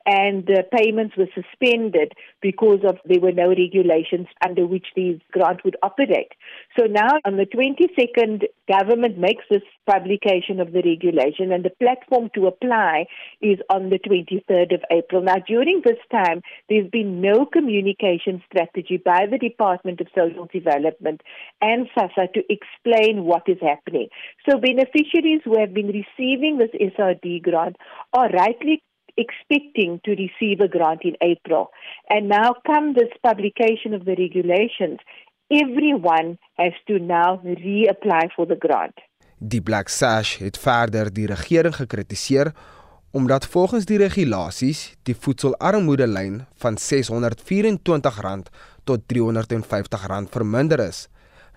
and 0.07 0.49
payments 0.77 1.17
were 1.17 1.29
suspended 1.35 2.13
because 2.43 2.81
of 2.87 2.99
there 3.07 3.21
were 3.21 3.33
no 3.33 3.49
regulations 3.49 4.27
under 4.45 4.67
which 4.67 4.87
these 4.95 5.19
grants 5.33 5.65
would 5.65 5.77
operate. 5.83 6.33
So 6.79 6.87
now 6.87 7.09
on 7.25 7.37
the 7.37 7.47
22nd, 7.47 8.45
government 8.69 9.19
makes 9.19 9.45
this 9.51 9.63
publication 9.87 10.61
of 10.61 10.73
the 10.73 10.83
regulation 10.83 11.53
and 11.53 11.65
the 11.65 11.71
platform 11.81 12.31
to 12.35 12.47
apply 12.47 13.07
is 13.41 13.59
on 13.71 13.91
the 13.91 13.99
23rd 13.99 14.75
of 14.75 14.83
April. 14.91 15.23
Now 15.23 15.37
during 15.47 15.83
this 15.85 15.99
time, 16.11 16.43
there's 16.69 16.91
been 16.91 17.21
no 17.21 17.47
communication 17.47 18.43
strategy 18.51 19.01
by 19.03 19.27
the 19.31 19.39
Department 19.39 20.01
of 20.01 20.09
Social 20.15 20.49
Development 20.53 21.21
and 21.61 21.89
SASA 21.95 22.29
to 22.35 22.43
explain 22.49 23.25
what 23.25 23.43
is 23.47 23.59
happening. 23.61 24.09
So 24.49 24.59
beneficiaries 24.59 25.41
who 25.45 25.59
have 25.59 25.73
been 25.73 25.89
receiving 25.89 26.59
this 26.59 26.71
SRD 26.99 27.43
grant 27.43 27.77
are 28.13 28.29
rightly 28.29 28.83
expecting 29.17 30.01
to 30.03 30.11
receive 30.11 30.61
a 30.61 30.69
grant 30.69 31.03
in 31.03 31.17
April. 31.21 31.71
And 32.09 32.29
now, 32.29 32.57
come 32.67 32.95
this 32.95 33.13
publication 33.23 33.95
of 33.95 34.05
the 34.05 34.17
regulations, 34.17 34.99
everyone 35.51 36.39
has 36.55 36.73
to 36.89 36.99
now 36.99 37.41
reapply 37.45 38.33
for 38.35 38.47
the 38.47 38.57
grant. 38.57 38.95
Die 39.39 39.63
Black 39.63 39.89
Sash 39.89 40.39
het 40.39 40.59
verder 40.59 41.13
die 41.13 41.27
regering 41.27 41.75
gekritiseer 41.77 42.53
omdat 43.15 43.47
volgens 43.47 43.85
die 43.87 43.99
regulasies 43.99 44.97
die 45.07 45.15
voedselarmoedelyn 45.15 46.41
van 46.59 46.79
R624 46.81 48.49
tot 48.85 49.01
R350 49.13 50.31
verminder 50.35 50.81
is 50.89 51.09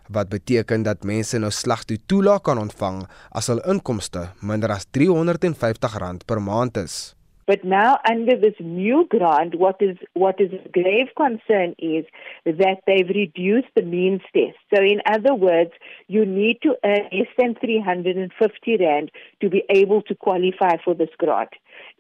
wat 0.07 0.29
beteken 0.29 0.83
dat 0.83 1.03
mense 1.03 1.39
nou 1.39 1.51
slegs 1.51 1.87
die 1.89 1.99
toelaag 2.05 2.41
kan 2.47 2.59
ontvang 2.61 3.03
as 3.35 3.49
hul 3.51 3.61
inkomste 3.67 4.27
minder 4.39 4.71
as 4.71 4.87
R350 4.87 6.25
per 6.25 6.41
maand 6.41 6.77
is. 6.77 7.15
But 7.47 7.63
now, 7.63 7.97
under 8.07 8.35
this 8.35 8.55
new 8.59 9.07
grant, 9.09 9.55
what 9.55 9.77
is 9.79 9.97
what 10.13 10.39
is 10.41 10.51
a 10.51 10.69
grave 10.69 11.07
concern 11.15 11.75
is 11.79 12.05
that 12.45 12.81
they've 12.85 13.07
reduced 13.07 13.69
the 13.73 13.83
means 13.83 14.21
test. 14.33 14.57
So, 14.73 14.81
in 14.81 15.01
other 15.05 15.33
words, 15.33 15.71
you 16.07 16.25
need 16.25 16.57
to 16.63 16.75
earn 16.83 17.07
less 17.13 17.29
than 17.37 17.55
350 17.55 18.77
rand 18.77 19.11
to 19.41 19.49
be 19.49 19.63
able 19.69 20.01
to 20.03 20.15
qualify 20.15 20.75
for 20.83 20.93
this 20.93 21.09
grant. 21.17 21.51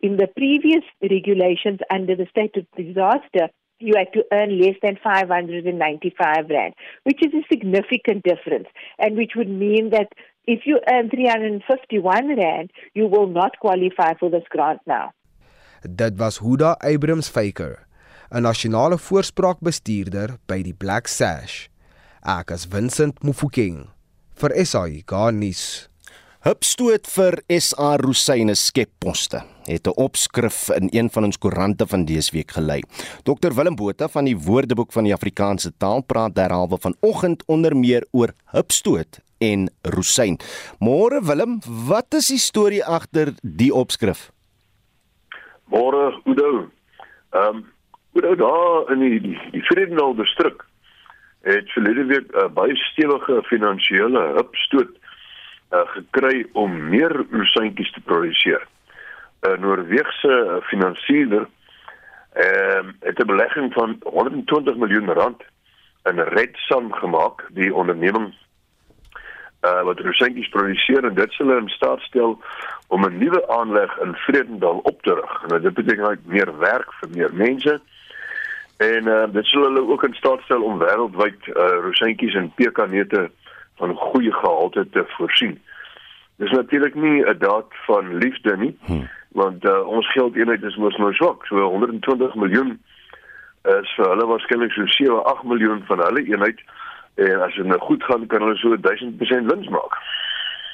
In 0.01 0.17
the 0.17 0.27
previous 0.27 0.83
regulations 1.01 1.79
under 1.89 2.15
the 2.15 2.27
state 2.29 2.57
of 2.57 2.65
disaster, 2.75 3.47
you 3.79 3.93
had 3.95 4.11
to 4.13 4.25
earn 4.33 4.59
less 4.59 4.75
than 4.81 4.97
595 5.01 6.49
rand, 6.49 6.73
which 7.03 7.25
is 7.25 7.33
a 7.33 7.47
significant 7.49 8.23
difference, 8.23 8.67
and 8.99 9.15
which 9.15 9.31
would 9.35 9.49
mean 9.49 9.91
that 9.91 10.11
if 10.45 10.61
you 10.65 10.79
earn 10.89 11.09
351 11.09 12.35
rand, 12.37 12.71
you 12.93 13.07
will 13.07 13.27
not 13.27 13.59
qualify 13.59 14.13
for 14.19 14.29
this 14.29 14.43
grant 14.49 14.81
now. 14.87 15.11
Dit 15.81 16.17
was 16.17 16.39
Huda 16.39 16.73
Abrams 16.81 17.29
Faker, 17.29 17.85
'n 18.31 18.41
nasionale 18.41 18.97
voorspraakbestuurder 18.97 20.37
by 20.47 20.61
die 20.63 20.73
Black 20.73 21.07
Sash. 21.07 21.67
Ek 22.25 22.51
is 22.51 22.65
Vincent 22.65 23.23
Mufokeng 23.23 23.87
vir 24.35 24.65
SAI 24.65 25.03
Garnis. 25.05 25.87
Hupstoot 26.41 27.07
vir 27.07 27.41
SA 27.59 27.95
Rosyne 27.97 28.55
skepposte 28.55 29.43
het 29.67 29.87
'n 29.87 29.93
opskrif 29.95 30.69
in 30.69 30.89
een 30.91 31.09
van 31.09 31.23
ons 31.23 31.37
koerante 31.37 31.87
van 31.87 32.05
dese 32.05 32.31
week 32.31 32.51
gelei. 32.51 32.81
Dr 33.23 33.53
Willem 33.53 33.75
Botha 33.75 34.07
van 34.07 34.25
die 34.25 34.37
Woordeboek 34.37 34.91
van 34.91 35.03
die 35.03 35.13
Afrikaanse 35.13 35.73
taal 35.77 36.01
praat 36.01 36.35
derhalwe 36.35 36.77
vanoggend 36.79 37.43
onder 37.45 37.75
meer 37.75 38.05
oor 38.11 38.33
hupstoot 38.45 39.19
en 39.37 39.69
rosyn. 39.81 40.39
Môre 40.79 41.21
Willem, 41.21 41.61
wat 41.65 42.13
is 42.13 42.27
die 42.27 42.39
storie 42.39 42.85
agter 42.85 43.33
die 43.41 43.73
opskrif? 43.73 44.31
Môre 45.67 46.21
Oudo. 46.25 46.69
Ehm 47.31 47.55
um, 47.55 47.65
Oudo 48.13 48.35
daar 48.35 48.91
in 48.91 48.99
die 48.99 49.21
die, 49.21 49.39
die 49.51 49.63
Vredendal 49.63 50.15
distrik 50.15 50.63
het 51.41 51.71
verlede 51.71 52.05
week 52.05 52.31
'n 52.31 52.45
uh, 52.45 52.49
baie 52.53 52.75
stewige 52.75 53.43
finansiële 53.43 54.21
hupstoot 54.37 54.89
uh, 55.71 55.87
gekry 55.95 56.45
om 56.53 56.89
meer 56.89 57.25
rosyntjies 57.31 57.91
te 57.91 58.01
produseer. 58.01 58.67
'n 59.41 59.59
Noorse 59.59 60.61
finansierder 60.63 61.47
ehm 62.33 62.87
uh, 62.87 62.93
het 62.99 63.19
'n 63.19 63.25
belegging 63.25 63.73
van 63.73 63.99
120 64.03 64.75
miljoen 64.75 65.13
rand 65.13 65.43
in 66.03 66.19
Redsan 66.19 66.95
gemaak, 66.95 67.45
die 67.49 67.73
onderneming 67.73 68.33
uh, 69.61 69.81
wat 69.81 69.99
rosyntjies 69.99 70.49
produseer 70.49 71.05
en 71.05 71.13
dit 71.13 71.31
sal 71.31 71.51
in 71.57 71.69
staat 71.69 71.99
stel 71.99 72.37
om 72.87 73.05
'n 73.05 73.17
nuwe 73.17 73.41
aanleg 73.49 73.97
in 73.99 74.15
Vredendal 74.15 74.77
op 74.83 75.01
te 75.01 75.13
rig. 75.13 75.47
Nou 75.47 75.61
dit 75.61 75.73
beteken 75.73 76.09
net 76.09 76.25
meer 76.25 76.57
werk 76.57 76.93
vir 76.99 77.09
meer 77.09 77.33
mense. 77.33 77.81
En 78.77 79.07
uh, 79.07 79.23
dit 79.31 79.45
sal 79.45 79.61
hulle 79.61 79.87
ook 79.87 80.03
in 80.03 80.13
staat 80.13 80.41
stel 80.41 80.61
om 80.61 80.79
wêreldwyd 80.79 81.47
uh, 81.47 81.53
rosyntjies 81.81 82.35
en 82.35 82.51
pekanneute 82.55 83.29
van 83.75 83.95
goeie 83.95 84.33
gehalte 84.33 84.89
te 84.89 85.03
voorsien. 85.07 85.61
Dis 86.35 86.51
natuurlik 86.51 86.95
nie 86.95 87.25
'n 87.25 87.37
daad 87.37 87.65
van 87.85 88.17
liefde 88.17 88.57
nie, 88.57 88.77
hmm. 88.85 89.09
want 89.27 89.65
uh, 89.65 89.87
ons 89.87 90.11
geldeenheid 90.11 90.63
is 90.63 90.75
mos 90.75 90.97
nou 90.97 91.13
swak, 91.13 91.45
so 91.45 91.55
120 91.55 92.35
miljoen 92.35 92.79
is 93.67 93.93
vir 93.95 94.09
hulle 94.09 94.25
waarskynlik 94.25 94.71
so 94.71 94.85
7, 94.85 95.23
8 95.23 95.43
miljoen 95.43 95.83
van 95.87 95.99
hulle 95.99 96.23
eenheid 96.23 96.61
en 97.17 97.41
as 97.41 97.55
dit 97.57 97.65
nou 97.65 97.79
goed 97.81 98.03
gaan 98.05 98.27
kan 98.31 98.45
hulle 98.45 98.57
so 98.61 98.77
1000% 98.77 99.51
wins 99.51 99.69
maak. 99.73 99.97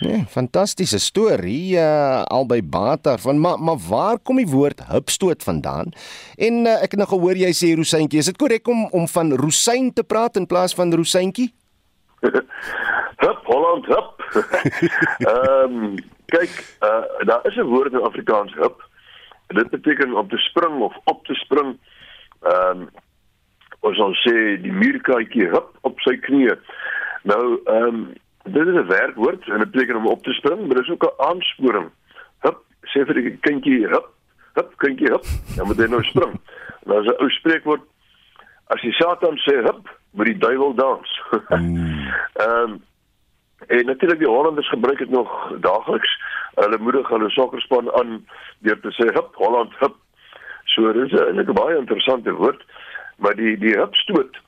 Nee, 0.04 0.24
fantastiese 0.28 1.00
storie 1.00 1.78
uh, 1.80 2.24
albei 2.28 2.60
Bata 2.64 3.18
van 3.18 3.40
maar 3.40 3.60
maar 3.60 3.80
waar 3.90 4.18
kom 4.20 4.42
die 4.42 4.50
woord 4.50 4.84
hupstoot 4.90 5.44
vandaan? 5.44 5.94
En 6.36 6.66
uh, 6.66 6.82
ek 6.84 6.96
het 6.96 7.00
nou 7.00 7.08
gehoor 7.10 7.40
jy 7.40 7.52
sê 7.56 7.72
rosyntjie. 7.78 8.20
Is 8.20 8.32
dit 8.32 8.40
korrek 8.42 8.68
om 8.68 8.88
om 8.92 9.08
van 9.08 9.32
rosyn 9.40 9.94
te 9.94 10.04
praat 10.04 10.40
in 10.42 10.50
plaas 10.50 10.76
van 10.76 10.92
rosyntjie? 10.94 11.54
hup 13.26 13.46
Holland 13.48 13.88
hup. 13.92 14.26
Ehm 15.32 15.78
um, 15.78 15.96
kyk, 16.34 16.52
uh, 16.82 17.28
daar 17.30 17.46
is 17.48 17.56
'n 17.56 17.70
woord 17.70 17.94
in 17.94 18.04
Afrikaans 18.04 18.54
hup. 18.60 18.84
Dit 19.48 19.70
beteken 19.70 20.18
om 20.18 20.28
te 20.28 20.38
spring 20.38 20.82
of 20.82 20.96
op 21.04 21.26
te 21.26 21.34
spring. 21.34 21.78
Ehm 22.42 22.82
um, 22.82 22.90
ons 23.84 23.98
sal 24.00 24.14
sê 24.24 24.36
die 24.64 24.72
muurkaatjie 24.72 25.50
hup 25.52 25.72
op 25.88 26.00
sy 26.08 26.18
knieë. 26.28 26.58
Nou 27.30 27.44
ehm 27.68 27.88
um, 27.88 28.04
Dit 28.44 28.68
is 28.68 28.74
'n 28.74 28.88
werkwoord 28.88 29.48
en 29.48 29.60
dit 29.60 29.72
beteken 29.72 29.96
om 29.96 30.08
op 30.08 30.24
te 30.24 30.34
spring, 30.34 30.60
maar 30.60 30.76
dit 30.76 30.84
is 30.84 30.90
ook 30.90 31.04
'n 31.04 31.22
aansporing. 31.22 31.90
Hup, 32.40 32.58
sê 32.82 33.06
vir 33.06 33.14
die 33.14 33.38
kindjie, 33.38 33.88
hup, 33.88 34.10
hup, 34.54 34.74
kindjie, 34.78 35.12
hup, 35.12 35.26
dan 35.56 35.68
moet 35.68 35.78
hy 35.78 35.88
nou 35.88 36.04
spring. 36.04 36.40
Nou 36.84 37.00
as 37.00 37.06
'n 37.06 37.22
ou 37.22 37.30
spreekwoord 37.30 37.82
as 38.68 38.82
die 38.82 38.92
Satan 38.92 39.38
sê 39.38 39.64
hup, 39.64 40.00
moet 40.12 40.26
die 40.26 40.38
duiwel 40.38 40.74
dans. 40.74 41.22
Ehm 41.50 42.12
um, 42.36 42.84
en 43.68 43.86
natuurlik 43.86 44.20
die 44.20 44.28
Hollanders 44.28 44.70
gebruik 44.70 44.98
dit 44.98 45.10
nog 45.10 45.58
daagliks. 45.60 46.22
Hulle 46.56 46.78
moedig 46.78 47.08
hulle 47.08 47.30
sokkerspan 47.30 47.94
aan 47.94 48.26
deur 48.60 48.80
te 48.80 48.92
sê 48.92 49.14
hup, 49.14 49.36
Holland, 49.36 49.74
hup. 49.80 49.96
So 50.64 50.92
dis 50.94 51.12
'n 51.12 51.54
baie 51.54 51.78
interessante 51.78 52.32
woord, 52.32 52.64
maar 53.24 53.36
die 53.40 53.56
die 53.58 53.78
hup 53.80 53.96
stoot 53.96 54.42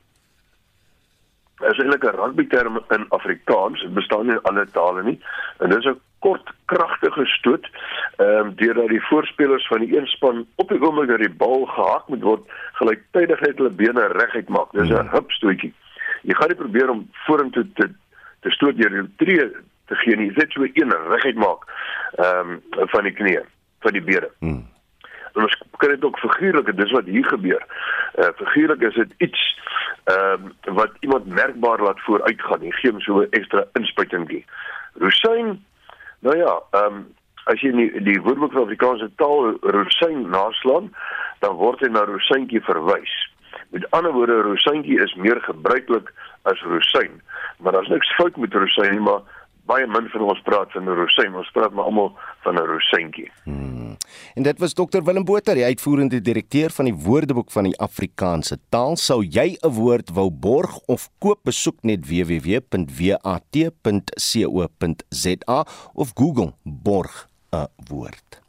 is 1.63 1.77
eintlik 1.79 2.03
'n 2.03 2.15
rugbyterm 2.19 2.79
in 2.95 3.05
Afrikaans. 3.09 3.81
Dit 3.81 3.93
bestaan 3.93 4.25
nie 4.25 4.35
in 4.35 4.41
ander 4.41 4.71
tale 4.71 5.03
nie. 5.03 5.19
En 5.57 5.69
dit 5.69 5.77
is 5.77 5.85
'n 5.85 5.99
kort, 6.19 6.51
kragtige 6.65 7.25
stoot 7.25 7.69
ehm 8.17 8.27
um, 8.27 8.55
deurdat 8.55 8.87
die 8.87 9.05
voorspelers 9.05 9.67
van 9.67 9.79
die 9.79 9.97
een 9.97 10.07
span 10.07 10.45
op 10.55 10.69
die 10.69 10.81
oomblik 10.81 11.07
dat 11.07 11.19
die 11.19 11.37
bal 11.43 11.65
gehak 11.65 12.07
moet 12.07 12.21
word, 12.21 12.43
gelyktydig 12.73 13.39
net 13.39 13.57
hulle 13.57 13.69
bene 13.69 14.07
reguit 14.07 14.49
maak. 14.49 14.71
Dis 14.71 14.89
'n 14.89 15.07
hup 15.15 15.31
stootjie. 15.31 15.73
Jy 16.21 16.33
gaan 16.33 16.47
nie 16.47 16.63
probeer 16.63 16.89
om 16.89 17.09
vorentoe 17.11 17.65
te 17.73 17.89
te 18.41 18.49
stoot 18.49 18.77
deur 18.77 18.91
jou 18.91 19.09
tree 19.15 19.51
te 19.87 19.95
gee 19.95 20.15
nie. 20.15 20.27
Jy 20.27 20.35
net 20.35 20.51
so 20.51 20.63
een 20.63 20.93
reguit 21.09 21.35
maak 21.35 21.61
ehm 22.17 22.49
um, 22.49 22.61
van 22.93 23.03
die 23.03 23.13
knie, 23.13 23.39
van 23.79 23.91
die 23.91 24.03
bene. 24.03 24.29
Hmm. 24.39 24.74
En 25.35 25.43
ons 25.43 25.57
kan 25.77 25.89
dit 25.89 26.03
ook 26.03 26.19
figuurlik, 26.19 26.71
dis 26.77 26.91
wat 26.91 27.05
hier 27.05 27.25
gebeur. 27.25 27.65
Uh 28.15 28.31
figuurlik 28.39 28.81
is 28.81 28.95
dit 28.95 29.13
iets 29.17 29.43
ehm 30.05 30.49
um, 30.67 30.75
wat 30.75 30.91
iemand 30.99 31.25
merkbaar 31.25 31.81
laat 31.81 32.01
vooruitgaan. 32.01 32.61
Jy 32.61 32.71
gee 32.71 32.91
hom 32.91 33.01
so 33.01 33.21
'n 33.21 33.27
ekstra 33.31 33.65
inspuitingkie. 33.73 34.45
Rosyn, 34.93 35.65
nou 36.19 36.37
ja, 36.37 36.59
ehm 36.71 36.85
um, 36.85 37.05
as 37.45 37.61
jy 37.61 37.71
die, 37.71 37.89
die 38.05 38.21
Woordeboek 38.21 38.51
van 38.55 38.65
Afrikaanse 38.65 39.09
taal 39.21 39.57
rosyn 39.61 40.29
naslaan, 40.29 40.91
dan 41.39 41.57
word 41.61 41.83
hy 41.83 41.89
na 41.93 42.05
rosyntjie 42.09 42.61
verwys. 42.65 43.13
Met 43.69 43.85
ander 43.97 44.13
woorde, 44.15 44.41
rosyntjie 44.41 44.99
is 45.03 45.13
meer 45.15 45.41
gebruiklik 45.41 46.11
as 46.49 46.61
rosyn. 46.61 47.21
Maar 47.59 47.77
daar's 47.77 47.91
niks 47.93 48.15
fout 48.17 48.37
met 48.37 48.53
rosyn 48.53 48.91
nie, 48.91 49.03
maar 49.09 49.21
baie 49.65 49.87
min 49.87 50.09
van 50.13 50.21
ons 50.21 50.41
praat 50.45 50.71
van 50.71 50.83
'n 50.83 50.95
rosyn, 50.95 51.35
ons 51.35 51.51
praat 51.51 51.73
maar 51.73 51.85
almal 51.85 52.17
van 52.43 52.55
'n 52.55 52.65
rosyntjie. 52.65 53.31
Hmm. 53.43 53.97
En 54.35 54.43
dit 54.43 54.59
was 54.59 54.73
Dr 54.73 55.03
Willem 55.03 55.23
Botha, 55.25 55.53
die 55.53 55.63
uitvoerende 55.63 56.21
direkteur 56.21 56.69
van 56.69 56.85
die 56.85 56.93
Woordeboek 56.93 57.51
van 57.51 57.63
die 57.63 57.79
Afrikaanse 57.79 58.57
taal. 58.69 58.95
Sou 58.95 59.23
jy 59.23 59.57
'n 59.61 59.69
woord 59.73 60.09
wou 60.09 60.29
borg 60.31 60.79
of 60.85 61.09
koop, 61.19 61.39
besoek 61.43 61.83
net 61.83 62.07
www.wat.co.za 62.07 62.85
of 65.93 66.11
Google 66.13 66.53
borg 66.63 67.29
'n 67.51 67.67
woord. 67.89 68.41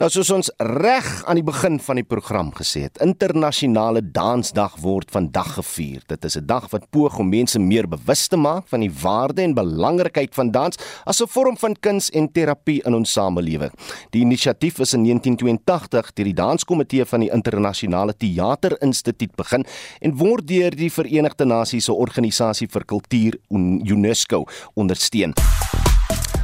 Nou 0.00 0.06
soos 0.08 0.30
ons 0.32 0.48
reg 0.64 1.08
aan 1.28 1.36
die 1.36 1.44
begin 1.44 1.74
van 1.84 1.98
die 1.98 2.06
program 2.08 2.54
gesê 2.56 2.86
het, 2.86 2.96
internasionale 3.04 4.00
dansdag 4.00 4.78
word 4.80 5.10
vandag 5.12 5.50
gevier. 5.58 6.00
Dit 6.08 6.24
is 6.24 6.38
'n 6.38 6.46
dag 6.46 6.70
wat 6.72 6.88
poog 6.90 7.18
om 7.18 7.28
mense 7.28 7.58
meer 7.58 7.86
bewus 7.86 8.26
te 8.28 8.36
maak 8.36 8.64
van 8.68 8.80
die 8.80 8.92
waarde 9.02 9.42
en 9.42 9.52
belangrikheid 9.52 10.34
van 10.34 10.50
dans 10.50 10.78
as 11.04 11.20
'n 11.20 11.26
vorm 11.26 11.56
van 11.58 11.76
kuns 11.80 12.08
en 12.10 12.32
terapie 12.32 12.82
in 12.86 12.94
ons 12.94 13.12
samelewing. 13.12 13.72
Die 14.10 14.22
inisiatief 14.22 14.78
is 14.78 14.94
in 14.94 15.02
1982 15.02 16.12
deur 16.14 16.24
die 16.24 16.34
Danskomitee 16.34 17.04
van 17.04 17.20
die 17.20 17.30
Internasionale 17.30 18.16
Teaterinstituut 18.16 19.36
begin 19.36 19.66
en 20.00 20.16
word 20.16 20.48
deur 20.48 20.70
die 20.70 20.90
Verenigde 20.90 21.44
Nasies 21.44 21.84
se 21.84 21.92
Organisasie 21.92 22.68
vir 22.68 22.84
Kultuur 22.84 23.36
UNESCO 23.50 24.46
ondersteun. 24.74 25.34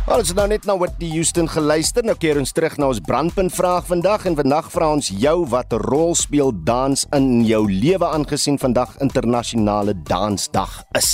Wel, 0.06 0.20
ons 0.22 0.28
nou 0.38 0.44
net 0.46 0.62
na 0.68 0.76
Whitney 0.78 1.08
Houston 1.16 1.48
geluister. 1.50 2.04
Nou 2.06 2.14
keer 2.14 2.38
ons 2.38 2.52
terug 2.54 2.76
na 2.78 2.86
ons 2.92 3.00
brandpunt 3.02 3.50
vraag 3.50 3.88
vandag 3.88 4.28
en 4.30 4.36
vandag 4.38 4.68
vra 4.70 4.92
ons 4.94 5.08
jou 5.10 5.34
wat 5.50 5.74
rol 5.82 6.12
speel 6.14 6.52
dans 6.68 7.00
in 7.16 7.26
jou 7.42 7.64
lewe 7.66 8.06
aangesien 8.06 8.54
vandag 8.62 8.92
internasionale 9.02 9.96
dansdag 10.06 10.76
is. 10.94 11.08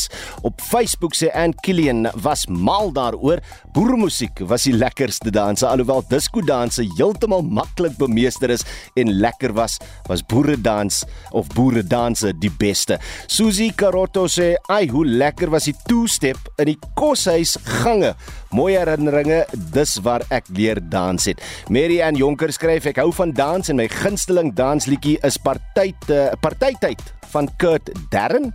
Op 0.45 0.61
Facebook 0.61 1.16
sê 1.16 1.30
Ann 1.32 1.55
Killian 1.64 2.11
was 2.20 2.45
mal 2.53 2.93
daaroor. 2.93 3.40
Boermusiek 3.72 4.45
was 4.51 4.68
die 4.68 4.74
lekkerste 4.76 5.32
danse 5.32 5.64
alhoewel 5.64 6.05
disco 6.12 6.45
danse 6.45 6.84
heeltemal 6.99 7.49
maklik 7.49 7.97
bemeester 7.97 8.53
is 8.53 8.66
en 9.01 9.14
lekker 9.24 9.57
was, 9.57 9.78
was 10.11 10.20
boeredans 10.20 11.07
of 11.32 11.49
boeredanse 11.57 12.34
die 12.45 12.53
beste. 12.61 13.01
Susie 13.24 13.72
Carotto 13.72 14.28
sê, 14.28 14.53
"Ai, 14.68 14.84
hoe 14.93 15.07
lekker 15.07 15.49
was 15.49 15.64
die 15.64 15.76
two-step 15.88 16.36
in 16.59 16.66
die 16.66 16.78
koshuis 16.95 17.57
gange." 17.64 18.14
Mooi 18.53 18.74
herinneringe, 18.76 19.46
dis 19.72 19.94
waar 20.05 20.20
ek 20.28 20.50
leer 20.53 20.76
dans 20.92 21.24
het. 21.24 21.40
Mary 21.72 22.03
Ann 22.05 22.18
Jonker 22.20 22.53
skryf 22.53 22.84
ek 22.90 22.98
hou 23.00 23.09
van 23.16 23.30
dans 23.32 23.70
en 23.72 23.78
my 23.78 23.86
gunsteling 23.88 24.50
dansliedjie 24.59 25.14
is 25.24 25.38
Partytyd 25.40 26.11
uh, 26.12 26.26
Partytyd 26.44 27.00
van 27.32 27.48
Kurt 27.57 27.88
Darren. 28.12 28.50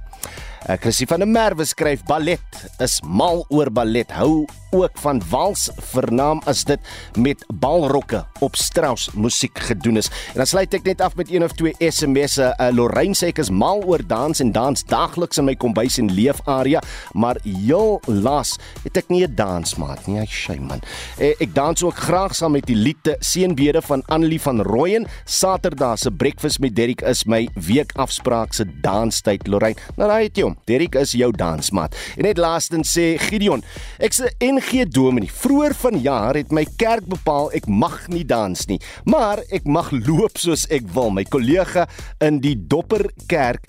Uh, 0.68 0.76
Chrissy 0.78 1.08
van 1.10 1.26
der 1.26 1.32
Merwe 1.32 1.66
skryf 1.66 2.06
ballet 2.06 2.62
is 2.84 3.00
mal 3.02 3.42
oor 3.50 3.74
ballet. 3.74 4.14
Hou 4.14 4.46
ook 4.72 4.98
van 5.02 5.22
wals 5.30 5.70
vernaam 5.92 6.42
as 6.46 6.64
dit 6.64 6.80
met 7.18 7.46
balrokke 7.54 8.26
op 8.40 8.56
Strauss 8.56 9.10
musiek 9.14 9.60
gedoen 9.60 9.98
is. 9.98 10.08
En 10.08 10.42
dan 10.42 10.50
sluit 10.50 10.74
ek 10.74 10.84
net 10.84 11.02
af 11.02 11.16
met 11.16 11.32
een 11.32 11.44
of 11.44 11.52
twee 11.58 11.76
SMS'e. 11.80 12.54
Uh, 12.58 12.70
Lorraine 12.76 13.16
sê 13.18 13.32
ek 13.32 13.42
is 13.44 13.50
mal 13.50 13.84
oor 13.88 14.04
dans 14.08 14.40
en 14.44 14.52
dans 14.52 14.84
daagliks 14.90 15.38
in 15.38 15.48
my 15.48 15.56
kombuis 15.56 15.98
en 16.02 16.12
leefarea, 16.14 16.82
maar 17.14 17.40
heel 17.44 18.02
laas 18.06 18.58
het 18.84 18.98
ek 18.98 19.10
nie 19.10 19.24
'n 19.26 19.36
dansmaat 19.36 20.08
nie. 20.08 20.20
Ai 20.20 20.26
shay 20.26 20.60
man. 20.60 20.82
Eh, 21.18 21.34
ek 21.40 21.54
dans 21.54 21.84
ook 21.84 21.96
graag 21.96 22.36
saam 22.36 22.52
met 22.52 22.66
die 22.66 22.76
liedte 22.76 23.16
Seënbede 23.20 23.82
van 23.82 24.04
Annelie 24.06 24.42
van 24.42 24.62
Rooyen. 24.62 25.08
Saterdag 25.26 26.00
se 26.00 26.12
breakfast 26.12 26.60
met 26.60 26.76
Derrick 26.76 27.02
is 27.02 27.26
my 27.26 27.48
weekafspraak 27.54 28.54
se 28.54 28.66
danstyd 28.82 29.48
Lorraine. 29.48 29.80
Nou 29.96 30.10
raai 30.10 30.30
dit 30.30 30.44
hom. 30.44 30.58
Derrick 30.66 30.96
is 30.96 31.12
jou 31.12 31.32
dansmaat. 31.32 31.96
En 32.18 32.24
net 32.24 32.38
laastens 32.38 32.92
sê 32.98 33.18
Gideon, 33.18 33.64
ek's 33.98 34.20
'n 34.22 34.30
NG 34.58 34.88
Dominee. 34.90 35.30
Vroeër 35.34 35.74
vanjaar 35.78 36.38
het 36.40 36.52
my 36.56 36.64
kerk 36.82 37.06
bepaal 37.10 37.52
ek 37.58 37.68
mag 37.70 38.08
nie 38.10 38.24
dans 38.26 38.64
nie, 38.70 38.80
maar 39.06 39.44
ek 39.54 39.68
mag 39.70 39.92
loop 39.94 40.40
soos 40.42 40.66
ek 40.74 40.88
wil. 40.96 41.12
My 41.14 41.24
kollega 41.30 41.86
in 42.24 42.40
die 42.42 42.56
Dopperkerk 42.58 43.68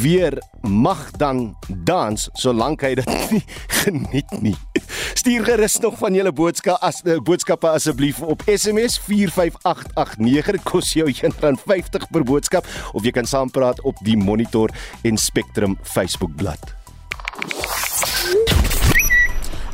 weer 0.00 0.38
mag 0.66 1.06
dan 1.20 1.44
dans 1.86 2.26
solank 2.40 2.82
hy 2.82 2.96
dit 2.98 3.12
nie 3.34 3.44
geniet 3.84 4.34
nie. 4.42 4.56
Stuur 5.14 5.46
gerus 5.46 5.78
nog 5.84 6.00
van 6.02 6.18
julle 6.18 6.34
boodskap 6.34 6.82
as 6.82 7.02
uh, 7.06 7.20
boodskappe 7.22 7.70
asseblief 7.70 8.22
op 8.22 8.42
SMS 8.50 8.98
45889. 9.06 10.58
Dit 10.58 10.66
kos 10.66 10.94
jou 10.98 11.06
R1.50 11.10 12.10
per 12.10 12.26
boodskap 12.26 12.70
of 12.92 13.06
jy 13.06 13.14
kan 13.14 13.28
saampraat 13.28 13.82
op 13.86 14.02
die 14.06 14.18
Monitor 14.18 14.74
en 15.06 15.20
Spectrum 15.20 15.78
Facebook 15.94 16.34
bladsy. 16.40 17.83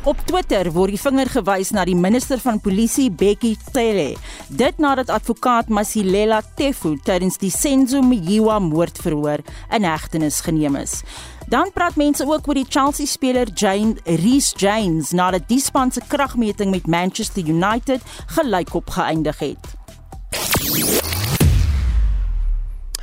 Op 0.03 0.17
Twitter 0.25 0.65
word 0.73 0.95
die 0.95 0.97
vinger 0.97 1.29
gewys 1.29 1.69
na 1.77 1.83
die 1.85 1.93
minister 1.93 2.39
van 2.41 2.57
polisie 2.57 3.11
Bekkie 3.13 3.53
Cele. 3.69 4.15
Dit 4.49 4.79
nadat 4.81 5.11
advokaat 5.13 5.69
Masilela 5.69 6.39
Tefu 6.57 6.95
tydens 7.05 7.37
die 7.37 7.51
Senzo 7.53 8.01
Mjiwa 8.01 8.57
moordverhoor 8.65 9.43
in 9.69 9.85
hegtenis 9.85 10.39
geneem 10.41 10.79
is. 10.81 11.03
Dan 11.53 11.69
praat 11.75 11.99
mense 12.01 12.25
ook 12.25 12.49
oor 12.49 12.57
die 12.57 12.65
Chelsea 12.65 13.05
speler 13.05 13.53
Jane 13.53 13.93
Reece 14.09 14.57
James 14.57 15.13
nadat 15.13 15.45
die 15.51 15.61
span 15.61 15.93
se 15.93 16.01
kragmeting 16.09 16.73
met 16.73 16.89
Manchester 16.89 17.45
United 17.45 18.01
gelykop 18.33 18.89
geëindig 18.97 19.45
het. 19.45 21.00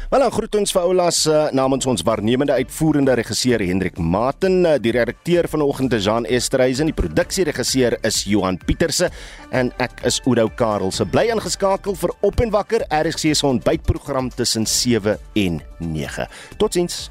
Wel, 0.09 0.22
dan 0.24 0.30
groet 0.32 0.54
ons 0.56 0.70
vir 0.72 0.86
Oulas 0.88 1.16
uh, 1.28 1.50
namens 1.52 1.84
ons 1.84 2.00
waarnemende 2.00 2.54
uitvoerende 2.56 3.12
regisseur 3.18 3.61
Hendrik 3.61 3.98
Maten, 4.00 4.62
uh, 4.64 4.78
die 4.80 4.94
redakteur 4.96 5.44
vanoggend 5.52 5.92
is 5.92 6.06
Jean 6.09 6.24
Esterhuizen, 6.24 6.88
die 6.88 6.96
produksieregisseur 6.96 7.98
is 8.09 8.22
Johan 8.24 8.56
Pieterse 8.56 9.11
en 9.52 9.68
ek 9.84 10.00
is 10.09 10.22
Oudo 10.24 10.48
Karel. 10.56 10.94
Se 10.96 11.04
bly 11.04 11.26
ingeskakel 11.34 11.98
vir 12.00 12.16
Op 12.24 12.40
en 12.40 12.56
Wakker, 12.56 12.86
RSG 12.88 13.36
se 13.36 13.50
ontbytprogram 13.50 14.32
tussen 14.32 14.64
7 14.64 15.18
en 15.44 15.61
9. 15.92 16.28
Totsiens. 16.56 17.11